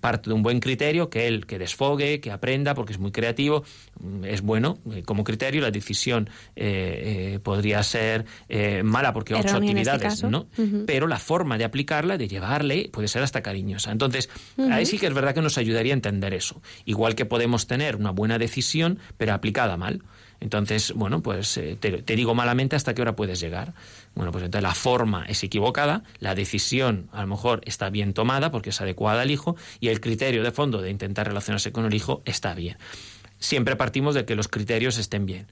parte 0.00 0.30
de 0.30 0.34
un 0.34 0.42
buen 0.42 0.60
criterio, 0.60 1.10
que 1.10 1.26
él 1.26 1.46
que 1.46 1.58
desfogue, 1.58 2.20
que 2.20 2.30
aprenda, 2.30 2.74
porque 2.74 2.92
es 2.92 2.98
muy 2.98 3.12
creativo, 3.12 3.64
mm, 4.00 4.24
es 4.24 4.40
bueno 4.40 4.78
como 5.04 5.24
criterio. 5.24 5.60
La 5.60 5.70
decisión 5.70 6.30
podría 7.42 7.82
ser 7.82 8.24
mala 8.82 9.12
porque 9.12 9.34
ocho 9.34 9.60
este 9.68 9.90
actividades, 9.90 10.22
¿no? 10.24 10.46
Pero 10.86 11.06
la 11.06 11.18
forma 11.18 11.58
de 11.58 11.64
aplicarla, 11.64 12.16
de 12.16 12.28
llevarle, 12.28 12.90
puede 12.92 13.08
ser 13.08 13.22
hasta 13.22 13.42
cariñosa. 13.42 13.92
Entonces, 13.92 14.30
ahí 14.70 14.86
sí 14.86 14.98
que 14.98 15.06
es 15.06 15.14
verdad 15.14 15.34
que 15.34 15.42
nos 15.42 15.58
ayudaría 15.58 15.92
a 15.92 15.96
entender 15.96 16.34
eso. 16.34 16.60
Igual 16.84 17.14
que 17.14 17.24
podemos 17.24 17.66
tener 17.66 17.96
una 17.96 18.10
buena 18.10 18.38
decisión, 18.38 18.98
pero 19.16 19.34
aplicada 19.34 19.76
mal. 19.76 20.02
Entonces, 20.40 20.92
bueno, 20.94 21.22
pues 21.22 21.56
eh, 21.56 21.76
te, 21.80 22.02
te, 22.02 22.16
digo 22.16 22.34
malamente 22.34 22.76
hasta 22.76 22.94
qué 22.94 23.02
hora 23.02 23.16
puedes 23.16 23.40
llegar. 23.40 23.72
Bueno, 24.14 24.30
pues 24.30 24.44
entonces 24.44 24.62
la 24.62 24.74
forma 24.74 25.24
es 25.26 25.42
equivocada, 25.42 26.02
la 26.18 26.34
decisión 26.34 27.08
a 27.12 27.22
lo 27.22 27.28
mejor 27.28 27.62
está 27.64 27.88
bien 27.88 28.12
tomada 28.12 28.50
porque 28.50 28.70
es 28.70 28.80
adecuada 28.80 29.22
al 29.22 29.30
hijo 29.30 29.56
y 29.80 29.88
el 29.88 30.00
criterio 30.00 30.42
de 30.42 30.50
fondo 30.50 30.82
de 30.82 30.90
intentar 30.90 31.26
relacionarse 31.26 31.72
con 31.72 31.86
el 31.86 31.94
hijo 31.94 32.22
está 32.26 32.54
bien. 32.54 32.76
Siempre 33.38 33.76
partimos 33.76 34.14
de 34.14 34.24
que 34.24 34.36
los 34.36 34.48
criterios 34.48 34.98
estén 34.98 35.26
bien. 35.26 35.46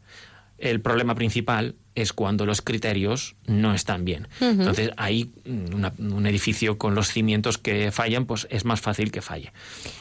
El 0.58 0.80
problema 0.80 1.14
principal 1.14 1.74
es 1.94 2.12
cuando 2.12 2.46
los 2.46 2.62
criterios 2.62 3.36
no 3.46 3.74
están 3.74 4.04
bien. 4.04 4.28
Entonces, 4.40 4.90
ahí 4.96 5.30
mm, 5.44 6.12
un 6.14 6.26
edificio 6.26 6.78
con 6.78 6.94
los 6.94 7.08
cimientos 7.08 7.58
que 7.58 7.90
fallan, 7.92 8.26
pues 8.26 8.46
es 8.50 8.64
más 8.64 8.80
fácil 8.80 9.12
que 9.12 9.20
falle. 9.20 9.52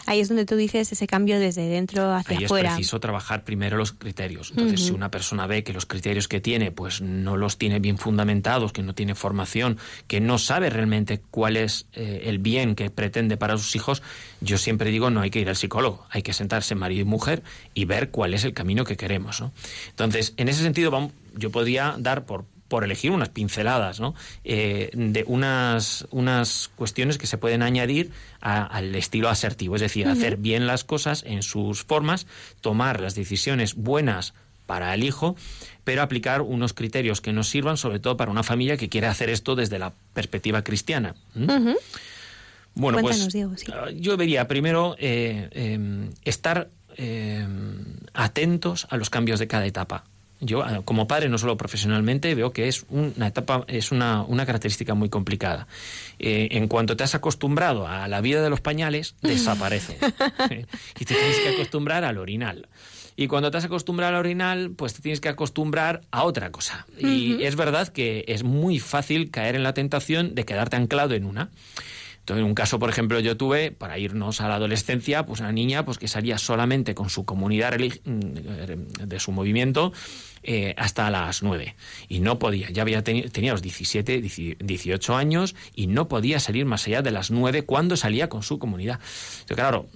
Ahí 0.06 0.20
es 0.20 0.30
donde 0.30 0.46
tú 0.46 0.56
dices 0.56 0.92
ese 0.92 1.08
cambio 1.08 1.40
desde 1.40 1.68
dentro 1.68 2.14
hacia 2.14 2.38
ahí 2.38 2.46
afuera. 2.46 2.70
Es 2.70 2.76
preciso 2.76 3.00
trabajar 3.00 3.44
primero 3.44 3.78
los 3.78 3.92
criterios. 3.92 4.52
Entonces, 4.52 4.86
si 4.86 4.92
una 4.92 5.12
persona 5.12 5.48
ve 5.48 5.64
que 5.64 5.74
los 5.74 5.86
criterios 5.86 6.28
que 6.28 6.40
tiene, 6.40 6.72
pues 6.72 7.02
no 7.02 7.38
los 7.38 7.58
tiene 7.58 7.80
bien 7.80 7.98
fundamentados, 7.98 8.72
que 8.72 8.84
no 8.84 8.94
tiene 8.94 9.16
formación, 9.16 9.78
que 10.08 10.22
no 10.22 10.38
sabe 10.38 10.70
realmente 10.70 11.22
cuál 11.32 11.58
es 11.58 11.88
eh, 11.94 12.24
el 12.26 12.40
bien 12.40 12.76
que 12.76 12.90
pretende 12.90 13.38
para 13.38 13.58
sus 13.58 13.76
hijos, 13.76 14.02
yo 14.40 14.58
siempre 14.58 14.92
digo 14.92 15.10
no 15.10 15.22
hay 15.22 15.30
que 15.30 15.40
ir 15.40 15.50
al 15.50 15.56
psicólogo, 15.56 16.06
hay 16.10 16.22
que 16.22 16.34
sentarse 16.34 16.76
marido 16.76 17.02
y 17.02 17.06
mujer 17.06 17.44
y 17.74 17.86
ver 17.86 18.12
cuál 18.12 18.34
es 18.34 18.44
el 18.44 18.54
camino 18.54 18.86
que 18.86 18.98
queremos. 18.98 19.44
Entonces, 19.90 20.34
en 20.38 20.48
ese 20.48 20.64
sentido, 20.64 20.92
vamos, 20.92 21.12
yo 21.36 21.52
podría 21.52 21.96
dar 21.98 22.26
por 22.26 22.46
por 22.72 22.86
elegir 22.86 23.12
unas 23.12 23.28
pinceladas, 23.28 24.00
¿no? 24.00 24.16
Eh, 24.46 24.92
de 24.94 25.26
unas, 25.28 26.08
unas 26.10 26.70
cuestiones 26.78 27.18
que 27.18 27.28
se 27.28 27.38
pueden 27.38 27.64
añadir 27.64 28.12
al 28.40 28.96
estilo 28.96 29.28
asertivo, 29.28 29.76
es 29.76 29.82
decir, 29.82 30.08
hacer 30.08 30.38
bien 30.38 30.68
las 30.68 30.86
cosas 30.86 31.26
en 31.28 31.44
sus 31.44 31.84
formas, 31.84 32.28
tomar 32.62 33.02
las 33.02 33.14
decisiones 33.14 33.76
buenas 33.76 34.34
para 34.68 34.94
el 34.94 35.04
hijo, 35.04 35.36
pero 35.84 36.02
aplicar 36.02 36.40
unos 36.40 36.72
criterios 36.72 37.20
que 37.20 37.34
nos 37.34 37.50
sirvan, 37.50 37.76
sobre 37.76 38.00
todo 38.00 38.16
para 38.16 38.32
una 38.32 38.42
familia 38.42 38.78
que 38.78 38.88
quiere 38.88 39.08
hacer 39.08 39.30
esto 39.30 39.58
desde 39.58 39.78
la 39.78 39.92
perspectiva 40.14 40.64
cristiana. 40.64 41.14
Bueno, 42.74 43.00
pues 43.02 43.28
ah, 43.74 43.90
yo 43.94 44.16
vería 44.16 44.48
primero 44.48 44.96
eh, 44.98 45.50
em, 45.52 46.12
estar 46.24 46.70
em, 46.96 47.98
atentos 48.14 48.88
a 48.90 48.96
los 48.96 49.10
cambios 49.10 49.40
de 49.40 49.48
cada 49.48 49.66
etapa. 49.66 50.06
Yo, 50.42 50.64
ah, 50.64 50.82
como 50.84 51.08
padre, 51.08 51.30
no 51.30 51.38
solo 51.38 51.56
profesionalmente, 51.56 52.34
veo 52.36 52.52
que 52.52 52.68
es 52.68 52.86
una 52.90 53.28
etapa, 53.28 53.64
es 53.68 53.92
una, 53.92 54.24
una 54.24 54.46
característica 54.46 54.96
muy 54.96 55.08
complicada. 55.08 55.68
Eh, 56.20 56.50
en 56.52 56.68
cuanto 56.68 56.98
te 56.98 57.04
has 57.04 57.16
acostumbrado 57.16 57.88
a 57.88 58.08
la 58.08 58.22
vida 58.22 58.42
de 58.42 58.50
los 58.50 58.60
pañales, 58.60 59.16
desaparece. 59.22 59.98
y 61.00 61.06
te 61.06 61.14
tienes 61.14 61.40
que 61.40 61.50
acostumbrar 61.50 62.04
al 62.04 62.18
orinal. 62.18 62.68
Y 63.16 63.28
cuando 63.28 63.52
te 63.52 63.58
has 63.58 63.66
acostumbrado 63.66 64.16
al 64.16 64.20
orinal, 64.20 64.72
pues 64.72 64.94
te 64.96 65.02
tienes 65.02 65.20
que 65.20 65.30
acostumbrar 65.30 66.02
a 66.12 66.24
otra 66.24 66.52
cosa. 66.52 66.88
Y 66.98 67.44
es 67.44 67.56
verdad 67.56 67.90
que 67.90 68.26
es 68.28 68.44
muy 68.44 68.80
fácil 68.80 69.30
caer 69.30 69.56
en 69.56 69.64
la 69.64 69.74
tentación 69.74 70.34
de 70.34 70.44
quedarte 70.44 70.78
anclado 70.78 71.14
en 71.14 71.26
una. 71.26 71.52
Entonces, 72.22 72.42
en 72.42 72.48
un 72.48 72.56
caso, 72.56 72.78
por 72.78 72.90
ejemplo, 72.90 73.20
yo 73.20 73.36
tuve, 73.36 73.72
para 73.72 73.98
irnos 73.98 74.42
a 74.42 74.48
la 74.48 74.56
adolescencia, 74.56 75.26
pues 75.26 75.40
una 75.40 75.52
niña 75.52 75.86
pues 75.86 75.98
que 75.98 76.08
salía 76.08 76.38
solamente 76.38 76.94
con 76.94 77.10
su 77.10 77.26
comunidad 77.26 77.74
mm, 77.80 79.08
de 79.08 79.20
su 79.20 79.32
movimiento 79.32 79.92
eh, 80.44 80.76
hasta 80.78 81.10
las 81.10 81.42
9. 81.42 81.76
Y 82.10 82.20
no 82.20 82.38
podía, 82.38 82.70
ya 82.70 82.84
había 82.84 83.04
tenía 83.04 83.54
los 83.54 83.64
17, 83.64 84.22
18 84.22 85.16
años 85.16 85.56
y 85.76 85.88
no 85.88 86.08
podía 86.08 86.40
salir 86.40 86.66
más 86.66 86.86
allá 86.86 87.02
de 87.02 87.12
las 87.12 87.32
9 87.32 87.64
cuando 87.64 87.98
salía 87.98 88.30
con 88.30 88.44
su 88.44 88.60
comunidad. 88.60 89.00
Entonces, 89.42 89.58
claro, 89.58 89.90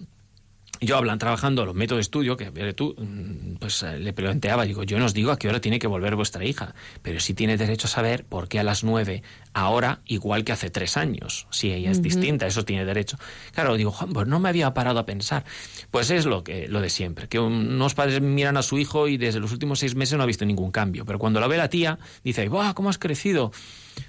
yo 0.81 0.97
hablan 0.97 1.19
trabajando 1.19 1.65
los 1.65 1.75
métodos 1.75 1.97
de 1.97 2.01
estudio, 2.01 2.37
que 2.37 2.51
tú, 2.73 2.95
mm, 2.97 3.55
pues 3.55 3.83
eh, 3.83 3.99
le 3.99 4.13
planteaba, 4.13 4.65
digo, 4.65 4.83
yo 4.83 4.99
no 4.99 5.05
os 5.05 5.13
digo 5.13 5.31
a 5.31 5.39
qué 5.39 5.47
hora 5.47 5.59
tiene 5.59 5.79
que 5.79 5.87
volver 5.87 6.15
vuestra 6.15 6.43
hija, 6.43 6.75
pero 7.01 7.19
sí 7.19 7.33
tiene 7.33 7.57
derecho 7.57 7.87
a 7.87 7.89
saber 7.89 8.25
por 8.25 8.47
qué 8.47 8.59
a 8.59 8.63
las 8.63 8.83
nueve, 8.83 9.23
ahora, 9.53 10.01
igual 10.05 10.43
que 10.43 10.51
hace 10.51 10.69
tres 10.69 10.97
años, 10.97 11.47
si 11.49 11.71
ella 11.71 11.91
es 11.91 12.01
distinta, 12.01 12.47
eso 12.47 12.65
tiene 12.65 12.85
derecho. 12.85 13.17
Claro, 13.53 13.75
digo, 13.75 13.91
Juan, 13.91 14.13
pues 14.13 14.27
no 14.27 14.39
me 14.39 14.49
había 14.49 14.73
parado 14.73 14.99
a 14.99 15.05
pensar. 15.05 15.45
Pues 15.91 16.09
es 16.09 16.25
lo 16.25 16.43
que 16.43 16.67
lo 16.67 16.81
de 16.81 16.89
siempre, 16.89 17.27
que 17.27 17.39
unos 17.39 17.93
padres 17.93 18.21
miran 18.21 18.57
a 18.57 18.61
su 18.61 18.77
hijo 18.77 19.07
y 19.07 19.17
desde 19.17 19.39
los 19.39 19.51
últimos 19.51 19.79
seis 19.79 19.95
meses 19.95 20.17
no 20.17 20.23
ha 20.23 20.27
visto 20.27 20.45
ningún 20.45 20.71
cambio, 20.71 21.05
pero 21.05 21.19
cuando 21.19 21.39
lo 21.39 21.47
ve 21.47 21.57
la 21.57 21.69
tía, 21.69 21.99
dice, 22.23 22.47
¡buah, 22.49 22.73
cómo 22.73 22.89
has 22.89 22.97
crecido! 22.97 23.51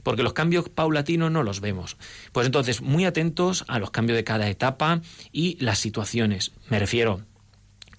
Porque 0.02 0.22
los 0.22 0.32
cambios 0.32 0.68
paulatinos 0.68 1.30
no 1.30 1.42
los 1.42 1.60
vemos. 1.60 1.96
Pues 2.32 2.46
entonces, 2.46 2.80
muy 2.80 3.04
atentos 3.04 3.64
a 3.68 3.78
los 3.78 3.90
cambios 3.90 4.16
de 4.16 4.24
cada 4.24 4.48
etapa 4.48 5.00
y 5.32 5.56
las 5.60 5.78
situaciones. 5.78 6.52
Me 6.68 6.78
refiero 6.78 7.22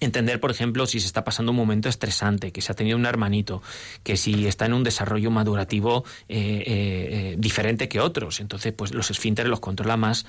Entender, 0.00 0.38
por 0.38 0.50
ejemplo, 0.52 0.86
si 0.86 1.00
se 1.00 1.06
está 1.06 1.24
pasando 1.24 1.50
un 1.50 1.56
momento 1.56 1.88
estresante, 1.88 2.52
que 2.52 2.60
se 2.60 2.70
ha 2.70 2.74
tenido 2.74 2.96
un 2.96 3.06
hermanito, 3.06 3.62
que 4.04 4.16
si 4.16 4.46
está 4.46 4.66
en 4.66 4.74
un 4.74 4.84
desarrollo 4.84 5.30
madurativo 5.30 6.04
eh, 6.28 6.38
eh, 6.38 6.64
eh, 6.66 7.36
diferente 7.36 7.88
que 7.88 7.98
otros. 7.98 8.38
Entonces, 8.38 8.72
pues 8.72 8.94
los 8.94 9.10
esfínteres 9.10 9.50
los 9.50 9.58
controla 9.58 9.96
más, 9.96 10.24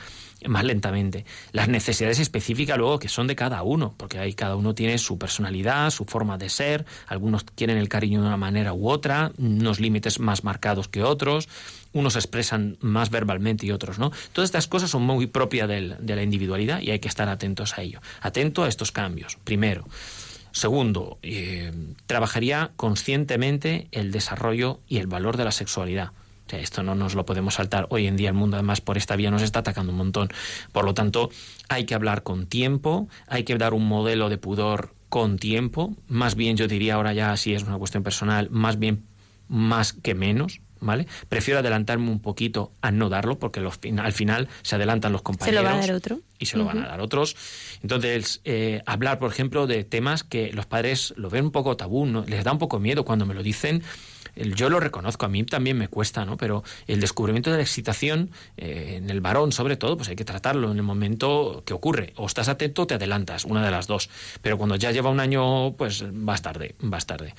más 0.47 0.63
lentamente. 0.63 1.26
Las 1.51 1.67
necesidades 1.67 2.20
específicas 2.20 2.78
luego 2.80 2.97
que 2.97 3.09
son 3.09 3.28
de 3.28 3.36
cada 3.36 3.61
uno, 3.61 3.93
porque 3.95 4.17
ahí 4.17 4.34
cada 4.34 4.55
uno 4.55 4.74
tiene 4.74 4.97
su 4.97 5.20
personalidad, 5.20 5.91
su 5.91 6.05
forma 6.05 6.39
de 6.39 6.49
ser. 6.49 6.86
Algunos 7.05 7.43
quieren 7.43 7.78
el 7.78 7.89
cariño 7.89 8.22
de 8.22 8.28
una 8.28 8.38
manera 8.38 8.74
u 8.74 8.89
otra, 8.89 9.32
unos 9.38 9.80
límites 9.80 10.20
más 10.20 10.43
marcados 10.43 10.88
que 10.88 11.03
otros 11.03 11.47
unos 11.93 12.15
expresan 12.15 12.77
más 12.81 13.09
verbalmente 13.09 13.65
y 13.65 13.71
otros 13.71 13.99
no. 13.99 14.11
Todas 14.33 14.47
estas 14.47 14.67
cosas 14.67 14.91
son 14.91 15.03
muy 15.03 15.27
propias 15.27 15.67
de 15.67 16.15
la 16.15 16.23
individualidad 16.23 16.81
y 16.81 16.91
hay 16.91 16.99
que 16.99 17.07
estar 17.07 17.29
atentos 17.29 17.77
a 17.77 17.81
ello. 17.81 18.01
Atento 18.21 18.63
a 18.63 18.67
estos 18.67 18.91
cambios, 18.91 19.37
primero. 19.43 19.85
Segundo, 20.51 21.19
eh, 21.21 21.71
trabajaría 22.07 22.71
conscientemente 22.75 23.87
el 23.91 24.11
desarrollo 24.11 24.79
y 24.87 24.97
el 24.97 25.07
valor 25.07 25.37
de 25.37 25.45
la 25.45 25.51
sexualidad. 25.51 26.11
esto 26.51 26.81
no 26.81 26.95
nos 26.95 27.13
lo 27.13 27.25
podemos 27.25 27.55
saltar. 27.55 27.85
Hoy 27.91 28.07
en 28.07 28.17
día 28.17 28.29
el 28.29 28.35
mundo 28.35 28.57
además 28.57 28.81
por 28.81 28.97
esta 28.97 29.15
vía 29.15 29.29
nos 29.29 29.43
está 29.43 29.59
atacando 29.59 29.91
un 29.91 29.99
montón. 29.99 30.29
Por 30.71 30.85
lo 30.85 30.95
tanto, 30.95 31.29
hay 31.67 31.85
que 31.85 31.93
hablar 31.93 32.23
con 32.23 32.47
tiempo, 32.47 33.07
hay 33.27 33.43
que 33.43 33.55
dar 33.57 33.73
un 33.73 33.87
modelo 33.87 34.29
de 34.29 34.39
pudor 34.39 34.95
con 35.09 35.37
tiempo. 35.37 35.95
Más 36.07 36.33
bien 36.33 36.57
yo 36.57 36.67
diría 36.67 36.95
ahora 36.95 37.13
ya, 37.13 37.37
si 37.37 37.53
es 37.53 37.63
una 37.63 37.77
cuestión 37.77 38.01
personal, 38.01 38.49
más 38.49 38.79
bien 38.79 39.05
más 39.47 39.93
que 39.93 40.15
menos, 40.15 40.61
¿vale? 40.80 41.07
Prefiero 41.27 41.59
adelantarme 41.59 42.09
un 42.09 42.19
poquito 42.19 42.71
a 42.82 42.91
no 42.91 43.09
darlo, 43.09 43.39
porque 43.39 43.59
al 43.59 44.13
final 44.13 44.47
se 44.61 44.75
adelantan 44.75 45.11
los 45.11 45.21
compañeros. 45.21 45.59
Se 45.59 45.63
lo 45.63 45.69
va 45.69 45.75
a 45.75 45.88
dar 45.88 45.95
otro. 45.95 46.19
Y 46.39 46.45
se 46.45 46.57
lo 46.57 46.65
van 46.65 46.77
a 46.80 46.88
dar 46.88 47.01
otros. 47.01 47.36
Entonces, 47.82 48.41
eh, 48.45 48.82
hablar, 48.86 49.19
por 49.19 49.30
ejemplo, 49.30 49.67
de 49.67 49.84
temas 49.84 50.23
que 50.23 50.53
los 50.53 50.65
padres 50.65 51.13
lo 51.17 51.30
ven 51.30 51.45
un 51.45 51.51
poco 51.51 51.75
tabú, 51.75 52.05
¿no? 52.05 52.23
les 52.25 52.43
da 52.43 52.51
un 52.51 52.59
poco 52.59 52.80
miedo 52.80 53.03
cuando 53.03 53.25
me 53.25 53.34
lo 53.34 53.43
dicen. 53.43 53.84
Yo 54.36 54.69
lo 54.69 54.80
reconozco, 54.80 55.25
a 55.25 55.30
mí 55.30 55.43
también 55.43 55.77
me 55.77 55.88
cuesta, 55.88 56.23
¿no? 56.23 56.38
Pero 56.38 56.63
el 56.88 57.01
descubrimiento 57.01 57.51
de 57.51 57.57
la 57.57 57.63
excitación, 57.63 58.32
eh, 58.57 58.93
en 58.97 59.09
el 59.09 59.21
varón 59.21 59.51
sobre 59.51 59.75
todo, 59.75 59.97
pues 59.97 60.07
hay 60.09 60.15
que 60.15 60.23
tratarlo 60.23 60.71
en 60.71 60.77
el 60.77 60.84
momento 60.84 61.63
que 61.65 61.73
ocurre. 61.73 62.13
O 62.15 62.27
estás 62.27 62.47
atento 62.47 62.84
o 62.84 62.88
te 62.88 62.93
adelantas, 62.93 63.43
una 63.43 63.65
de 63.65 63.71
las 63.71 63.88
dos. 63.88 64.09
Pero 64.41 64.57
cuando 64.57 64.75
ya 64.75 64.91
lleva 64.91 65.09
un 65.09 65.19
año, 65.19 65.73
pues 65.73 66.05
vas 66.09 66.41
tarde, 66.41 66.75
vas 66.80 67.05
tarde. 67.05 67.34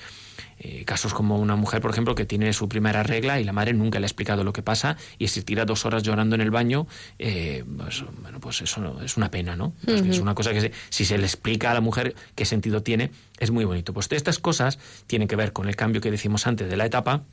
Eh, 0.63 0.85
casos 0.85 1.15
como 1.15 1.39
una 1.39 1.55
mujer, 1.55 1.81
por 1.81 1.89
ejemplo, 1.89 2.13
que 2.13 2.23
tiene 2.23 2.53
su 2.53 2.69
primera 2.69 3.01
regla 3.01 3.39
y 3.39 3.43
la 3.43 3.51
madre 3.51 3.73
nunca 3.73 3.99
le 3.99 4.05
ha 4.05 4.07
explicado 4.07 4.43
lo 4.43 4.53
que 4.53 4.61
pasa 4.61 4.95
y 5.17 5.27
se 5.29 5.41
tira 5.41 5.65
dos 5.65 5.87
horas 5.87 6.03
llorando 6.03 6.35
en 6.35 6.41
el 6.41 6.51
baño, 6.51 6.85
eh, 7.17 7.63
pues, 7.77 8.03
bueno, 8.21 8.39
pues 8.39 8.61
eso 8.61 9.01
es 9.01 9.17
una 9.17 9.31
pena, 9.31 9.55
¿no? 9.55 9.73
Es 9.87 10.19
una 10.19 10.35
cosa 10.35 10.53
que 10.53 10.71
si 10.89 11.03
se 11.03 11.17
le 11.17 11.23
explica 11.23 11.71
a 11.71 11.73
la 11.73 11.81
mujer 11.81 12.13
qué 12.35 12.45
sentido 12.45 12.83
tiene, 12.83 13.09
es 13.39 13.49
muy 13.49 13.65
bonito. 13.65 13.91
Pues 13.91 14.07
estas 14.11 14.37
cosas 14.37 14.77
tienen 15.07 15.27
que 15.27 15.35
ver 15.35 15.51
con 15.51 15.67
el 15.67 15.75
cambio 15.75 15.99
que 15.99 16.11
decimos 16.11 16.45
antes 16.45 16.69
de 16.69 16.77
la 16.77 16.85
etapa, 16.85 17.23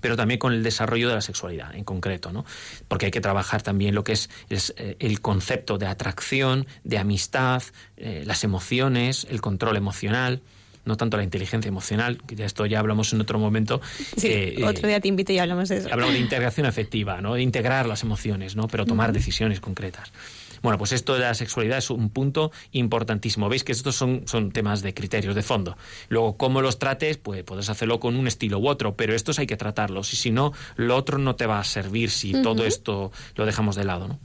pero 0.00 0.16
también 0.16 0.40
con 0.40 0.54
el 0.54 0.62
desarrollo 0.62 1.08
de 1.10 1.16
la 1.16 1.20
sexualidad 1.20 1.74
en 1.74 1.84
concreto, 1.84 2.32
¿no? 2.32 2.46
Porque 2.88 3.06
hay 3.06 3.12
que 3.12 3.20
trabajar 3.20 3.60
también 3.60 3.94
lo 3.94 4.04
que 4.04 4.12
es, 4.12 4.30
eh, 4.48 4.96
el 5.00 5.20
concepto 5.20 5.76
de 5.76 5.84
atracción, 5.86 6.66
de 6.82 6.96
amistad, 6.96 7.62
las 7.98 8.42
emociones, 8.42 9.26
el 9.28 9.42
control 9.42 9.76
emocional 9.76 10.40
no 10.84 10.96
tanto 10.96 11.16
la 11.16 11.24
inteligencia 11.24 11.68
emocional, 11.68 12.18
que 12.26 12.36
ya 12.36 12.46
esto 12.46 12.66
ya 12.66 12.80
hablamos 12.80 13.12
en 13.12 13.20
otro 13.20 13.38
momento. 13.38 13.80
Sí, 14.16 14.28
eh, 14.30 14.64
otro 14.64 14.86
día 14.86 15.00
te 15.00 15.08
invito 15.08 15.32
y 15.32 15.38
hablamos 15.38 15.68
de 15.68 15.78
eso. 15.78 15.88
Hablamos 15.90 16.14
de 16.14 16.20
integración 16.28 16.66
afectiva, 16.66 17.20
¿no? 17.20 17.34
de 17.34 17.42
integrar 17.42 17.86
las 17.86 18.02
emociones, 18.02 18.54
¿no? 18.54 18.68
pero 18.68 18.86
tomar 18.86 19.12
decisiones 19.12 19.60
concretas. 19.60 20.12
Bueno, 20.64 20.78
pues 20.78 20.92
esto 20.92 21.12
de 21.12 21.20
la 21.20 21.34
sexualidad 21.34 21.76
es 21.76 21.90
un 21.90 22.08
punto 22.08 22.50
importantísimo. 22.72 23.50
Veis 23.50 23.64
que 23.64 23.72
estos 23.72 23.96
son, 23.96 24.22
son 24.26 24.50
temas 24.50 24.80
de 24.80 24.94
criterios 24.94 25.34
de 25.34 25.42
fondo. 25.42 25.76
Luego, 26.08 26.38
cómo 26.38 26.62
los 26.62 26.78
trates, 26.78 27.18
pues 27.18 27.42
puedes 27.44 27.68
hacerlo 27.68 28.00
con 28.00 28.16
un 28.16 28.26
estilo 28.26 28.58
u 28.58 28.68
otro, 28.68 28.96
pero 28.96 29.14
estos 29.14 29.38
hay 29.38 29.46
que 29.46 29.58
tratarlos. 29.58 30.14
Y 30.14 30.16
si 30.16 30.30
no, 30.30 30.54
lo 30.76 30.96
otro 30.96 31.18
no 31.18 31.36
te 31.36 31.44
va 31.44 31.58
a 31.58 31.64
servir 31.64 32.10
si 32.10 32.32
todo 32.40 32.64
esto 32.64 33.12
lo 33.34 33.44
dejamos 33.44 33.76
de 33.76 33.84
lado. 33.84 34.08
¿no? 34.08 34.18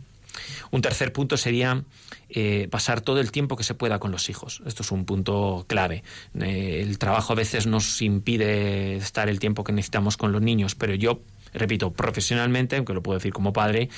Un 0.71 0.81
tercer 0.81 1.11
punto 1.13 1.37
sería 1.37 1.83
eh, 2.29 2.67
pasar 2.69 3.01
todo 3.01 3.19
el 3.19 3.31
tiempo 3.31 3.55
que 3.55 3.63
se 3.63 3.73
pueda 3.73 3.99
con 3.99 4.11
los 4.11 4.29
hijos. 4.29 4.61
Esto 4.65 4.83
es 4.83 4.91
un 4.91 5.05
punto 5.05 5.65
clave. 5.67 6.03
Eh, 6.39 6.81
el 6.83 6.97
trabajo 6.99 7.33
a 7.33 7.35
veces 7.35 7.67
nos 7.67 8.01
impide 8.01 8.95
estar 8.95 9.29
el 9.29 9.39
tiempo 9.39 9.63
que 9.63 9.71
necesitamos 9.71 10.17
con 10.17 10.31
los 10.31 10.41
niños, 10.41 10.75
pero 10.75 10.93
yo, 10.95 11.21
repito, 11.53 11.91
profesionalmente, 11.91 12.77
aunque 12.77 12.93
lo 12.93 13.01
puedo 13.03 13.17
decir 13.17 13.33
como 13.33 13.53
padre, 13.53 13.89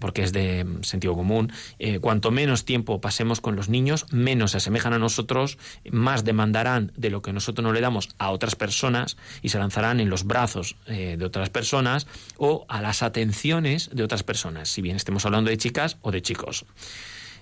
porque 0.00 0.22
es 0.22 0.32
de 0.32 0.66
sentido 0.82 1.14
común, 1.14 1.52
eh, 1.78 1.98
cuanto 1.98 2.30
menos 2.30 2.64
tiempo 2.64 3.00
pasemos 3.00 3.40
con 3.40 3.56
los 3.56 3.68
niños, 3.68 4.06
menos 4.10 4.52
se 4.52 4.58
asemejan 4.58 4.92
a 4.92 4.98
nosotros, 4.98 5.58
más 5.90 6.24
demandarán 6.24 6.92
de 6.96 7.10
lo 7.10 7.22
que 7.22 7.32
nosotros 7.32 7.62
no 7.62 7.72
le 7.72 7.80
damos 7.80 8.10
a 8.18 8.30
otras 8.30 8.56
personas 8.56 9.16
y 9.42 9.50
se 9.50 9.58
lanzarán 9.58 10.00
en 10.00 10.10
los 10.10 10.24
brazos 10.24 10.76
eh, 10.86 11.16
de 11.18 11.24
otras 11.24 11.50
personas 11.50 12.06
o 12.36 12.66
a 12.68 12.80
las 12.80 13.02
atenciones 13.02 13.90
de 13.92 14.02
otras 14.02 14.22
personas, 14.22 14.68
si 14.68 14.82
bien 14.82 14.96
estemos 14.96 15.24
hablando 15.26 15.50
de 15.50 15.56
chicas 15.56 15.98
o 16.02 16.10
de 16.10 16.22
chicos. 16.22 16.64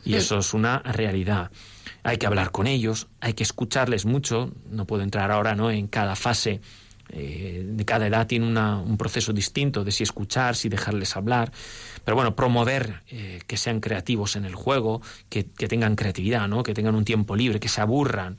Y 0.05 0.15
eso 0.15 0.39
es 0.39 0.55
una 0.55 0.79
realidad. 0.79 1.51
Hay 2.05 2.19
que 2.19 2.27
hablar 2.27 2.53
con 2.53 2.69
ellos, 2.69 3.09
hay 3.21 3.33
que 3.35 3.43
escucharles 3.43 4.07
mucho, 4.07 4.53
no 4.71 4.87
puedo 4.87 5.03
entrar 5.03 5.33
ahora 5.33 5.57
¿no? 5.57 5.73
en 5.73 5.89
cada 5.89 6.15
fase 6.15 6.61
eh, 7.11 7.63
de 7.65 7.85
cada 7.85 8.07
edad 8.07 8.27
tiene 8.27 8.47
un 8.47 8.97
proceso 8.97 9.33
distinto 9.33 9.85
de 9.85 9.93
si 9.93 10.03
escuchar, 10.03 10.57
si 10.57 10.69
dejarles 10.69 11.17
hablar. 11.17 11.53
Pero 12.05 12.17
bueno, 12.17 12.37
promover 12.37 13.03
eh, 13.09 13.41
que 13.47 13.57
sean 13.57 13.81
creativos 13.81 14.37
en 14.37 14.45
el 14.45 14.55
juego, 14.55 15.03
que, 15.29 15.45
tengan 15.45 15.97
creatividad, 15.97 16.49
¿no? 16.49 16.63
que 16.63 16.75
tengan 16.75 16.95
un 16.95 17.05
tiempo 17.05 17.37
libre, 17.37 17.61
que 17.61 17.69
se 17.69 17.81
aburran. 17.81 18.37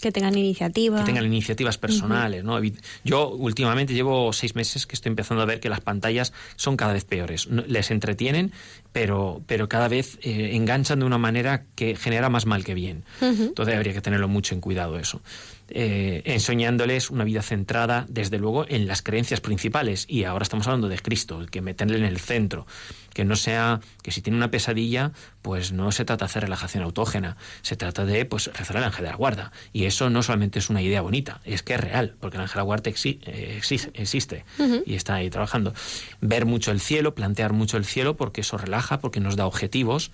Que 0.00 0.12
tengan 0.12 0.36
iniciativa. 0.36 0.98
Que 0.98 1.04
tengan 1.04 1.24
iniciativas 1.24 1.78
personales. 1.78 2.44
¿no? 2.44 2.60
Yo 3.04 3.30
últimamente 3.30 3.94
llevo 3.94 4.32
seis 4.32 4.54
meses 4.54 4.86
que 4.86 4.96
estoy 4.96 5.10
empezando 5.10 5.42
a 5.42 5.46
ver 5.46 5.60
que 5.60 5.70
las 5.70 5.80
pantallas 5.80 6.32
son 6.56 6.76
cada 6.76 6.92
vez 6.92 7.04
peores. 7.04 7.46
Les 7.46 7.90
entretienen, 7.90 8.52
pero, 8.92 9.42
pero 9.46 9.68
cada 9.68 9.88
vez 9.88 10.18
eh, 10.22 10.50
enganchan 10.54 10.98
de 10.98 11.06
una 11.06 11.16
manera 11.16 11.64
que 11.74 11.96
genera 11.96 12.28
más 12.28 12.44
mal 12.44 12.64
que 12.64 12.74
bien. 12.74 13.04
Entonces 13.20 13.74
habría 13.74 13.94
que 13.94 14.02
tenerlo 14.02 14.28
mucho 14.28 14.54
en 14.54 14.60
cuidado 14.60 14.98
eso. 14.98 15.22
Eh, 15.70 16.20
enseñándoles 16.26 17.08
una 17.08 17.24
vida 17.24 17.40
centrada, 17.40 18.04
desde 18.08 18.38
luego, 18.38 18.66
en 18.68 18.86
las 18.86 19.00
creencias 19.00 19.40
principales. 19.40 20.04
Y 20.08 20.24
ahora 20.24 20.42
estamos 20.42 20.66
hablando 20.66 20.88
de 20.88 20.98
Cristo, 20.98 21.40
que 21.50 21.62
meterle 21.62 21.96
en 21.96 22.04
el 22.04 22.18
centro. 22.18 22.66
Que 23.14 23.24
no 23.24 23.34
sea 23.34 23.80
que 24.02 24.10
si 24.10 24.20
tiene 24.20 24.36
una 24.36 24.50
pesadilla, 24.50 25.12
pues 25.40 25.72
no 25.72 25.90
se 25.90 26.04
trata 26.04 26.24
de 26.24 26.30
hacer 26.30 26.42
relajación 26.42 26.82
autógena, 26.82 27.36
se 27.62 27.76
trata 27.76 28.04
de 28.04 28.24
pues 28.26 28.50
rezar 28.52 28.76
el 28.76 28.84
ángel 28.84 29.04
de 29.04 29.10
la 29.10 29.16
guarda. 29.16 29.52
Y 29.72 29.84
eso 29.84 30.10
no 30.10 30.22
solamente 30.22 30.58
es 30.58 30.68
una 30.68 30.82
idea 30.82 31.00
bonita, 31.00 31.40
es 31.44 31.62
que 31.62 31.74
es 31.74 31.80
real, 31.80 32.14
porque 32.20 32.36
el 32.36 32.42
ángel 32.42 32.54
de 32.54 32.58
la 32.58 32.64
guarda 32.64 32.90
eh, 32.90 33.54
existe 33.56 34.44
y 34.84 34.94
está 34.94 35.14
ahí 35.14 35.30
trabajando. 35.30 35.72
Ver 36.20 36.44
mucho 36.44 36.72
el 36.72 36.80
cielo, 36.80 37.14
plantear 37.14 37.52
mucho 37.52 37.76
el 37.78 37.84
cielo, 37.84 38.16
porque 38.16 38.42
eso 38.42 38.58
relaja, 38.58 38.98
porque 38.98 39.20
nos 39.20 39.36
da 39.36 39.46
objetivos. 39.46 40.10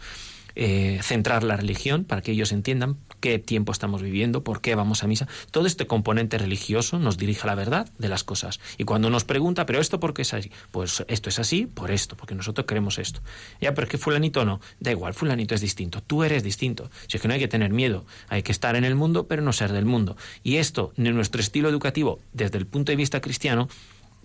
Eh, 0.57 0.98
centrar 1.03 1.44
la 1.44 1.57
religión 1.57 2.05
para 2.05 2.22
que 2.22 2.32
ellos 2.32 2.51
entiendan 2.51 2.96
qué 3.20 3.38
tiempo 3.38 3.72
estamos 3.72 4.02
viviendo, 4.02 4.42
por 4.42 4.60
qué 4.60 4.74
vamos 4.74 5.04
a 5.04 5.06
misa. 5.06 5.28
Todo 5.50 5.66
este 5.66 5.86
componente 5.86 6.38
religioso 6.38 6.98
nos 6.98 7.16
dirige 7.16 7.42
a 7.44 7.46
la 7.46 7.54
verdad 7.54 7.88
de 7.98 8.08
las 8.08 8.24
cosas. 8.24 8.60
Y 8.78 8.84
cuando 8.84 9.10
nos 9.10 9.24
pregunta, 9.24 9.66
¿pero 9.66 9.80
esto 9.80 10.00
por 10.00 10.14
qué 10.14 10.22
es 10.22 10.34
así? 10.34 10.50
Pues 10.70 11.04
esto 11.08 11.28
es 11.28 11.38
así 11.38 11.66
por 11.66 11.90
esto, 11.90 12.16
porque 12.16 12.34
nosotros 12.34 12.66
queremos 12.66 12.98
esto. 12.98 13.20
Ya, 13.60 13.74
pero 13.74 13.84
es 13.84 13.90
que 13.90 13.98
fulanito 13.98 14.44
no. 14.44 14.60
Da 14.80 14.90
igual, 14.90 15.14
fulanito 15.14 15.54
es 15.54 15.60
distinto. 15.60 16.02
Tú 16.02 16.24
eres 16.24 16.42
distinto. 16.42 16.90
Si 17.06 17.16
es 17.16 17.22
que 17.22 17.28
no 17.28 17.34
hay 17.34 17.40
que 17.40 17.48
tener 17.48 17.70
miedo. 17.70 18.04
Hay 18.28 18.42
que 18.42 18.52
estar 18.52 18.76
en 18.76 18.84
el 18.84 18.94
mundo, 18.94 19.26
pero 19.26 19.42
no 19.42 19.52
ser 19.52 19.72
del 19.72 19.84
mundo. 19.84 20.16
Y 20.42 20.56
esto, 20.56 20.92
en 20.96 21.14
nuestro 21.14 21.40
estilo 21.40 21.68
educativo, 21.68 22.20
desde 22.32 22.58
el 22.58 22.66
punto 22.66 22.92
de 22.92 22.96
vista 22.96 23.20
cristiano, 23.20 23.68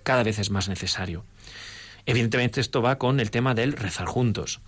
cada 0.04 0.24
vez 0.24 0.40
es 0.40 0.50
más 0.50 0.70
necesario. 0.70 1.26
Evidentemente 2.06 2.62
esto 2.62 2.82
va 2.82 2.98
con 2.98 3.20
el 3.20 3.32
tema 3.32 3.56
del 3.56 3.74
rezar 3.74 4.06
juntos. 4.06 4.62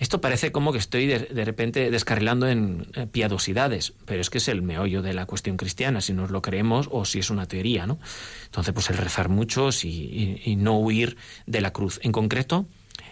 Esto 0.00 0.22
parece 0.22 0.50
como 0.50 0.72
que 0.72 0.78
estoy 0.78 1.06
de, 1.06 1.44
repente 1.44 1.90
descarrilando 1.90 2.48
en 2.48 2.86
eh, 2.94 3.06
piadosidades, 3.06 3.92
pero 4.06 4.22
es 4.22 4.30
que 4.30 4.38
es 4.38 4.48
el 4.48 4.62
meollo 4.62 5.02
de 5.02 5.12
la 5.12 5.26
cuestión 5.26 5.58
cristiana, 5.58 6.00
si 6.00 6.14
nos 6.14 6.30
lo 6.30 6.40
creemos 6.40 6.88
o 6.90 7.04
si 7.04 7.18
es 7.18 7.28
una 7.28 7.46
teoría, 7.46 7.86
¿no? 7.86 7.98
Entonces, 8.46 8.72
pues 8.72 8.88
el 8.88 8.96
rezar 8.96 9.28
mucho 9.28 9.68
y, 9.84 10.56
no 10.56 10.78
huir 10.78 11.18
de 11.46 11.60
la 11.60 11.72
cruz. 11.72 12.00
En 12.02 12.12
concreto, 12.12 12.66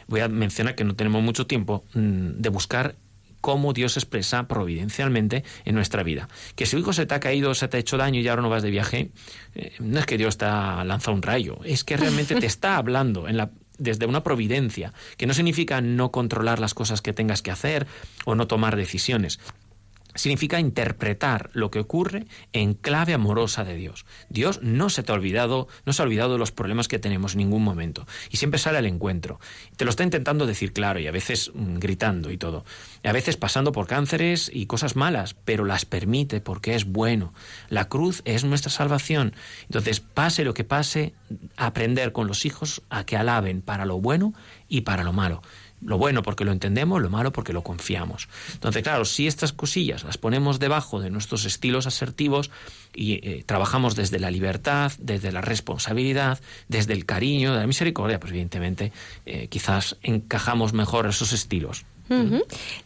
voy 0.06 0.20
a 0.20 0.28
mencionar 0.28 0.74
que 0.74 0.84
no 0.84 0.96
tenemos 0.96 1.22
mucho 1.22 1.46
tiempo 1.46 1.84
mm, 1.92 2.40
de 2.40 2.48
buscar 2.48 2.96
cómo 3.42 3.74
Dios 3.74 3.98
expresa 3.98 4.48
providencialmente 4.48 5.44
en 5.66 5.74
nuestra 5.74 6.02
vida. 6.02 6.28
Que 6.56 6.64
si 6.64 6.78
hijo 6.78 6.94
se 6.94 7.04
te 7.04 7.14
ha 7.14 7.20
caído, 7.20 7.52
se 7.52 7.68
te 7.68 7.76
ha 7.76 7.80
hecho 7.80 7.98
daño 7.98 8.20
y 8.20 8.28
ahora 8.28 8.42
no 8.42 8.48
vas 8.48 8.62
de 8.62 8.70
viaje, 8.70 9.10
eh, 9.54 9.74
no 9.78 9.98
es 9.98 10.06
que 10.06 10.16
Dios 10.16 10.38
te 10.38 10.46
ha 10.46 10.82
lanzado 10.84 11.14
un 11.14 11.22
rayo, 11.22 11.58
es 11.64 11.84
que 11.84 11.98
realmente 11.98 12.34
te 12.34 12.46
está 12.54 12.76
hablando 12.76 13.28
en 13.28 13.36
la 13.36 13.50
desde 13.78 14.06
una 14.06 14.22
providencia, 14.22 14.92
que 15.16 15.26
no 15.26 15.34
significa 15.34 15.80
no 15.80 16.10
controlar 16.10 16.58
las 16.58 16.74
cosas 16.74 17.00
que 17.00 17.12
tengas 17.12 17.42
que 17.42 17.50
hacer 17.50 17.86
o 18.24 18.34
no 18.34 18.46
tomar 18.46 18.76
decisiones, 18.76 19.40
significa 20.18 20.60
interpretar 20.60 21.50
lo 21.52 21.70
que 21.70 21.78
ocurre 21.78 22.26
en 22.52 22.74
clave 22.74 23.14
amorosa 23.14 23.64
de 23.64 23.74
Dios. 23.74 24.04
Dios 24.28 24.60
no 24.62 24.90
se 24.90 25.02
te 25.02 25.12
ha 25.12 25.14
olvidado, 25.14 25.68
no 25.86 25.92
se 25.92 26.02
ha 26.02 26.04
olvidado 26.04 26.32
de 26.32 26.38
los 26.38 26.52
problemas 26.52 26.88
que 26.88 26.98
tenemos 26.98 27.32
en 27.32 27.38
ningún 27.38 27.62
momento 27.64 28.06
y 28.30 28.36
siempre 28.36 28.58
sale 28.58 28.78
al 28.78 28.86
encuentro. 28.86 29.40
Te 29.76 29.84
lo 29.84 29.90
está 29.90 30.02
intentando 30.02 30.46
decir 30.46 30.72
claro 30.72 31.00
y 31.00 31.06
a 31.06 31.12
veces 31.12 31.52
mm, 31.54 31.78
gritando 31.78 32.30
y 32.30 32.38
todo. 32.38 32.64
a 33.04 33.12
veces 33.12 33.36
pasando 33.36 33.72
por 33.72 33.86
cánceres 33.86 34.50
y 34.52 34.66
cosas 34.66 34.96
malas, 34.96 35.34
pero 35.44 35.64
las 35.64 35.84
permite 35.84 36.40
porque 36.40 36.74
es 36.74 36.84
bueno. 36.84 37.32
La 37.68 37.88
cruz 37.88 38.22
es 38.24 38.44
nuestra 38.44 38.70
salvación. 38.70 39.34
Entonces, 39.62 40.00
pase 40.00 40.44
lo 40.44 40.54
que 40.54 40.64
pase, 40.64 41.14
aprender 41.56 42.12
con 42.12 42.26
los 42.26 42.44
hijos 42.44 42.82
a 42.90 43.04
que 43.04 43.16
alaben 43.16 43.62
para 43.62 43.86
lo 43.86 44.00
bueno 44.00 44.34
y 44.68 44.82
para 44.82 45.04
lo 45.04 45.12
malo. 45.12 45.42
Lo 45.80 45.98
bueno 45.98 46.22
porque 46.22 46.44
lo 46.44 46.52
entendemos, 46.52 47.00
lo 47.00 47.10
malo 47.10 47.32
porque 47.32 47.52
lo 47.52 47.62
confiamos. 47.62 48.28
Entonces, 48.52 48.82
claro, 48.82 49.04
si 49.04 49.26
estas 49.26 49.52
cosillas 49.52 50.04
las 50.04 50.18
ponemos 50.18 50.58
debajo 50.58 51.00
de 51.00 51.10
nuestros 51.10 51.44
estilos 51.44 51.86
asertivos 51.86 52.50
y 52.94 53.14
eh, 53.14 53.44
trabajamos 53.46 53.94
desde 53.94 54.18
la 54.18 54.30
libertad, 54.30 54.92
desde 54.98 55.30
la 55.30 55.40
responsabilidad, 55.40 56.40
desde 56.68 56.94
el 56.94 57.06
cariño, 57.06 57.52
de 57.52 57.60
la 57.60 57.66
misericordia, 57.66 58.18
pues 58.18 58.32
evidentemente 58.32 58.92
eh, 59.26 59.48
quizás 59.48 59.96
encajamos 60.02 60.72
mejor 60.72 61.06
esos 61.06 61.32
estilos. 61.32 61.84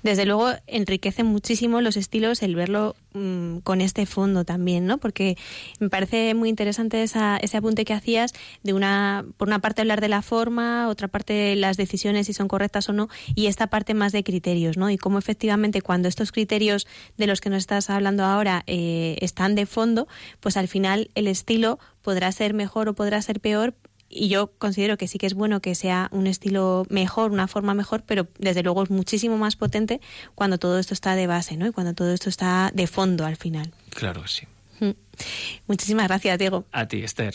Desde 0.03 0.27
luego 0.27 0.51
enriquece 0.67 1.23
muchísimo 1.25 1.81
los 1.81 1.97
estilos 1.97 2.43
el 2.43 2.57
verlo 2.57 2.97
mm, 3.15 3.59
con 3.59 3.81
este 3.81 4.07
fondo 4.07 4.45
también, 4.45 4.87
¿no? 4.87 4.99
Porque 4.99 5.37
me 5.79 5.89
parece 5.89 6.35
muy 6.35 6.49
interesante 6.49 7.03
ese 7.03 7.57
apunte 7.57 7.85
que 7.85 7.95
hacías 7.95 8.33
de 8.63 8.73
una, 8.73 9.25
por 9.37 9.49
una 9.49 9.61
parte 9.61 9.83
hablar 9.83 10.01
de 10.01 10.09
la 10.09 10.23
forma, 10.23 10.89
otra 10.89 11.09
parte 11.09 11.55
las 11.57 11.77
decisiones 11.77 12.27
si 12.27 12.33
son 12.33 12.49
correctas 12.49 12.89
o 12.89 12.93
no, 12.93 13.09
y 13.35 13.47
esta 13.47 13.69
parte 13.69 13.95
más 13.95 14.13
de 14.13 14.25
criterios, 14.25 14.77
¿no? 14.77 14.91
Y 14.91 14.99
cómo 14.99 15.19
efectivamente 15.19 15.83
cuando 15.83 16.09
estos 16.09 16.33
criterios 16.33 16.87
de 17.17 17.27
los 17.27 17.41
que 17.41 17.51
nos 17.51 17.59
estás 17.59 17.91
hablando 17.91 18.25
ahora 18.25 18.65
eh, 18.67 19.17
están 19.21 19.55
de 19.55 19.67
fondo, 19.67 20.09
pues 20.41 20.57
al 20.57 20.69
final 20.69 21.11
el 21.15 21.29
estilo 21.29 21.79
podrá 22.03 22.31
ser 22.33 22.55
mejor 22.55 22.89
o 22.89 22.95
podrá 22.95 23.23
ser 23.23 23.41
peor, 23.41 23.75
y 24.13 24.29
yo 24.29 24.53
considero 24.59 24.99
que 24.99 25.09
sí 25.09 25.19
que 25.19 25.27
es 25.27 25.35
bueno 25.35 25.61
que 25.61 25.75
sea 25.75 26.09
un 26.13 26.27
estilo 26.27 26.87
mejor, 26.91 27.33
una 27.33 27.49
forma 27.49 27.75
mejor, 27.75 28.05
pero 28.07 28.29
desde 28.39 28.63
luego 28.63 28.83
es 28.83 28.91
muchísimo 28.91 29.39
más 29.39 29.57
potente 29.57 30.01
cuando 30.35 30.59
todo 30.59 30.79
esto 30.79 30.95
está 30.95 31.17
de 31.17 31.27
base, 31.27 31.57
¿no? 31.57 31.67
Y 31.67 31.73
cuando 31.73 31.95
todo 31.95 32.13
esto 32.13 32.29
está 32.29 32.71
de 32.75 32.87
fondo 32.87 33.25
al 33.25 33.37
final. 33.37 33.73
Claro 33.91 34.23
que 34.23 34.29
sí. 34.29 34.47
Muchísimas 35.67 36.09
gracias, 36.09 36.39
Diego. 36.39 36.65
A 36.73 36.87
ti, 36.87 37.03
Esther. 37.03 37.35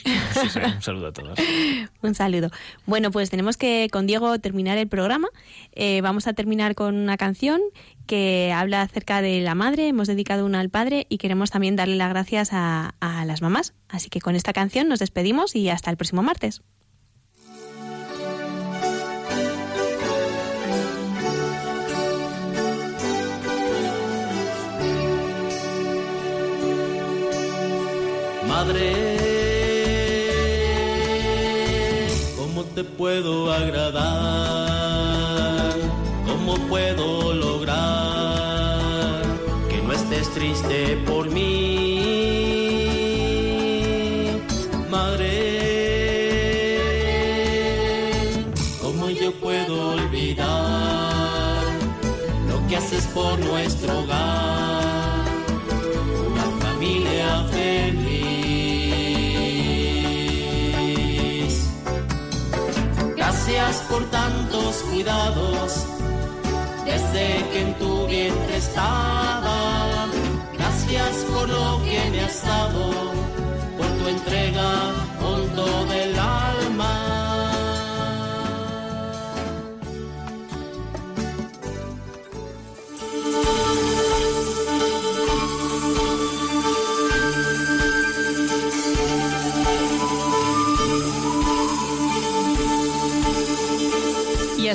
un 0.76 0.82
saludo 0.82 1.08
a 1.08 1.14
todos. 1.14 1.40
un 2.02 2.16
saludo. 2.16 2.52
Bueno, 2.86 3.12
pues 3.12 3.30
tenemos 3.30 3.58
que 3.58 3.88
con 3.92 4.08
Diego 4.08 4.40
terminar 4.40 4.78
el 4.78 4.88
programa. 4.88 5.30
Eh, 5.74 6.02
vamos 6.02 6.28
a 6.28 6.34
terminar 6.34 6.76
con 6.76 6.96
una 6.96 7.18
canción 7.18 7.62
que 8.06 8.54
habla 8.56 8.82
acerca 8.82 9.22
de 9.22 9.42
la 9.42 9.56
madre. 9.56 9.88
Hemos 9.88 10.08
dedicado 10.08 10.46
una 10.46 10.60
al 10.60 10.70
padre 10.70 11.06
y 11.10 11.18
queremos 11.18 11.52
también 11.52 11.76
darle 11.76 11.96
las 11.96 12.10
gracias 12.10 12.50
a, 12.52 12.96
a 13.00 13.26
las 13.26 13.42
mamás. 13.42 13.74
Así 13.90 14.10
que 14.10 14.22
con 14.22 14.36
esta 14.36 14.54
canción 14.54 14.88
nos 14.88 15.00
despedimos 15.00 15.56
y 15.56 15.70
hasta 15.70 15.92
el 15.92 15.98
próximo 15.98 16.24
martes. 16.24 16.62
Madre, 28.68 29.18
¿cómo 32.38 32.66
te 32.66 32.84
puedo 32.84 33.54
agradar? 33.54 34.04
¿Cómo 36.26 36.56
puedo 36.68 37.34
lograr 37.34 39.22
que 39.70 39.82
no 39.82 39.94
estés 39.94 40.30
triste 40.34 40.98
por 41.08 41.30
mí? 41.30 41.62
Madre, 44.90 45.30
¿cómo 48.82 49.10
yo 49.10 49.32
puedo 49.32 49.92
olvidar 49.94 51.64
lo 52.50 52.68
que 52.68 52.76
haces 52.76 53.06
por 53.16 53.40
nuestro 53.40 54.00
hogar? 54.00 54.57
Gracias 63.78 63.96
por 63.96 64.10
tantos 64.10 64.76
cuidados 64.90 65.86
desde 66.84 67.48
que 67.52 67.62
en 67.62 67.74
tu 67.78 68.08
vientre 68.08 68.58
estaba. 68.58 70.08
Gracias 70.54 71.16
por 71.32 71.48
lo 71.48 71.80
que 71.84 72.10
me 72.10 72.22
has 72.22 72.44
dado, 72.44 72.92
por 73.78 73.88
tu 73.88 74.08
entrega 74.08 74.94
con 75.20 75.48
todo 75.50 75.94
el 75.94 76.18
alma. 76.18 76.47